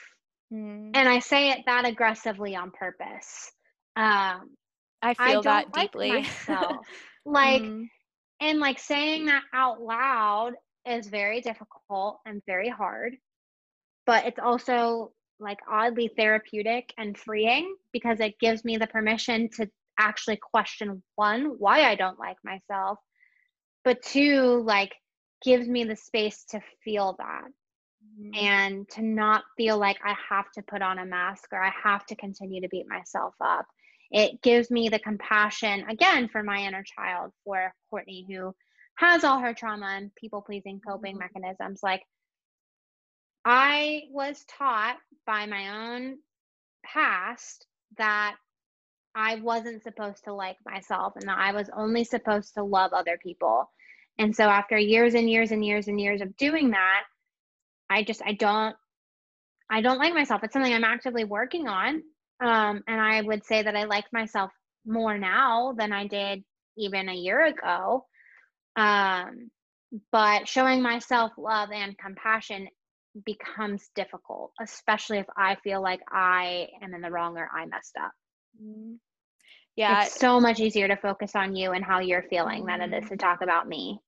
Mm. 0.54 0.92
and 0.94 1.10
I 1.10 1.20
say 1.20 1.50
it 1.50 1.62
that 1.66 1.86
aggressively 1.88 2.56
on 2.56 2.70
purpose. 2.72 3.52
Um, 3.96 4.52
I 5.02 5.16
I 5.18 5.32
feel 5.32 5.42
don't 5.42 5.44
that 5.46 5.76
like 5.76 5.92
deeply. 5.92 6.12
myself. 6.48 6.86
like, 7.26 7.64
Mm. 7.64 7.88
and 8.42 8.60
like 8.60 8.78
saying 8.80 9.26
that 9.26 9.42
out 9.54 9.82
loud 9.82 10.54
is 10.88 11.08
very 11.08 11.42
difficult 11.42 12.20
and 12.28 12.44
very 12.46 12.70
hard, 12.70 13.16
but 14.06 14.26
it's 14.26 14.40
also 14.40 15.12
like 15.40 15.58
oddly 15.70 16.10
therapeutic 16.16 16.94
and 16.98 17.18
freeing 17.18 17.76
because 17.92 18.20
it 18.20 18.38
gives 18.40 18.64
me 18.64 18.78
the 18.78 18.88
permission 18.88 19.50
to 19.58 19.68
actually 19.98 20.38
question 20.38 21.02
one, 21.16 21.56
why 21.58 21.84
I 21.84 21.96
don't 21.96 22.20
like 22.20 22.38
myself, 22.44 23.00
but 23.86 24.04
two, 24.04 24.62
like 24.64 24.94
gives 25.44 25.70
me 25.70 25.86
the 25.86 25.96
space 25.96 26.46
to 26.46 26.62
feel 26.84 27.16
that 27.20 27.52
Mhm. 28.20 28.36
and 28.36 28.90
to 28.90 29.04
not 29.04 29.46
feel 29.58 29.78
like 29.78 30.00
I 30.06 30.16
have 30.30 30.52
to 30.54 30.64
put 30.64 30.82
on 30.84 31.00
a 31.00 31.06
mask 31.06 31.54
or 31.54 31.64
I 31.64 31.70
have 31.72 32.06
to 32.08 32.16
continue 32.18 32.62
to 32.62 32.70
beat 32.70 32.88
myself 32.90 33.36
up. 33.42 33.68
It 34.12 34.42
gives 34.44 34.72
me 34.72 34.90
the 34.90 35.00
compassion 35.00 35.90
again 35.90 36.30
for 36.30 36.44
my 36.44 36.60
inner 36.60 36.84
child, 36.84 37.34
for 37.46 37.74
Courtney, 37.90 38.26
who 38.30 38.56
has 38.98 39.24
all 39.24 39.40
her 39.40 39.54
trauma 39.54 39.88
and 39.88 40.16
people 40.16 40.42
pleasing 40.42 40.82
coping 40.82 41.18
Mhm. 41.18 41.20
mechanisms. 41.20 41.84
Like, 41.84 42.04
I 43.46 44.08
was 44.12 44.46
taught 44.46 44.98
by 45.26 45.46
my 45.48 45.96
own 45.96 46.20
past 46.84 47.68
that 47.98 48.38
I 49.16 49.36
wasn't 49.38 49.84
supposed 49.84 50.26
to 50.26 50.34
like 50.34 50.58
myself 50.66 51.16
and 51.16 51.28
that 51.30 51.38
I 51.38 51.54
was 51.54 51.70
only 51.76 52.04
supposed 52.04 52.56
to 52.56 52.64
love 52.64 52.94
other 52.94 53.18
people. 53.18 53.72
And 54.18 54.36
so, 54.36 54.44
after 54.46 54.78
years 54.78 55.14
and 55.14 55.30
years 55.30 55.52
and 55.52 55.64
years 55.66 55.88
and 55.88 56.00
years 56.00 56.22
of 56.22 56.36
doing 56.38 56.72
that, 56.72 57.04
I 57.90 58.04
just 58.04 58.22
I 58.26 58.34
don't 58.34 58.76
I 59.70 59.82
don't 59.82 59.98
like 60.00 60.14
myself. 60.14 60.44
It's 60.44 60.54
something 60.54 60.74
I'm 60.74 60.84
actively 60.84 61.24
working 61.24 61.68
on. 61.68 62.04
Um, 62.42 62.84
and 62.88 63.02
I 63.02 63.22
would 63.22 63.46
say 63.46 63.64
that 63.64 63.76
I 63.76 63.86
like 63.86 64.06
myself 64.14 64.52
more 64.86 65.18
now 65.18 65.74
than 65.78 65.92
I 65.92 66.08
did 66.08 66.44
even 66.78 67.10
a 67.10 67.14
year 67.16 67.46
ago. 67.46 68.06
Um, 68.76 69.52
but 70.12 70.48
showing 70.48 70.82
myself 70.82 71.32
love 71.38 71.72
and 71.72 71.98
compassion 71.98 72.68
becomes 73.26 73.90
difficult, 73.96 74.52
especially 74.62 75.20
if 75.20 75.28
I 75.38 75.56
feel 75.64 75.82
like 75.82 76.02
I 76.12 76.68
am 76.82 76.94
in 76.94 77.02
the 77.02 77.12
wrong 77.12 77.38
or 77.38 77.50
I 77.56 77.66
messed 77.66 77.96
up. 78.02 78.12
Mm. 78.62 79.00
Yeah, 79.76 80.06
It's 80.06 80.20
so 80.20 80.40
much 80.40 80.60
easier 80.60 80.88
to 80.88 80.96
focus 80.98 81.36
on 81.36 81.56
you 81.56 81.72
and 81.72 81.84
how 81.84 82.00
you're 82.00 82.24
feeling 82.24 82.66
than 82.66 82.82
it 82.82 82.94
is 82.94 83.06
Mhm. 83.06 83.10
to 83.10 83.18
talk 83.18 83.42
about 83.42 83.68
me. 83.68 84.00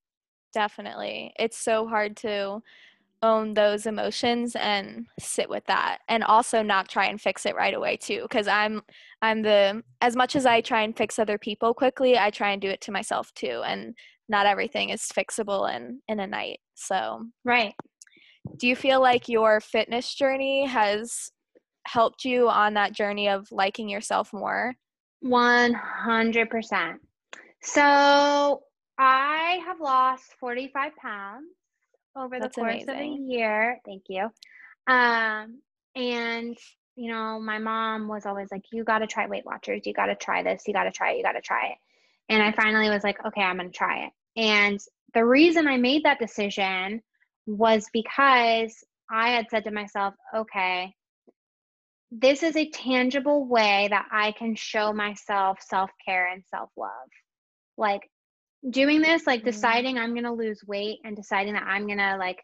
Definitely. 0.57 1.31
It's 1.37 1.55
so 1.55 1.87
hard 1.87 2.17
to 2.17 2.63
own 3.21 3.53
those 3.53 3.85
emotions 3.85 4.55
and 4.59 5.05
sit 5.19 5.47
with 5.47 5.63
that 5.67 5.99
and 6.09 6.23
also 6.23 6.63
not 6.63 6.89
try 6.89 7.05
and 7.05 7.21
fix 7.21 7.45
it 7.45 7.55
right 7.55 7.75
away 7.75 7.95
too 7.95 8.23
because 8.23 8.47
I'm 8.47 8.81
I'm 9.21 9.43
the 9.43 9.83
as 10.01 10.15
much 10.15 10.35
as 10.35 10.47
I 10.47 10.61
try 10.61 10.81
and 10.81 10.97
fix 10.97 11.19
other 11.19 11.37
people 11.37 11.75
quickly, 11.75 12.17
I 12.17 12.31
try 12.31 12.53
and 12.53 12.61
do 12.61 12.69
it 12.69 12.81
to 12.81 12.91
myself 12.91 13.31
too 13.35 13.61
and 13.67 13.93
not 14.29 14.47
everything 14.47 14.89
is 14.89 15.03
fixable 15.03 15.71
in 15.75 16.01
in 16.07 16.19
a 16.19 16.25
night. 16.25 16.59
So, 16.73 17.25
Right. 17.45 17.75
do 18.57 18.67
you 18.67 18.75
feel 18.75 18.99
like 18.99 19.29
your 19.29 19.61
fitness 19.61 20.11
journey 20.15 20.65
has 20.65 21.31
helped 21.85 22.25
you 22.25 22.49
on 22.49 22.73
that 22.73 22.93
journey 22.93 23.29
of 23.29 23.47
liking 23.51 23.89
yourself 23.89 24.33
more? 24.33 24.73
100%. 25.21 26.99
So 27.61 28.63
I 28.97 29.59
have 29.65 29.79
lost 29.79 30.33
45 30.39 30.95
pounds 30.95 31.45
over 32.15 32.39
That's 32.39 32.55
the 32.55 32.61
course 32.61 32.83
of 32.83 32.95
a 32.95 33.05
year. 33.05 33.79
Thank 33.85 34.03
you. 34.09 34.29
Um, 34.87 35.61
and, 35.95 36.57
you 36.95 37.11
know, 37.11 37.39
my 37.39 37.59
mom 37.59 38.07
was 38.07 38.25
always 38.25 38.49
like, 38.51 38.63
you 38.71 38.83
got 38.83 38.99
to 38.99 39.07
try 39.07 39.27
Weight 39.27 39.45
Watchers. 39.45 39.85
You 39.85 39.93
got 39.93 40.07
to 40.07 40.15
try 40.15 40.43
this. 40.43 40.63
You 40.65 40.73
got 40.73 40.85
to 40.85 40.91
try 40.91 41.11
it. 41.11 41.17
You 41.17 41.23
got 41.23 41.33
to 41.33 41.41
try 41.41 41.67
it. 41.67 41.77
And 42.29 42.41
I 42.41 42.51
finally 42.51 42.89
was 42.89 43.03
like, 43.03 43.23
okay, 43.25 43.41
I'm 43.41 43.57
going 43.57 43.71
to 43.71 43.77
try 43.77 44.05
it. 44.05 44.11
And 44.35 44.79
the 45.13 45.25
reason 45.25 45.67
I 45.67 45.77
made 45.77 46.03
that 46.03 46.19
decision 46.19 47.01
was 47.45 47.87
because 47.93 48.83
I 49.09 49.29
had 49.29 49.47
said 49.49 49.63
to 49.65 49.71
myself, 49.71 50.13
okay, 50.35 50.93
this 52.11 52.43
is 52.43 52.55
a 52.55 52.69
tangible 52.69 53.45
way 53.45 53.87
that 53.89 54.07
I 54.11 54.31
can 54.31 54.55
show 54.55 54.93
myself 54.93 55.61
self 55.61 55.89
care 56.05 56.31
and 56.31 56.43
self 56.49 56.69
love. 56.77 56.91
Like 57.77 58.09
doing 58.71 59.01
this, 59.01 59.27
like 59.27 59.43
Mhm. 59.43 59.43
deciding 59.43 59.97
I'm 59.97 60.13
going 60.13 60.23
to 60.25 60.31
lose 60.31 60.61
weight 60.67 60.99
and 61.03 61.15
deciding 61.15 61.53
that 61.53 61.63
I'm 61.67 61.85
going 61.85 61.97
to 61.99 62.17
like 62.17 62.43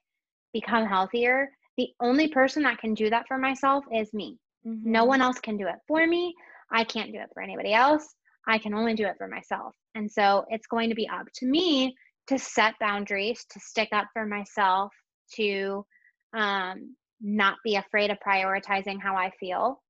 become 0.53 0.85
healthier. 0.85 1.49
The 1.77 1.89
only 2.01 2.27
person 2.27 2.63
that 2.63 2.79
can 2.79 2.93
do 2.93 3.09
that 3.09 3.25
for 3.27 3.37
myself 3.37 3.83
is 3.91 4.13
me. 4.13 4.37
No 4.83 5.05
Mhm. 5.05 5.05
one 5.05 5.21
else 5.21 5.39
can 5.39 5.57
do 5.57 5.67
it 5.67 5.75
for 5.87 6.05
me. 6.07 6.33
I 6.71 6.83
can't 6.83 7.11
do 7.11 7.19
it 7.19 7.29
for 7.33 7.41
anybody 7.41 7.73
else. 7.73 8.15
I 8.47 8.57
can 8.57 8.73
only 8.73 8.93
do 8.95 9.05
it 9.05 9.15
for 9.17 9.27
myself. 9.27 9.75
And 9.95 10.11
so 10.11 10.45
it's 10.49 10.67
going 10.67 10.89
to 10.89 10.95
be 10.95 11.07
up 11.09 11.27
to 11.35 11.45
me 11.45 11.95
to 12.27 12.37
set 12.37 12.73
boundaries, 12.79 13.45
to 13.51 13.59
stick 13.59 13.89
up 13.93 14.07
for 14.13 14.25
myself, 14.25 14.91
to 15.35 15.85
um, 16.33 16.95
not 17.21 17.57
be 17.63 17.75
afraid 17.75 18.11
of 18.11 18.17
prioritizing 18.25 19.01
how 19.01 19.15
I 19.15 19.31
feel. 19.39 19.81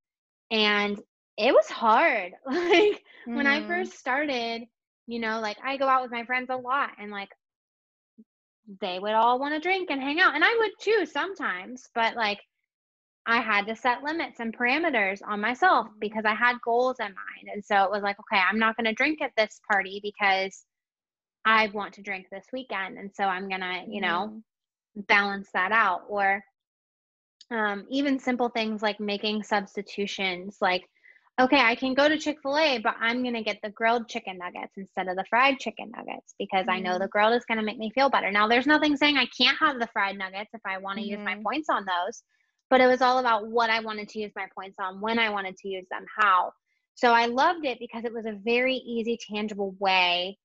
And 0.52 1.00
it 1.38 1.54
was 1.54 1.68
hard. 1.70 2.34
Like 2.48 3.04
when 3.34 3.48
I 3.48 3.62
Mhm. 3.62 3.64
first 3.64 3.94
started, 3.94 4.64
you 5.08 5.20
know, 5.20 5.40
like 5.42 5.58
I 5.64 5.78
go 5.78 5.88
out 5.88 6.02
with 6.04 6.12
my 6.12 6.26
friends 6.26 6.50
a 6.50 6.56
lot 6.58 6.92
and 7.00 7.12
like 7.12 7.30
they 8.82 9.00
would 9.00 9.14
all 9.14 9.40
want 9.40 9.54
to 9.54 9.60
drink 9.60 9.90
and 9.90 10.02
hang 10.02 10.20
out. 10.20 10.36
And 10.36 10.44
I 10.44 10.56
would 10.58 10.72
too 10.80 11.06
sometimes, 11.06 11.90
but 11.94 12.16
like 12.16 12.40
I 13.26 13.42
had 13.42 13.68
to 13.68 13.76
set 13.76 14.04
limits 14.04 14.40
and 14.40 14.58
parameters 14.58 15.22
on 15.26 15.42
myself 15.42 15.88
Mhm. 15.88 16.00
because 16.00 16.26
I 16.26 16.36
had 16.36 16.58
goals 16.66 17.00
in 17.00 17.08
mind. 17.08 17.50
And 17.54 17.64
so 17.64 17.84
it 17.84 17.92
was 17.92 18.04
like, 18.04 18.18
okay, 18.20 18.42
I'm 18.42 18.60
not 18.60 18.78
going 18.78 18.86
to 18.86 18.94
drink 18.94 19.22
at 19.22 19.32
this 19.38 19.60
party 19.70 20.00
because 20.04 20.66
I 21.46 21.68
want 21.74 21.94
to 21.96 22.04
drink 22.04 22.28
this 22.32 22.48
weekend. 22.54 22.98
And 22.98 23.12
so 23.16 23.26
I'm 23.26 23.50
going 23.50 23.62
to, 23.62 23.84
you 23.90 24.02
know, 24.02 24.32
Mhm. 24.32 24.44
balance 24.96 25.50
that 25.54 25.72
out. 25.72 26.04
Or 26.10 26.44
um, 27.52 27.86
even 27.90 28.20
simple 28.20 28.50
things 28.50 28.82
like 28.82 29.00
making 29.00 29.44
substitutions, 29.44 30.58
like, 30.62 30.90
okay, 31.42 31.60
I 31.60 31.76
can 31.76 31.94
go 31.96 32.08
to 32.08 32.18
Chick 32.18 32.38
fil 32.42 32.58
A, 32.58 32.78
but 32.80 32.96
I'm 33.00 33.24
going 33.24 33.34
to 33.34 33.44
get 33.44 33.60
the 33.64 33.70
grilled 33.70 34.08
chicken 34.08 34.38
nuggets 34.38 34.74
instead 34.78 35.08
of 35.08 35.16
the 35.16 35.26
fried 35.30 35.60
chicken 35.60 35.92
nuggets 35.96 36.36
because 36.38 36.68
I 36.70 36.80
know 36.80 37.00
the 37.00 37.08
grilled 37.08 37.34
is 37.34 37.46
going 37.46 37.58
to 37.58 37.64
make 37.66 37.78
me 37.78 37.92
feel 37.92 38.10
better. 38.10 38.32
Now, 38.32 38.48
there's 38.48 38.68
nothing 38.68 38.98
saying 38.98 39.18
I 39.18 39.26
can't 39.26 39.58
have 39.60 39.80
the 39.80 39.88
fried 39.88 40.18
nuggets 40.18 40.52
if 40.54 40.62
I 40.66 40.78
want 40.78 41.00
to 41.00 41.06
use 41.06 41.22
my 41.26 41.36
Mhm. 41.36 41.44
points 41.44 41.70
on 41.70 41.86
those, 41.86 42.24
but 42.70 42.82
it 42.82 42.88
was 42.88 43.02
all 43.02 43.18
about 43.20 43.48
what 43.48 43.70
I 43.70 43.80
wanted 43.80 44.10
to 44.10 44.20
use 44.20 44.32
my 44.36 44.48
points 44.56 44.78
on, 44.80 45.02
when 45.02 45.20
I 45.20 45.30
wanted 45.30 45.58
to 45.58 45.68
use 45.70 45.88
them, 45.90 46.06
how. 46.18 46.54
So 46.96 47.12
I 47.12 47.26
loved 47.26 47.66
it 47.66 47.80
because 47.80 48.06
it 48.06 48.14
was 48.14 48.26
a 48.26 48.34
very 48.34 48.76
easy, 48.76 49.18
tangible 49.18 49.76
way 49.80 50.38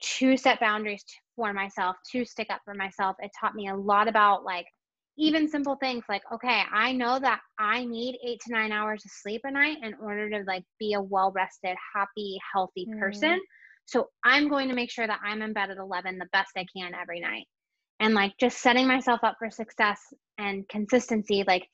to 0.00 0.36
set 0.36 0.60
boundaries 0.60 1.04
for 1.36 1.52
myself, 1.52 1.96
to 2.12 2.24
stick 2.24 2.48
up 2.50 2.60
for 2.64 2.74
myself. 2.74 3.16
It 3.20 3.30
taught 3.38 3.54
me 3.54 3.68
a 3.68 3.76
lot 3.76 4.08
about 4.08 4.44
like 4.44 4.66
even 5.18 5.48
simple 5.48 5.76
things 5.76 6.04
like, 6.08 6.22
okay, 6.32 6.62
I 6.70 6.92
know 6.92 7.18
that 7.18 7.40
I 7.58 7.84
need 7.84 8.18
eight 8.24 8.40
to 8.46 8.52
nine 8.52 8.72
hours 8.72 9.04
of 9.04 9.10
sleep 9.10 9.42
a 9.44 9.50
night 9.50 9.78
in 9.82 9.94
order 9.94 10.28
to 10.30 10.44
like 10.46 10.64
be 10.78 10.92
a 10.92 11.00
well 11.00 11.32
rested, 11.32 11.76
happy, 11.94 12.38
healthy 12.52 12.86
person. 12.98 13.34
Mm. 13.34 13.40
So 13.86 14.08
I'm 14.24 14.48
going 14.48 14.68
to 14.68 14.74
make 14.74 14.90
sure 14.90 15.06
that 15.06 15.20
I'm 15.24 15.42
in 15.42 15.52
bed 15.52 15.70
at 15.70 15.78
11 15.78 16.18
the 16.18 16.28
best 16.32 16.50
I 16.56 16.66
can 16.76 16.92
every 16.94 17.20
night. 17.20 17.46
And 17.98 18.14
like 18.14 18.34
just 18.38 18.58
setting 18.58 18.86
myself 18.86 19.20
up 19.22 19.36
for 19.38 19.50
success 19.50 20.00
and 20.38 20.68
consistency, 20.68 21.44
like 21.46 21.66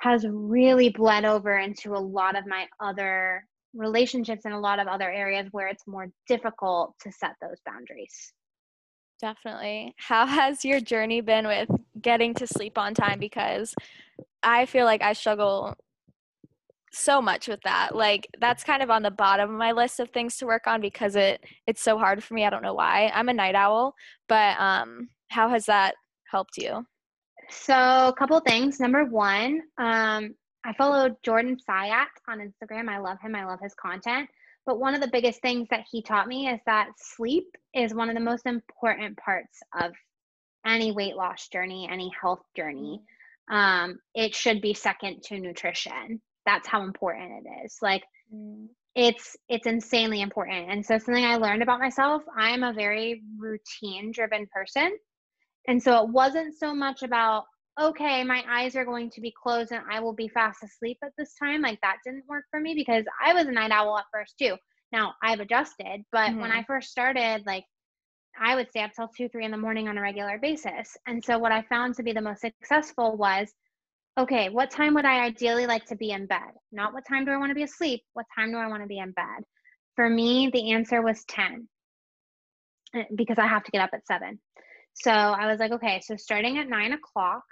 has 0.00 0.26
really 0.28 0.90
bled 0.90 1.24
over 1.24 1.58
into 1.58 1.94
a 1.94 1.98
lot 1.98 2.36
of 2.36 2.46
my 2.46 2.66
other 2.80 3.44
relationships 3.74 4.44
and 4.44 4.54
a 4.54 4.58
lot 4.58 4.78
of 4.78 4.88
other 4.88 5.10
areas 5.10 5.46
where 5.52 5.68
it's 5.68 5.86
more 5.86 6.08
difficult 6.26 6.94
to 7.02 7.12
set 7.12 7.32
those 7.40 7.60
boundaries. 7.64 8.32
Definitely. 9.20 9.94
How 9.98 10.26
has 10.38 10.64
your 10.64 10.80
journey 10.80 11.20
been 11.20 11.46
with 11.46 11.68
getting 12.00 12.34
to 12.34 12.46
sleep 12.46 12.78
on 12.78 12.94
time? 12.94 13.18
Because 13.18 13.74
I 14.42 14.66
feel 14.66 14.84
like 14.84 15.02
I 15.02 15.12
struggle 15.12 15.76
so 16.92 17.22
much 17.22 17.46
with 17.46 17.60
that. 17.62 17.94
Like 17.94 18.26
that's 18.40 18.64
kind 18.64 18.82
of 18.82 18.90
on 18.90 19.02
the 19.02 19.10
bottom 19.10 19.50
of 19.50 19.56
my 19.56 19.72
list 19.72 20.00
of 20.00 20.10
things 20.10 20.36
to 20.38 20.46
work 20.46 20.66
on 20.66 20.80
because 20.80 21.14
it 21.14 21.40
it's 21.66 21.82
so 21.82 21.98
hard 21.98 22.22
for 22.24 22.34
me. 22.34 22.44
I 22.44 22.50
don't 22.50 22.62
know 22.62 22.74
why. 22.74 23.12
I'm 23.14 23.28
a 23.28 23.32
night 23.32 23.54
owl, 23.54 23.94
but 24.28 24.58
um 24.60 25.08
how 25.28 25.48
has 25.48 25.66
that 25.66 25.94
helped 26.30 26.56
you? 26.56 26.84
So, 27.50 27.74
a 27.74 28.14
couple 28.16 28.38
things. 28.40 28.78
Number 28.78 29.04
one, 29.04 29.60
um, 29.78 30.34
I 30.64 30.72
follow 30.76 31.16
Jordan 31.24 31.56
Syatt 31.68 32.06
on 32.28 32.38
Instagram. 32.38 32.88
I 32.88 32.98
love 32.98 33.18
him. 33.20 33.34
I 33.34 33.44
love 33.44 33.58
his 33.60 33.74
content. 33.74 34.28
But 34.70 34.78
one 34.78 34.94
of 34.94 35.00
the 35.00 35.08
biggest 35.08 35.42
things 35.42 35.66
that 35.70 35.84
he 35.90 36.00
taught 36.00 36.28
me 36.28 36.46
is 36.46 36.60
that 36.64 36.92
sleep 36.96 37.56
is 37.74 37.92
one 37.92 38.08
of 38.08 38.14
the 38.14 38.20
most 38.20 38.46
important 38.46 39.16
parts 39.16 39.58
of 39.80 39.90
any 40.64 40.92
weight 40.92 41.16
loss 41.16 41.48
journey, 41.48 41.88
any 41.90 42.08
health 42.20 42.44
journey. 42.56 43.02
Um, 43.50 43.98
it 44.14 44.32
should 44.32 44.60
be 44.60 44.72
second 44.72 45.24
to 45.24 45.40
nutrition. 45.40 46.22
That's 46.46 46.68
how 46.68 46.84
important 46.84 47.44
it 47.44 47.64
is. 47.64 47.78
Like 47.82 48.04
mm. 48.32 48.68
it's 48.94 49.36
it's 49.48 49.66
insanely 49.66 50.20
important. 50.20 50.70
And 50.70 50.86
so 50.86 50.98
something 50.98 51.24
I 51.24 51.34
learned 51.34 51.64
about 51.64 51.80
myself, 51.80 52.22
I 52.38 52.50
am 52.50 52.62
a 52.62 52.72
very 52.72 53.24
routine 53.40 54.12
driven 54.12 54.46
person. 54.54 54.96
And 55.66 55.82
so 55.82 56.00
it 56.04 56.10
wasn't 56.10 56.56
so 56.56 56.72
much 56.76 57.02
about 57.02 57.46
okay, 57.80 58.22
my 58.24 58.44
eyes 58.48 58.76
are 58.76 58.84
going 58.84 59.10
to 59.10 59.20
be 59.20 59.32
closed 59.42 59.72
and 59.72 59.82
I 59.90 60.00
will 60.00 60.12
be 60.12 60.28
fast 60.28 60.62
asleep 60.62 60.98
at 61.02 61.12
this 61.16 61.34
time. 61.34 61.62
Like 61.62 61.80
that 61.80 61.98
didn't 62.04 62.28
work 62.28 62.44
for 62.50 62.60
me 62.60 62.74
because 62.74 63.04
I 63.24 63.32
was 63.32 63.46
a 63.46 63.52
night 63.52 63.70
owl 63.70 63.98
at 63.98 64.04
first 64.12 64.34
too. 64.38 64.56
Now 64.92 65.14
I've 65.22 65.40
adjusted, 65.40 66.04
but 66.12 66.30
mm-hmm. 66.30 66.40
when 66.40 66.50
I 66.50 66.58
mm-hmm. 66.58 66.72
first 66.72 66.90
started, 66.90 67.44
like 67.46 67.64
I 68.38 68.54
would 68.54 68.68
stay 68.70 68.82
up 68.82 68.92
till 68.94 69.08
two, 69.08 69.28
three 69.28 69.44
in 69.44 69.50
the 69.50 69.56
morning 69.56 69.88
on 69.88 69.98
a 69.98 70.02
regular 70.02 70.38
basis. 70.38 70.96
And 71.06 71.24
so 71.24 71.38
what 71.38 71.52
I 71.52 71.62
found 71.62 71.94
to 71.96 72.02
be 72.02 72.12
the 72.12 72.20
most 72.20 72.40
successful 72.40 73.16
was 73.16 73.52
okay, 74.18 74.48
what 74.48 74.70
time 74.70 74.94
would 74.94 75.04
I 75.04 75.24
ideally 75.24 75.66
like 75.66 75.86
to 75.86 75.96
be 75.96 76.10
in 76.10 76.26
bed? 76.26 76.52
Not 76.72 76.92
what 76.92 77.06
time 77.08 77.24
do 77.24 77.30
I 77.30 77.36
want 77.38 77.50
to 77.50 77.54
be 77.54 77.62
asleep? 77.62 78.02
What 78.12 78.26
time 78.34 78.50
do 78.50 78.58
I 78.58 78.68
want 78.68 78.82
to 78.82 78.88
be 78.88 78.98
in 78.98 79.12
bed? 79.12 79.44
For 79.96 80.08
me, 80.08 80.50
the 80.52 80.72
answer 80.72 81.00
was 81.00 81.24
10 81.24 81.68
eh, 82.94 83.04
because 83.14 83.38
I 83.38 83.46
have 83.46 83.64
to 83.64 83.70
get 83.70 83.80
up 83.80 83.90
at 83.94 84.06
seven. 84.06 84.38
So 84.94 85.10
I 85.10 85.46
was 85.46 85.60
like, 85.60 85.72
okay, 85.72 86.00
so 86.04 86.16
starting 86.16 86.58
at 86.58 86.68
nine 86.68 86.92
o'clock, 86.92 87.44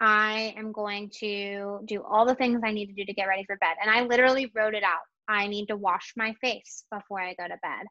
I 0.00 0.54
am 0.56 0.72
going 0.72 1.10
to 1.20 1.80
do 1.86 2.02
all 2.02 2.26
the 2.26 2.34
things 2.34 2.60
I 2.64 2.72
need 2.72 2.86
to 2.86 2.92
do 2.92 3.04
to 3.04 3.14
get 3.14 3.26
ready 3.26 3.44
for 3.44 3.56
bed. 3.56 3.76
And 3.80 3.90
I 3.90 4.02
literally 4.02 4.50
wrote 4.54 4.74
it 4.74 4.82
out. 4.82 5.00
I 5.28 5.46
need 5.46 5.66
to 5.66 5.76
wash 5.76 6.12
my 6.16 6.34
face 6.40 6.84
before 6.90 7.20
I 7.20 7.34
go 7.34 7.44
to 7.44 7.58
bed. 7.62 7.86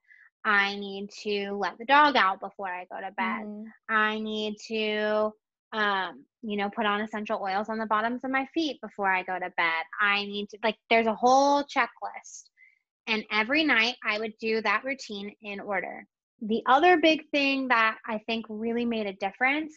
I 0.46 0.76
need 0.76 1.10
to 1.24 1.54
let 1.54 1.78
the 1.80 1.86
dog 1.86 2.16
out 2.16 2.40
before 2.40 2.70
I 2.70 2.86
go 2.86 3.00
to 3.00 3.12
bed. 3.18 3.46
Mm. 3.46 3.66
I 3.90 4.20
need 4.20 4.58
to, 4.68 5.32
um, 5.74 6.24
you 6.44 6.56
know, 6.56 6.70
put 6.70 6.86
on 6.86 7.02
essential 7.02 7.42
oils 7.42 7.68
on 7.68 7.80
the 7.80 7.88
bottoms 7.88 8.24
of 8.24 8.30
my 8.30 8.48
feet 8.54 8.80
before 8.80 9.12
I 9.12 9.24
go 9.24 9.34
to 9.34 9.52
bed. 9.58 9.84
I 10.00 10.24
need 10.26 10.50
to, 10.50 10.60
like, 10.64 10.78
there's 10.90 11.08
a 11.08 11.16
whole 11.16 11.64
checklist. 11.64 12.44
And 13.08 13.24
every 13.32 13.64
night 13.64 13.96
I 14.06 14.20
would 14.20 14.34
do 14.40 14.62
that 14.62 14.84
routine 14.84 15.34
in 15.42 15.60
order. 15.60 16.06
The 16.42 16.62
other 16.68 16.98
big 16.98 17.28
thing 17.32 17.70
that 17.70 17.98
I 18.06 18.20
think 18.28 18.46
really 18.48 18.86
made 18.86 19.08
a 19.08 19.14
difference 19.14 19.74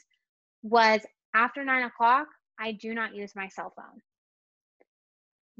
was 0.62 1.00
after 1.38 1.64
nine 1.64 1.84
o'clock, 1.84 2.26
I 2.58 2.72
do 2.72 2.94
not 2.94 3.14
use 3.14 3.32
my 3.36 3.48
cell 3.48 3.72
phone. 3.76 4.00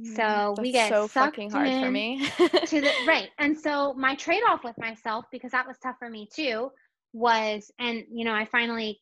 Mm, 0.00 0.16
so 0.16 0.54
That's 0.56 0.60
we 0.60 0.72
get 0.72 0.88
so 0.88 1.06
fucking 1.08 1.50
hard 1.50 1.70
for 1.84 1.90
me. 1.90 2.28
to 2.66 2.80
the, 2.80 2.90
right. 3.06 3.30
And 3.38 3.58
so 3.58 3.94
my 3.94 4.14
trade 4.16 4.42
off 4.48 4.64
with 4.64 4.76
myself, 4.78 5.24
because 5.30 5.52
that 5.52 5.66
was 5.66 5.76
tough 5.82 5.96
for 5.98 6.10
me 6.10 6.28
too, 6.34 6.70
was, 7.12 7.70
and 7.78 8.04
you 8.12 8.24
know, 8.24 8.34
I 8.34 8.44
finally 8.46 9.00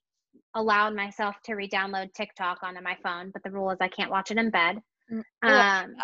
allowed 0.54 0.94
myself 0.94 1.34
to 1.44 1.54
re 1.54 1.68
download 1.68 2.12
TikTok 2.12 2.62
onto 2.62 2.82
my 2.82 2.96
phone, 3.02 3.30
but 3.32 3.42
the 3.42 3.50
rule 3.50 3.70
is 3.70 3.78
I 3.80 3.88
can't 3.88 4.10
watch 4.10 4.30
it 4.30 4.38
in 4.38 4.50
bed. 4.50 4.80
Mm, 5.10 5.24
um, 5.42 5.94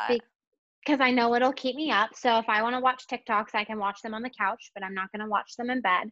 because 0.84 1.00
I 1.00 1.12
know 1.12 1.34
it'll 1.34 1.52
keep 1.52 1.76
me 1.76 1.92
up. 1.92 2.10
So 2.14 2.38
if 2.38 2.48
I 2.48 2.62
want 2.62 2.74
to 2.74 2.80
watch 2.80 3.04
TikToks, 3.06 3.54
I 3.54 3.64
can 3.64 3.78
watch 3.78 4.02
them 4.02 4.14
on 4.14 4.22
the 4.22 4.30
couch, 4.36 4.72
but 4.74 4.82
I'm 4.82 4.94
not 4.94 5.12
going 5.12 5.24
to 5.24 5.30
watch 5.30 5.54
them 5.56 5.70
in 5.70 5.80
bed. 5.80 6.10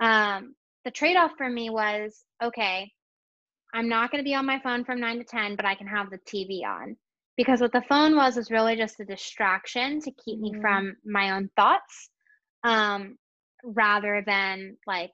Um, 0.00 0.54
the 0.84 0.90
trade 0.90 1.16
off 1.16 1.32
for 1.36 1.48
me 1.48 1.68
was 1.68 2.24
okay, 2.42 2.90
I'm 3.74 3.88
not 3.88 4.10
going 4.10 4.22
to 4.22 4.28
be 4.28 4.34
on 4.34 4.46
my 4.46 4.60
phone 4.60 4.84
from 4.84 5.00
9 5.00 5.18
to 5.18 5.24
10, 5.24 5.56
but 5.56 5.64
I 5.64 5.74
can 5.74 5.86
have 5.86 6.10
the 6.10 6.18
TV 6.18 6.64
on. 6.64 6.96
Because 7.36 7.60
what 7.60 7.72
the 7.72 7.84
phone 7.88 8.16
was 8.16 8.36
was 8.36 8.50
really 8.50 8.76
just 8.76 8.98
a 9.00 9.04
distraction 9.04 10.00
to 10.00 10.10
keep 10.10 10.40
me 10.40 10.50
mm-hmm. 10.50 10.60
from 10.60 10.96
my 11.04 11.32
own 11.32 11.50
thoughts 11.54 12.10
um, 12.64 13.16
rather 13.62 14.22
than 14.26 14.76
like 14.86 15.12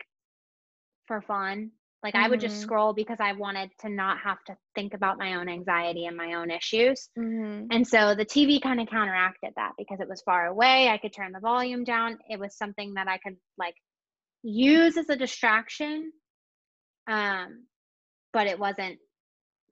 for 1.06 1.20
fun. 1.20 1.70
Like 2.02 2.14
mm-hmm. 2.14 2.24
I 2.24 2.28
would 2.28 2.40
just 2.40 2.56
mm-hmm. 2.56 2.62
scroll 2.62 2.92
because 2.94 3.18
I 3.20 3.32
wanted 3.32 3.70
to 3.80 3.90
not 3.90 4.18
have 4.20 4.42
to 4.46 4.56
think 4.74 4.94
about 4.94 5.18
my 5.18 5.34
own 5.34 5.48
anxiety 5.48 6.06
and 6.06 6.16
my 6.16 6.34
own 6.34 6.50
issues. 6.50 7.10
Mm-hmm. 7.18 7.66
And 7.70 7.86
so 7.86 8.14
the 8.14 8.24
TV 8.24 8.60
kind 8.60 8.80
of 8.80 8.88
counteracted 8.88 9.50
that 9.56 9.72
because 9.76 10.00
it 10.00 10.08
was 10.08 10.22
far 10.22 10.46
away. 10.46 10.88
I 10.88 10.98
could 10.98 11.12
turn 11.12 11.32
the 11.32 11.40
volume 11.40 11.84
down. 11.84 12.18
It 12.30 12.38
was 12.38 12.56
something 12.56 12.94
that 12.94 13.08
I 13.08 13.18
could 13.18 13.36
like 13.58 13.74
use 14.42 14.96
as 14.96 15.08
a 15.08 15.16
distraction 15.16 16.12
um, 17.06 17.64
but 18.34 18.46
it 18.46 18.58
wasn't 18.58 18.98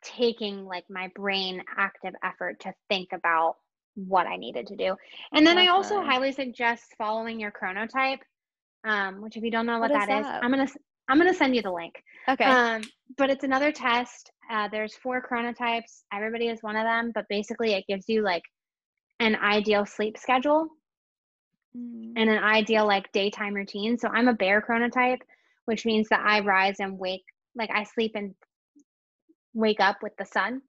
taking 0.02 0.64
like 0.64 0.84
my 0.88 1.10
brain 1.14 1.62
active 1.76 2.14
effort 2.24 2.60
to 2.60 2.72
think 2.88 3.10
about 3.12 3.56
what 3.94 4.26
I 4.26 4.36
needed 4.36 4.68
to 4.68 4.76
do. 4.76 4.96
And 5.32 5.46
then 5.46 5.56
Definitely. 5.56 5.68
I 5.68 5.72
also 5.72 6.02
highly 6.02 6.32
suggest 6.32 6.84
following 6.96 7.38
your 7.38 7.52
chronotype, 7.52 8.20
um, 8.86 9.20
which 9.20 9.36
if 9.36 9.42
you 9.42 9.50
don't 9.50 9.66
know 9.66 9.78
what, 9.78 9.90
what 9.90 9.98
that, 9.98 10.18
is, 10.18 10.24
that 10.24 10.36
is, 10.36 10.40
I'm 10.42 10.50
gonna 10.50 10.68
I'm 11.08 11.18
gonna 11.18 11.34
send 11.34 11.54
you 11.54 11.62
the 11.62 11.72
link. 11.72 12.02
Okay. 12.28 12.44
Um, 12.44 12.82
but 13.18 13.28
it's 13.28 13.44
another 13.44 13.70
test. 13.70 14.30
Uh, 14.50 14.68
there's 14.70 14.94
four 14.94 15.22
chronotypes. 15.22 16.02
Everybody 16.12 16.48
is 16.48 16.62
one 16.62 16.76
of 16.76 16.84
them, 16.84 17.12
but 17.14 17.26
basically 17.28 17.74
it 17.74 17.84
gives 17.88 18.08
you 18.08 18.22
like 18.22 18.42
an 19.20 19.36
ideal 19.36 19.84
sleep 19.84 20.16
schedule 20.16 20.68
mm. 21.76 22.12
and 22.16 22.30
an 22.30 22.42
ideal 22.42 22.86
like 22.86 23.12
daytime 23.12 23.54
routine. 23.54 23.98
So 23.98 24.08
I'm 24.08 24.28
a 24.28 24.34
bear 24.34 24.62
chronotype, 24.62 25.20
which 25.66 25.84
means 25.84 26.08
that 26.08 26.24
I 26.24 26.40
rise 26.40 26.76
and 26.80 26.98
wake 26.98 27.24
like 27.54 27.70
I 27.70 27.84
sleep 27.84 28.12
and 28.14 28.34
wake 29.54 29.80
up 29.80 29.98
with 30.02 30.12
the 30.18 30.24
sun. 30.24 30.62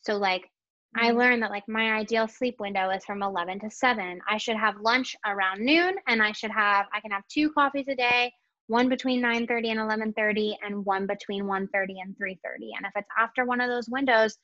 So 0.00 0.16
like 0.16 0.42
mm-hmm. 0.42 1.06
I 1.06 1.10
learned 1.10 1.42
that 1.42 1.50
like 1.50 1.64
my 1.68 1.92
ideal 1.92 2.28
sleep 2.28 2.56
window 2.58 2.90
is 2.90 3.04
from 3.04 3.22
11 3.22 3.60
to 3.60 3.70
7. 3.70 4.20
I 4.28 4.38
should 4.38 4.56
have 4.56 4.80
lunch 4.80 5.16
around 5.26 5.64
noon 5.64 5.94
and 6.06 6.22
I 6.22 6.32
should 6.32 6.50
have 6.50 6.86
I 6.92 7.00
can 7.00 7.10
have 7.10 7.22
two 7.28 7.50
coffees 7.52 7.88
a 7.88 7.94
day, 7.94 8.32
one 8.66 8.88
between 8.88 9.22
9:30 9.22 9.70
and 9.70 9.80
11:30 9.80 10.56
and 10.62 10.84
one 10.84 11.06
between 11.06 11.44
1:30 11.44 12.00
and 12.02 12.16
3:30. 12.16 12.76
And 12.76 12.86
if 12.86 12.92
it's 12.96 13.08
after 13.18 13.44
one 13.44 13.60
of 13.60 13.68
those 13.68 13.88
windows, 13.88 14.36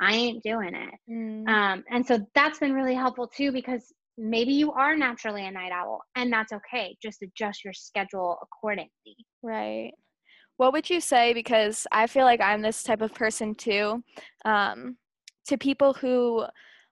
I 0.00 0.14
ain't 0.14 0.42
doing 0.42 0.74
it. 0.74 0.94
Mm. 1.10 1.48
Um, 1.48 1.84
and 1.90 2.06
so 2.06 2.26
that's 2.34 2.58
been 2.58 2.72
really 2.72 2.94
helpful 2.94 3.28
too 3.28 3.52
because 3.52 3.92
maybe 4.16 4.52
you 4.52 4.72
are 4.72 4.96
naturally 4.96 5.46
a 5.46 5.50
night 5.50 5.72
owl 5.72 6.02
and 6.14 6.32
that's 6.32 6.52
okay. 6.52 6.96
Just 7.02 7.22
adjust 7.22 7.64
your 7.64 7.72
schedule 7.72 8.38
accordingly. 8.42 9.16
Right 9.42 9.92
what 10.60 10.74
would 10.74 10.90
you 10.90 11.00
say 11.00 11.32
because 11.32 11.86
i 11.90 12.06
feel 12.06 12.24
like 12.24 12.40
i'm 12.42 12.60
this 12.60 12.82
type 12.82 13.00
of 13.00 13.14
person 13.14 13.54
too 13.54 14.02
um, 14.44 14.94
to 15.46 15.56
people 15.56 15.94
who 15.94 16.44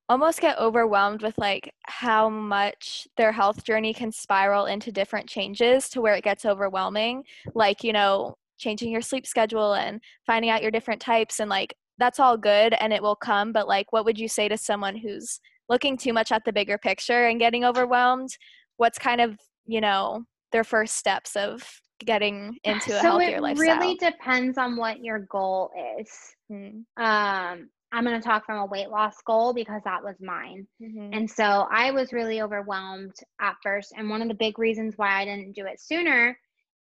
almost 0.09 0.41
get 0.41 0.59
overwhelmed 0.59 1.21
with 1.21 1.37
like 1.37 1.71
how 1.83 2.31
much 2.31 3.07
their 3.19 3.31
health 3.31 3.63
journey 3.65 3.93
can 3.93 4.11
spiral 4.11 4.65
into 4.65 4.91
different 4.91 5.29
changes 5.29 5.91
to 5.91 6.01
where 6.01 6.15
it 6.15 6.25
gets 6.25 6.47
overwhelming 6.47 7.23
like 7.55 7.85
you 7.85 7.93
know 7.93 8.35
changing 8.57 8.91
your 8.91 9.03
sleep 9.03 9.27
schedule 9.27 9.75
and 9.75 10.01
finding 10.27 10.51
out 10.51 10.63
your 10.63 10.71
different 10.71 11.01
types 11.01 11.39
and 11.39 11.51
like 11.51 11.75
that's 11.99 12.19
all 12.19 12.39
good 12.39 12.73
and 12.81 12.91
it 12.91 13.03
will 13.03 13.17
come 13.17 13.53
but 13.53 13.69
like 13.69 13.93
what 13.93 14.07
would 14.07 14.19
you 14.19 14.29
say 14.29 14.49
to 14.49 14.57
someone 14.57 14.97
who's 14.97 15.41
looking 15.69 15.99
too 15.99 16.15
much 16.15 16.33
at 16.33 16.43
the 16.47 16.53
bigger 16.55 16.79
picture 16.79 17.27
and 17.27 17.39
getting 17.39 17.67
overwhelmed? 17.67 18.31
What's 18.79 18.99
kind 18.99 19.21
of 19.21 19.39
you 19.67 19.83
know 19.83 20.25
their 20.53 20.65
first 20.65 20.97
steps 20.97 21.37
of 21.37 21.63
getting 22.05 22.59
into 22.65 22.91
a 22.91 22.97
so 22.97 23.01
healthier 23.01 23.41
lifestyle? 23.41 23.67
It 23.67 23.79
really 23.79 23.95
depends 23.97 24.59
on 24.59 24.77
what 24.77 25.03
your 25.05 25.21
goal 25.21 25.71
is. 25.99 26.11
Mm. 26.51 26.85
Um, 26.97 27.71
I'm 27.91 28.05
going 28.05 28.21
to 28.21 28.27
talk 28.27 28.45
from 28.45 28.59
a 28.59 28.67
weight 28.67 28.91
loss 28.91 29.17
goal 29.27 29.55
because 29.55 29.83
that 29.85 30.05
was 30.05 30.17
mine. 30.21 30.67
Mhm. 30.81 31.17
And 31.17 31.31
so 31.31 31.67
I 31.71 31.91
was 31.91 32.13
really 32.13 32.43
overwhelmed 32.43 33.15
at 33.41 33.57
first. 33.63 33.93
And 33.97 34.11
one 34.11 34.21
of 34.21 34.29
the 34.29 34.35
big 34.35 34.59
reasons 34.59 34.95
why 34.97 35.21
I 35.21 35.25
didn't 35.25 35.53
do 35.53 35.67
it 35.67 35.81
sooner 35.81 36.39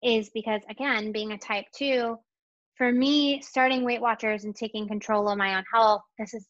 is 0.03 0.31
because, 0.31 0.63
again, 0.69 1.11
being 1.13 1.33
a 1.33 1.39
type 1.39 1.67
two, 1.75 2.19
for 2.77 2.91
me, 2.93 3.41
starting 3.43 3.85
Weight 3.85 4.01
Watchers 4.01 4.45
and 4.45 4.55
taking 4.55 4.89
control 4.89 5.29
of 5.29 5.39
my 5.39 5.57
own 5.57 5.65
health, 5.73 6.03
this 6.19 6.35
is, 6.35 6.47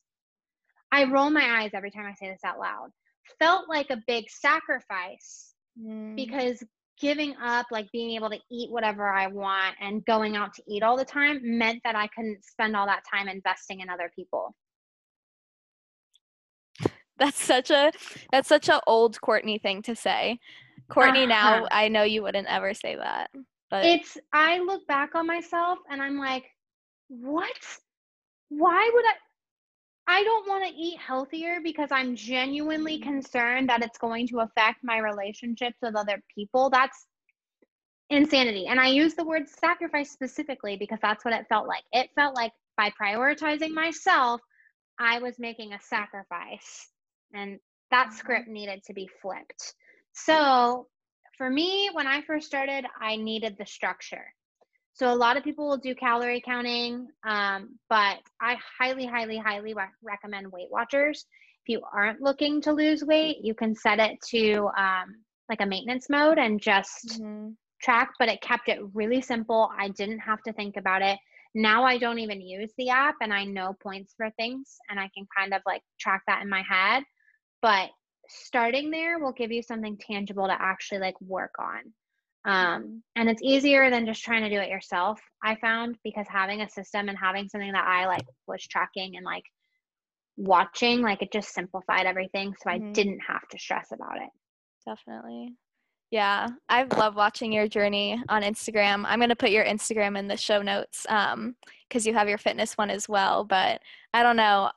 I 0.90 1.04
roll 1.04 1.30
my 1.30 1.62
eyes 1.62 1.70
every 1.74 1.90
time 1.90 2.06
I 2.06 2.14
say 2.14 2.28
this 2.30 2.44
out 2.44 2.58
loud, 2.58 2.90
felt 3.38 3.68
like 3.68 3.90
a 3.90 4.02
big 4.06 4.28
sacrifice 4.30 5.54
Mm. 5.80 6.16
because 6.16 6.62
giving 7.02 7.34
up, 7.42 7.66
like 7.70 7.90
being 7.92 8.12
able 8.12 8.30
to 8.30 8.38
eat 8.50 8.70
whatever 8.70 9.10
I 9.10 9.26
want 9.26 9.74
and 9.80 10.02
going 10.06 10.36
out 10.36 10.54
to 10.54 10.62
eat 10.66 10.82
all 10.82 10.96
the 10.96 11.04
time, 11.04 11.40
meant 11.42 11.82
that 11.84 11.96
I 11.96 12.06
couldn't 12.06 12.42
spend 12.44 12.74
all 12.76 12.86
that 12.86 13.02
time 13.12 13.28
investing 13.28 13.80
in 13.80 13.90
other 13.90 14.10
people. 14.16 14.54
That's 17.18 17.42
such 17.42 17.70
a 17.70 17.92
that's 18.32 18.48
such 18.48 18.68
a 18.68 18.80
old 18.86 19.20
Courtney 19.20 19.58
thing 19.58 19.82
to 19.82 19.94
say. 19.94 20.38
Courtney 20.88 21.26
now, 21.26 21.58
Uh-huh. 21.58 21.68
I 21.70 21.88
know 21.88 22.02
you 22.02 22.22
wouldn't 22.22 22.48
ever 22.48 22.72
say 22.74 22.96
that. 22.96 23.30
But 23.70 23.84
it's 23.84 24.16
I 24.32 24.58
look 24.58 24.86
back 24.86 25.14
on 25.14 25.26
myself 25.26 25.78
and 25.90 26.02
I'm 26.02 26.18
like, 26.18 26.44
what? 27.08 27.56
Why 28.48 28.90
would 28.92 29.04
I? 29.06 29.12
I 30.12 30.22
don't 30.24 30.46
want 30.46 30.66
to 30.66 30.74
eat 30.74 30.98
healthier 30.98 31.60
because 31.64 31.88
I'm 31.90 32.14
genuinely 32.14 32.98
concerned 32.98 33.70
that 33.70 33.82
it's 33.82 33.96
going 33.96 34.28
to 34.28 34.40
affect 34.40 34.84
my 34.84 34.98
relationships 34.98 35.78
with 35.80 35.96
other 35.96 36.22
people. 36.34 36.68
That's 36.68 37.06
insanity. 38.10 38.66
And 38.66 38.78
I 38.78 38.88
use 38.88 39.14
the 39.14 39.24
word 39.24 39.48
sacrifice 39.48 40.10
specifically 40.10 40.76
because 40.76 40.98
that's 41.00 41.24
what 41.24 41.32
it 41.32 41.46
felt 41.48 41.66
like. 41.66 41.84
It 41.92 42.10
felt 42.14 42.36
like 42.36 42.52
by 42.76 42.90
prioritizing 43.00 43.70
myself, 43.70 44.42
I 45.00 45.18
was 45.18 45.38
making 45.38 45.72
a 45.72 45.80
sacrifice. 45.80 46.90
And 47.32 47.58
that 47.90 48.08
Mhm. 48.08 48.12
script 48.12 48.48
needed 48.48 48.84
to 48.84 48.92
be 48.92 49.06
flipped. 49.06 49.74
So 50.12 50.88
for 51.38 51.48
me, 51.48 51.88
when 51.94 52.06
I 52.06 52.20
first 52.20 52.46
started, 52.46 52.86
I 53.00 53.16
needed 53.16 53.56
the 53.56 53.64
structure. 53.64 54.34
So 54.94 55.12
a 55.12 55.14
lot 55.14 55.36
of 55.36 55.44
people 55.44 55.68
will 55.68 55.78
do 55.78 55.94
calorie 55.94 56.42
counting, 56.44 57.08
um, 57.26 57.78
but 57.88 58.18
I 58.40 58.56
highly, 58.78 59.06
highly, 59.06 59.38
highly 59.38 59.74
re- 59.74 59.86
recommend 60.02 60.52
Weight 60.52 60.70
Watchers. 60.70 61.26
If 61.64 61.68
you 61.72 61.82
aren't 61.92 62.20
looking 62.20 62.60
to 62.62 62.72
lose 62.72 63.02
weight, 63.04 63.38
you 63.42 63.54
can 63.54 63.74
set 63.74 63.98
it 63.98 64.20
to 64.30 64.68
um, 64.76 65.24
like 65.48 65.60
a 65.60 65.66
maintenance 65.66 66.10
mode 66.10 66.38
and 66.38 66.60
just 66.60 67.22
Mhm. 67.22 67.56
track, 67.80 68.12
but 68.18 68.28
it 68.28 68.42
kept 68.42 68.68
it 68.68 68.80
really 68.94 69.20
simple. 69.22 69.70
I 69.78 69.88
didn't 69.88 70.20
have 70.20 70.42
to 70.42 70.52
think 70.52 70.76
about 70.76 71.02
it. 71.02 71.18
Now 71.54 71.84
I 71.84 71.98
don't 71.98 72.18
even 72.18 72.40
use 72.40 72.72
the 72.76 72.90
app 72.90 73.16
and 73.20 73.32
I 73.32 73.44
know 73.44 73.74
points 73.82 74.14
for 74.16 74.30
things 74.32 74.78
and 74.88 74.98
I 75.00 75.08
can 75.14 75.26
kind 75.36 75.54
of 75.54 75.62
like 75.66 75.82
track 75.98 76.22
that 76.26 76.42
in 76.42 76.48
my 76.48 76.62
head. 76.62 77.04
But 77.60 77.90
starting 78.28 78.90
there 78.90 79.18
will 79.18 79.32
give 79.32 79.52
you 79.52 79.62
something 79.62 79.96
tangible 79.98 80.46
to 80.46 80.56
actually 80.60 81.00
like 81.00 81.20
work 81.20 81.54
on. 81.58 81.92
Um, 82.44 83.02
and 83.14 83.28
it's 83.28 83.42
easier 83.42 83.88
than 83.90 84.04
just 84.06 84.24
trying 84.24 84.42
to 84.42 84.50
do 84.50 84.60
it 84.60 84.68
yourself, 84.68 85.20
I 85.44 85.54
found, 85.56 85.96
because 86.02 86.26
having 86.28 86.60
a 86.62 86.68
system 86.68 87.08
and 87.08 87.18
having 87.18 87.48
something 87.48 87.72
that 87.72 87.86
I 87.86 88.06
like 88.06 88.26
was 88.46 88.66
tracking 88.66 89.16
and 89.16 89.24
like 89.24 89.44
watching, 90.36 91.02
like 91.02 91.22
it 91.22 91.32
just 91.32 91.54
simplified 91.54 92.06
everything. 92.06 92.54
So 92.62 92.70
I 92.70 92.78
Mhm. 92.78 92.94
didn't 92.94 93.20
have 93.20 93.46
to 93.48 93.58
stress 93.58 93.92
about 93.92 94.16
it. 94.16 94.30
Definitely. 94.84 95.56
Yeah, 96.10 96.48
I 96.68 96.82
love 96.82 97.16
watching 97.16 97.52
your 97.52 97.68
journey 97.68 98.22
on 98.28 98.42
Instagram. 98.42 99.04
I'm 99.06 99.20
gonna 99.20 99.36
put 99.36 99.50
your 99.50 99.64
Instagram 99.64 100.18
in 100.18 100.28
the 100.28 100.36
show 100.36 100.60
notes 100.60 101.06
um, 101.08 101.56
because 101.88 102.06
you 102.06 102.12
have 102.12 102.28
your 102.28 102.38
fitness 102.38 102.76
one 102.76 102.90
as 102.90 103.08
well. 103.08 103.44
But 103.44 103.80
I 104.12 104.22
don't 104.22 104.36
know, 104.36 104.72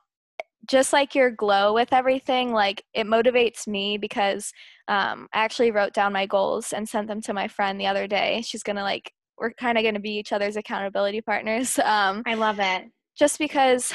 just 0.66 0.92
like 0.94 1.14
your 1.14 1.30
glow 1.30 1.74
with 1.74 1.92
everything, 1.92 2.52
like 2.52 2.84
it 2.94 3.06
motivates 3.06 3.66
me 3.66 3.98
because 3.98 4.52
um, 4.88 5.28
I 5.32 5.44
actually 5.44 5.70
wrote 5.70 5.92
down 5.92 6.12
my 6.12 6.26
goals 6.26 6.72
and 6.72 6.88
sent 6.88 7.08
them 7.08 7.20
to 7.22 7.34
my 7.34 7.48
friend 7.48 7.80
the 7.80 7.86
other 7.86 8.06
day. 8.06 8.42
She's 8.44 8.62
gonna 8.62 8.82
like, 8.82 9.12
we're 9.38 9.52
kind 9.52 9.76
of 9.78 9.84
gonna 9.84 10.00
be 10.00 10.16
each 10.18 10.32
other's 10.32 10.56
accountability 10.56 11.20
partners. 11.20 11.78
Um, 11.84 12.22
I 12.26 12.34
love 12.34 12.58
it. 12.60 12.84
just 13.18 13.38
because 13.38 13.92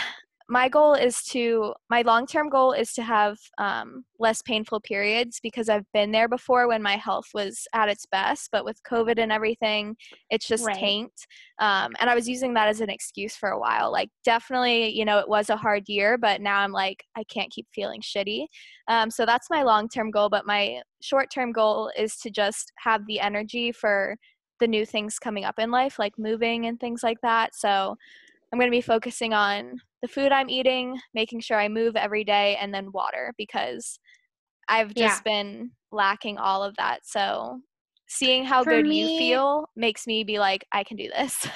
my 0.51 0.67
goal 0.67 0.93
is 0.93 1.23
to 1.23 1.73
my 1.89 2.01
long-term 2.01 2.49
goal 2.49 2.73
is 2.73 2.91
to 2.91 3.01
have 3.01 3.37
um, 3.57 4.03
less 4.19 4.41
painful 4.41 4.81
periods 4.81 5.39
because 5.41 5.69
i've 5.69 5.89
been 5.93 6.11
there 6.11 6.27
before 6.27 6.67
when 6.67 6.83
my 6.83 6.97
health 6.97 7.27
was 7.33 7.65
at 7.73 7.87
its 7.87 8.05
best 8.05 8.49
but 8.51 8.65
with 8.65 8.77
covid 8.83 9.17
and 9.17 9.31
everything 9.31 9.95
it's 10.29 10.45
just 10.45 10.65
Right. 10.65 10.75
tanked 10.75 11.25
um, 11.59 11.93
and 12.01 12.09
i 12.09 12.15
was 12.15 12.27
using 12.27 12.53
that 12.53 12.67
as 12.67 12.81
an 12.81 12.89
excuse 12.89 13.35
for 13.35 13.49
a 13.49 13.59
while. 13.59 13.91
Like 13.91 14.09
definitely 14.25 14.89
you 14.89 15.05
know 15.05 15.19
it 15.19 15.29
was 15.29 15.49
a 15.49 15.55
hard 15.55 15.87
year 15.87 16.17
but 16.17 16.41
now 16.41 16.59
i'm 16.59 16.73
like 16.73 17.05
i 17.15 17.23
can't 17.23 17.51
keep 17.51 17.67
feeling 17.73 18.01
shitty. 18.01 18.45
Um, 18.89 19.09
so 19.09 19.25
that's 19.25 19.49
my 19.49 19.63
long-term 19.63 20.11
goal 20.11 20.27
but 20.27 20.45
my 20.45 20.81
short-term 21.01 21.53
goal 21.53 21.91
is 21.97 22.17
to 22.17 22.29
just 22.29 22.73
have 22.77 23.07
the 23.07 23.21
energy 23.21 23.71
for 23.71 24.17
the 24.59 24.67
new 24.67 24.85
things 24.85 25.17
coming 25.17 25.43
up 25.43 25.59
in 25.59 25.71
life 25.71 25.97
like 25.97 26.13
moving 26.17 26.67
and 26.67 26.79
things 26.79 27.03
like 27.03 27.19
that. 27.21 27.55
So 27.55 27.95
I'm 28.51 28.59
going 28.59 28.69
to 28.71 28.75
be 28.75 28.81
focusing 28.81 29.33
on 29.33 29.79
the 30.01 30.07
food 30.07 30.31
I'm 30.31 30.49
eating, 30.49 30.99
making 31.13 31.39
sure 31.41 31.57
I 31.57 31.69
move 31.69 31.95
every 31.95 32.23
day, 32.23 32.57
and 32.59 32.73
then 32.73 32.91
water 32.91 33.33
because 33.37 33.99
I've 34.67 34.93
just 34.93 35.23
been 35.23 35.71
lacking 35.91 36.37
all 36.37 36.63
of 36.63 36.75
that. 36.77 36.99
So 37.03 37.59
seeing 38.07 38.43
how 38.43 38.63
For 38.63 38.71
good 38.71 38.87
you 38.93 39.07
feel 39.17 39.69
makes 39.75 40.05
me 40.05 40.23
be 40.23 40.39
like, 40.39 40.65
I 40.71 40.83
can 40.83 40.97
do 40.97 41.09
this. 41.15 41.47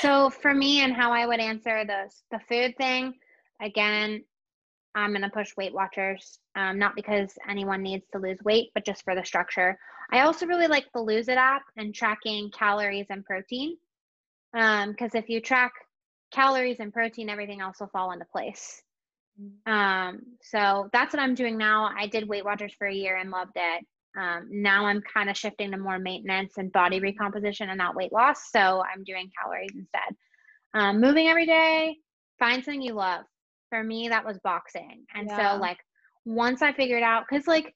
So 0.00 0.30
for 0.42 0.54
me 0.54 0.82
and 0.82 0.92
how 0.94 1.12
I 1.12 1.26
would 1.26 1.40
answer 1.40 1.84
the 1.84 2.10
the 2.30 2.40
food 2.48 2.76
thing, 2.76 3.14
again, 3.62 4.22
I'm 4.94 5.12
gonna 5.12 5.30
push 5.30 5.56
Weight 5.56 5.72
Watchers. 5.72 6.38
Um, 6.56 6.78
not 6.78 6.94
because 6.94 7.32
anyone 7.48 7.82
needs 7.82 8.04
to 8.12 8.18
lose 8.18 8.38
weight, 8.44 8.70
but 8.74 8.84
just 8.84 9.02
for 9.04 9.14
the 9.14 9.24
structure. 9.24 9.78
I 10.12 10.20
also 10.20 10.46
really 10.46 10.68
like 10.68 10.86
the 10.94 11.00
Lose 11.00 11.28
It 11.28 11.38
app 11.38 11.62
and 11.76 11.94
tracking 11.94 12.50
calories 12.50 13.06
and 13.10 13.24
protein. 13.24 13.76
Um, 14.56 14.92
because 14.92 15.14
if 15.14 15.28
you 15.28 15.40
track 15.40 15.72
calories 16.34 16.80
and 16.80 16.92
protein, 16.92 17.28
everything 17.28 17.60
else 17.60 17.80
will 17.80 17.88
fall 17.88 18.12
into 18.12 18.24
place. 18.26 18.82
Um, 19.66 20.20
so 20.42 20.88
that's 20.92 21.12
what 21.12 21.22
I'm 21.22 21.34
doing 21.34 21.56
now. 21.56 21.90
I 21.96 22.06
did 22.06 22.28
Weight 22.28 22.44
Watchers 22.44 22.74
for 22.78 22.86
a 22.86 22.94
year 22.94 23.16
and 23.16 23.30
loved 23.30 23.56
it. 23.56 23.84
Um, 24.16 24.48
now 24.50 24.86
I'm 24.86 25.02
kind 25.02 25.28
of 25.28 25.36
shifting 25.36 25.72
to 25.72 25.76
more 25.76 25.98
maintenance 25.98 26.54
and 26.56 26.70
body 26.72 27.00
recomposition 27.00 27.68
and 27.68 27.78
not 27.78 27.96
weight 27.96 28.12
loss. 28.12 28.50
So 28.52 28.82
I'm 28.92 29.02
doing 29.04 29.30
calories 29.40 29.72
instead. 29.74 30.16
Um, 30.74 31.00
moving 31.00 31.28
every 31.28 31.46
day, 31.46 31.96
find 32.38 32.64
something 32.64 32.82
you 32.82 32.94
love. 32.94 33.24
For 33.70 33.82
me, 33.82 34.08
that 34.08 34.24
was 34.24 34.38
boxing. 34.44 35.04
And 35.14 35.28
Yeah. 35.28 35.54
so, 35.54 35.60
like, 35.60 35.78
once 36.24 36.62
I 36.62 36.72
figured 36.72 37.02
out, 37.02 37.24
because, 37.28 37.46
like, 37.48 37.74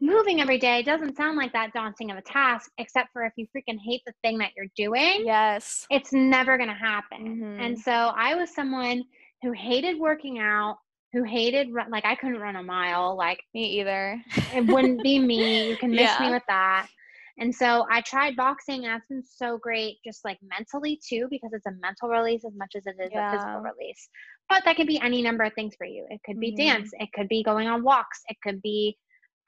moving 0.00 0.40
every 0.40 0.58
day 0.58 0.82
doesn't 0.82 1.16
sound 1.16 1.36
like 1.36 1.52
that 1.52 1.72
daunting 1.72 2.10
of 2.10 2.16
a 2.18 2.22
task, 2.22 2.70
except 2.78 3.12
for 3.12 3.24
if 3.24 3.32
you 3.36 3.46
freaking 3.46 3.78
hate 3.84 4.02
the 4.06 4.12
thing 4.22 4.38
that 4.38 4.50
you're 4.56 4.66
doing 4.76 5.24
yes. 5.24 5.86
it's 5.90 6.12
never 6.12 6.56
going 6.56 6.68
to 6.68 6.74
happen. 6.74 7.40
Mhm. 7.40 7.60
And 7.60 7.78
so 7.78 7.92
I 7.92 8.34
was 8.34 8.54
someone 8.54 9.04
who 9.42 9.52
hated 9.52 9.98
working 9.98 10.38
out, 10.38 10.78
who 11.12 11.22
hated 11.22 11.72
run, 11.72 11.90
like 11.90 12.04
I 12.04 12.14
couldn't 12.14 12.40
run 12.40 12.56
a 12.56 12.62
mile, 12.62 13.16
like 13.16 13.38
Me 13.54 13.64
either. 13.80 14.20
it 14.54 14.66
wouldn't 14.66 15.02
be 15.02 15.18
me. 15.18 15.68
You 15.70 15.76
can 15.76 15.90
miss 15.90 16.18
me 16.20 16.30
with 16.30 16.42
that. 16.48 16.88
And 17.38 17.54
so 17.54 17.86
I 17.90 18.00
tried 18.00 18.34
boxing 18.34 18.84
and 18.86 18.94
that's 18.94 19.06
been 19.08 19.22
so 19.22 19.58
great 19.58 19.98
just 20.04 20.24
like 20.24 20.38
mentally 20.42 20.98
too 21.06 21.26
because 21.30 21.52
it's 21.52 21.66
a 21.66 21.72
mental 21.82 22.08
release 22.08 22.44
as 22.46 22.54
much 22.56 22.72
as 22.76 22.86
it 22.86 22.96
is 22.98 23.10
a 23.14 23.30
physical 23.30 23.60
release. 23.60 24.08
But 24.48 24.64
that 24.64 24.76
could 24.76 24.86
be 24.86 24.98
any 25.00 25.20
number 25.20 25.44
of 25.44 25.52
things 25.54 25.74
for 25.76 25.86
you. 25.86 26.06
It 26.08 26.20
could 26.24 26.40
be 26.40 26.52
Mhm. 26.52 26.56
dance, 26.56 26.90
it 26.94 27.10
could 27.12 27.28
be 27.28 27.42
going 27.42 27.68
on 27.68 27.82
walks, 27.82 28.22
it 28.28 28.36
could 28.42 28.62
be 28.62 28.96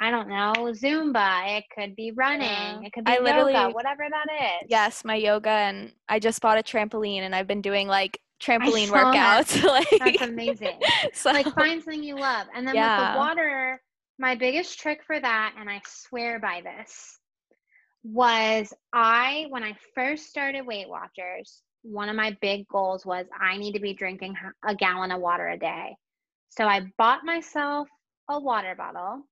I 0.01 0.11
don't 0.11 0.29
know, 0.29 0.53
Zumba, 0.73 1.59
it 1.59 1.65
could 1.75 1.97
be 1.97 2.13
running, 2.13 2.49
Yeah. 2.49 2.81
it 2.85 2.93
could 2.93 3.05
be 3.05 3.13
I 3.13 3.15
yoga, 3.17 3.71
whatever 3.75 4.07
that 4.09 4.27
is. 4.63 4.69
Yes, 4.71 5.05
my 5.05 5.17
yoga, 5.17 5.51
and 5.51 5.93
I 6.09 6.21
just 6.21 6.41
bought 6.41 6.57
a 6.57 6.63
trampoline, 6.63 7.23
and 7.23 7.35
I've 7.35 7.49
been 7.49 7.63
doing 7.63 7.89
like 7.89 8.21
trampoline 8.41 8.87
saw 8.87 9.11
that. 9.11 9.47
workouts. 9.47 9.65
like, 9.65 9.89
That's 9.99 10.23
amazing. 10.23 10.81
so, 11.13 11.33
like 11.33 11.53
find 11.55 11.83
something 11.83 12.03
you 12.03 12.15
love. 12.15 12.47
And 12.55 12.67
then 12.67 12.77
with 12.77 13.13
the 13.13 13.19
water, 13.19 13.83
my 14.19 14.35
biggest 14.37 14.79
trick 14.79 15.01
for 15.05 15.19
that, 15.19 15.55
and 15.59 15.69
I 15.69 15.81
swear 15.85 16.39
by 16.39 16.63
this, 16.63 17.19
was 18.05 18.73
I 18.93 19.47
when 19.51 19.65
I 19.65 19.75
first 19.95 20.27
started 20.27 20.65
Weight 20.67 20.89
Watchers, 20.89 21.63
one 21.83 22.09
of 22.09 22.17
my 22.17 22.37
big 22.41 22.69
goals 22.69 23.05
was 23.05 23.27
I 23.39 23.57
need 23.57 23.73
to 23.73 23.81
be 23.81 23.95
drinking 23.95 24.35
a 24.67 24.75
gallon 24.75 25.11
of 25.11 25.21
water 25.21 25.49
a 25.49 25.59
day. 25.59 25.97
So 26.51 26.65
I 26.65 26.91
bought 26.99 27.25
myself 27.25 27.89
a 28.31 28.39
water 28.39 28.75
bottle. 28.77 29.23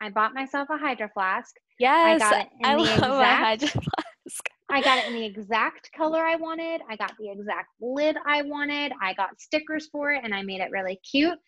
I 0.00 0.10
bought 0.10 0.34
myself 0.34 0.68
a 0.70 0.76
hydro 0.76 1.08
flask. 1.14 1.54
yes, 1.78 2.20
got 2.20 2.40
it 2.40 2.48
in 2.60 2.66
I 2.70 2.74
the 2.76 2.82
love 2.82 2.98
exact- 2.98 3.42
hydro 3.42 3.68
flask. 3.68 4.50
I 4.70 4.80
got 4.82 4.98
it 4.98 5.06
in 5.06 5.12
the 5.14 5.24
exact 5.26 5.90
color 5.96 6.24
I 6.24 6.36
wanted. 6.36 6.80
I 6.88 6.96
got 6.96 7.12
the 7.18 7.30
exact 7.30 7.68
lid 7.80 8.16
I 8.26 8.42
wanted. 8.42 8.92
I 9.00 9.12
got 9.14 9.40
stickers 9.40 9.88
for 9.92 10.10
it 10.12 10.22
and 10.24 10.34
I 10.34 10.42
made 10.42 10.60
it 10.60 10.70
really 10.70 10.98
cute. 11.08 11.38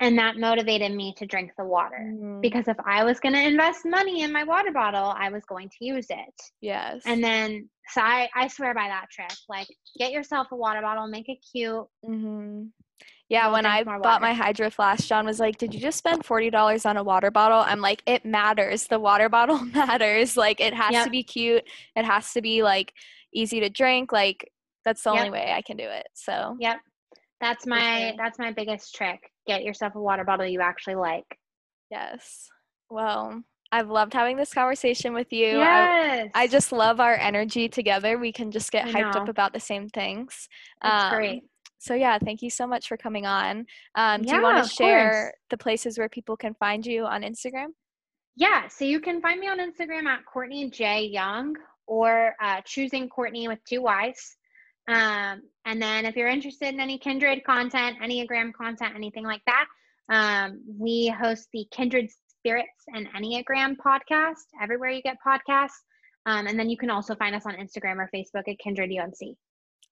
And 0.00 0.18
that 0.18 0.36
motivated 0.36 0.92
me 0.92 1.14
to 1.16 1.24
drink 1.26 1.52
the 1.56 1.64
water. 1.64 1.96
Mhm. 2.04 2.42
Because 2.42 2.68
if 2.68 2.76
I 2.84 3.02
was 3.04 3.18
going 3.18 3.34
to 3.34 3.40
invest 3.40 3.86
money 3.86 4.22
in 4.22 4.32
my 4.32 4.44
water 4.44 4.72
bottle, 4.72 5.14
I 5.16 5.30
was 5.30 5.42
going 5.46 5.70
to 5.70 5.76
use 5.86 6.06
it. 6.10 6.34
yes, 6.60 7.02
And 7.06 7.24
then, 7.24 7.70
so 7.88 8.02
I, 8.02 8.28
I 8.34 8.48
swear 8.48 8.74
by 8.74 8.88
that 8.88 9.06
trick. 9.10 9.32
Like, 9.48 9.68
get 9.98 10.12
yourself 10.12 10.48
a 10.52 10.56
water 10.56 10.82
bottle, 10.82 11.06
make 11.06 11.28
it 11.30 11.38
cute. 11.50 11.86
hmm 12.04 12.64
Yeah, 13.28 13.50
when 13.50 13.66
I 13.66 13.82
bought 13.82 14.00
water. 14.02 14.20
my 14.22 14.32
Hydro 14.34 14.70
Flask, 14.70 15.06
John 15.08 15.26
was 15.26 15.40
like, 15.40 15.58
Did 15.58 15.74
you 15.74 15.80
just 15.80 15.98
spend 15.98 16.22
$40 16.24 16.86
on 16.86 16.96
a 16.96 17.02
water 17.02 17.30
bottle? 17.30 17.58
I'm 17.58 17.80
like, 17.80 18.02
It 18.06 18.24
matters. 18.24 18.86
The 18.86 19.00
water 19.00 19.28
bottle 19.36 19.58
matters. 19.58 20.36
Like, 20.36 20.60
it 20.60 20.72
has 20.74 20.92
Yep. 20.92 21.04
to 21.04 21.10
be 21.10 21.22
cute. 21.22 21.64
It 21.96 22.04
has 22.04 22.32
to 22.34 22.40
be 22.42 22.62
like 22.62 22.92
easy 23.34 23.60
to 23.60 23.68
drink. 23.68 24.12
Like, 24.12 24.50
that's 24.84 25.02
the 25.02 25.10
only 25.10 25.30
way 25.30 25.52
I 25.52 25.62
can 25.62 25.76
do 25.76 25.84
it. 25.84 26.06
So, 26.14 26.56
Yep. 26.60 26.76
That's 27.40 27.66
my 27.66 28.14
that's 28.16 28.38
my 28.38 28.52
biggest 28.52 28.94
trick. 28.94 29.20
Get 29.46 29.62
yourself 29.62 29.94
a 29.94 30.00
water 30.00 30.24
bottle 30.24 30.46
you 30.46 30.60
actually 30.60 30.94
like. 30.94 31.26
yes. 31.90 32.48
Well, 32.88 33.42
I've 33.72 33.90
loved 33.90 34.14
having 34.14 34.36
this 34.36 34.54
conversation 34.54 35.12
with 35.12 35.32
you. 35.32 35.58
I, 35.58 35.58
Yes. 35.58 36.30
I 36.34 36.46
just 36.46 36.70
love 36.70 37.00
our 37.00 37.14
energy 37.16 37.68
together. 37.68 38.16
We 38.16 38.30
can 38.32 38.52
just 38.52 38.70
get 38.70 38.86
hyped 38.86 39.16
up 39.16 39.28
about 39.28 39.52
the 39.52 39.58
same 39.60 39.88
things. 39.88 40.48
That's 40.80 41.04
Um, 41.06 41.14
great. 41.18 41.42
So 41.78 41.94
yeah, 41.94 42.18
thank 42.18 42.42
you 42.42 42.50
so 42.50 42.66
much 42.66 42.88
for 42.88 42.96
coming 42.96 43.26
on. 43.26 43.66
Um, 43.94 44.22
do 44.22 44.34
you 44.34 44.42
want 44.42 44.64
to 44.64 44.70
share 44.70 45.10
course. 45.10 45.32
the 45.50 45.58
places 45.58 45.98
where 45.98 46.08
people 46.08 46.36
can 46.36 46.54
find 46.54 46.84
you 46.84 47.04
on 47.04 47.22
Instagram? 47.22 47.68
Yeah, 48.36 48.68
so 48.68 48.84
you 48.84 49.00
can 49.00 49.20
find 49.20 49.40
me 49.40 49.48
on 49.48 49.58
Instagram 49.58 50.06
at 50.06 50.24
Courtney 50.26 50.70
J 50.70 51.04
Young 51.04 51.54
or 51.86 52.34
uh, 52.42 52.60
choosing 52.64 53.08
Courtney 53.08 53.48
with 53.48 53.58
two 53.68 53.82
Y's. 53.82 54.36
Um, 54.88 55.42
and 55.64 55.80
then 55.80 56.04
if 56.06 56.16
you're 56.16 56.28
interested 56.28 56.68
in 56.68 56.80
any 56.80 56.98
Kindred 56.98 57.44
content, 57.44 57.98
Enneagram 58.02 58.52
content, 58.52 58.94
anything 58.94 59.24
like 59.24 59.42
that, 59.46 59.66
um, 60.08 60.60
we 60.78 61.08
host 61.08 61.48
the 61.52 61.66
Kindred 61.72 62.08
Spirits 62.28 62.84
and 62.94 63.08
Enneagram 63.12 63.76
podcast 63.76 64.44
everywhere 64.62 64.90
you 64.90 65.02
get 65.02 65.16
podcasts. 65.26 65.82
Um, 66.26 66.46
and 66.46 66.58
then 66.58 66.68
you 66.68 66.76
can 66.76 66.90
also 66.90 67.14
find 67.14 67.34
us 67.34 67.46
on 67.46 67.54
Instagram 67.54 67.96
or 67.96 68.10
Facebook 68.14 68.48
at 68.48 68.58
Kindred 68.58 68.90
UMC. 68.90 69.34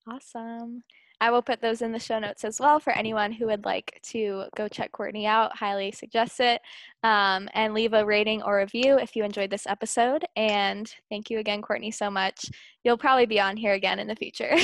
Awesome. 0.08 0.82
I 1.20 1.30
will 1.30 1.42
put 1.42 1.60
those 1.60 1.82
in 1.82 1.92
the 1.92 1.98
show 1.98 2.18
notes 2.18 2.44
as 2.44 2.60
well 2.60 2.78
for 2.80 2.92
anyone 2.92 3.32
who 3.32 3.46
would 3.46 3.64
like 3.64 4.00
to 4.10 4.44
go 4.56 4.68
check 4.68 4.92
Courtney 4.92 5.26
out. 5.26 5.56
Highly 5.56 5.92
suggest 5.92 6.40
it. 6.40 6.60
Um, 7.02 7.48
and 7.54 7.74
leave 7.74 7.92
a 7.92 8.04
rating 8.04 8.42
or 8.42 8.58
review 8.58 8.98
if 8.98 9.14
you 9.14 9.24
enjoyed 9.24 9.50
this 9.50 9.66
episode. 9.66 10.24
And 10.36 10.92
thank 11.10 11.30
you 11.30 11.38
again, 11.38 11.62
Courtney, 11.62 11.90
so 11.90 12.10
much. 12.10 12.46
You'll 12.82 12.98
probably 12.98 13.26
be 13.26 13.40
on 13.40 13.56
here 13.56 13.74
again 13.74 13.98
in 13.98 14.08
the 14.08 14.16
future. 14.16 14.50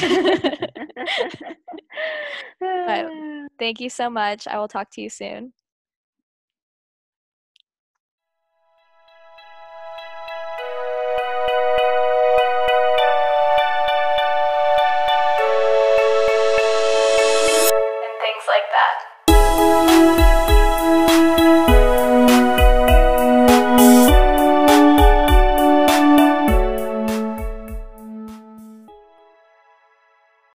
thank 3.59 3.80
you 3.80 3.90
so 3.90 4.11
much. 4.11 4.46
I 4.46 4.59
will 4.59 4.68
talk 4.68 4.90
to 4.92 5.01
you 5.01 5.09
soon. 5.09 5.53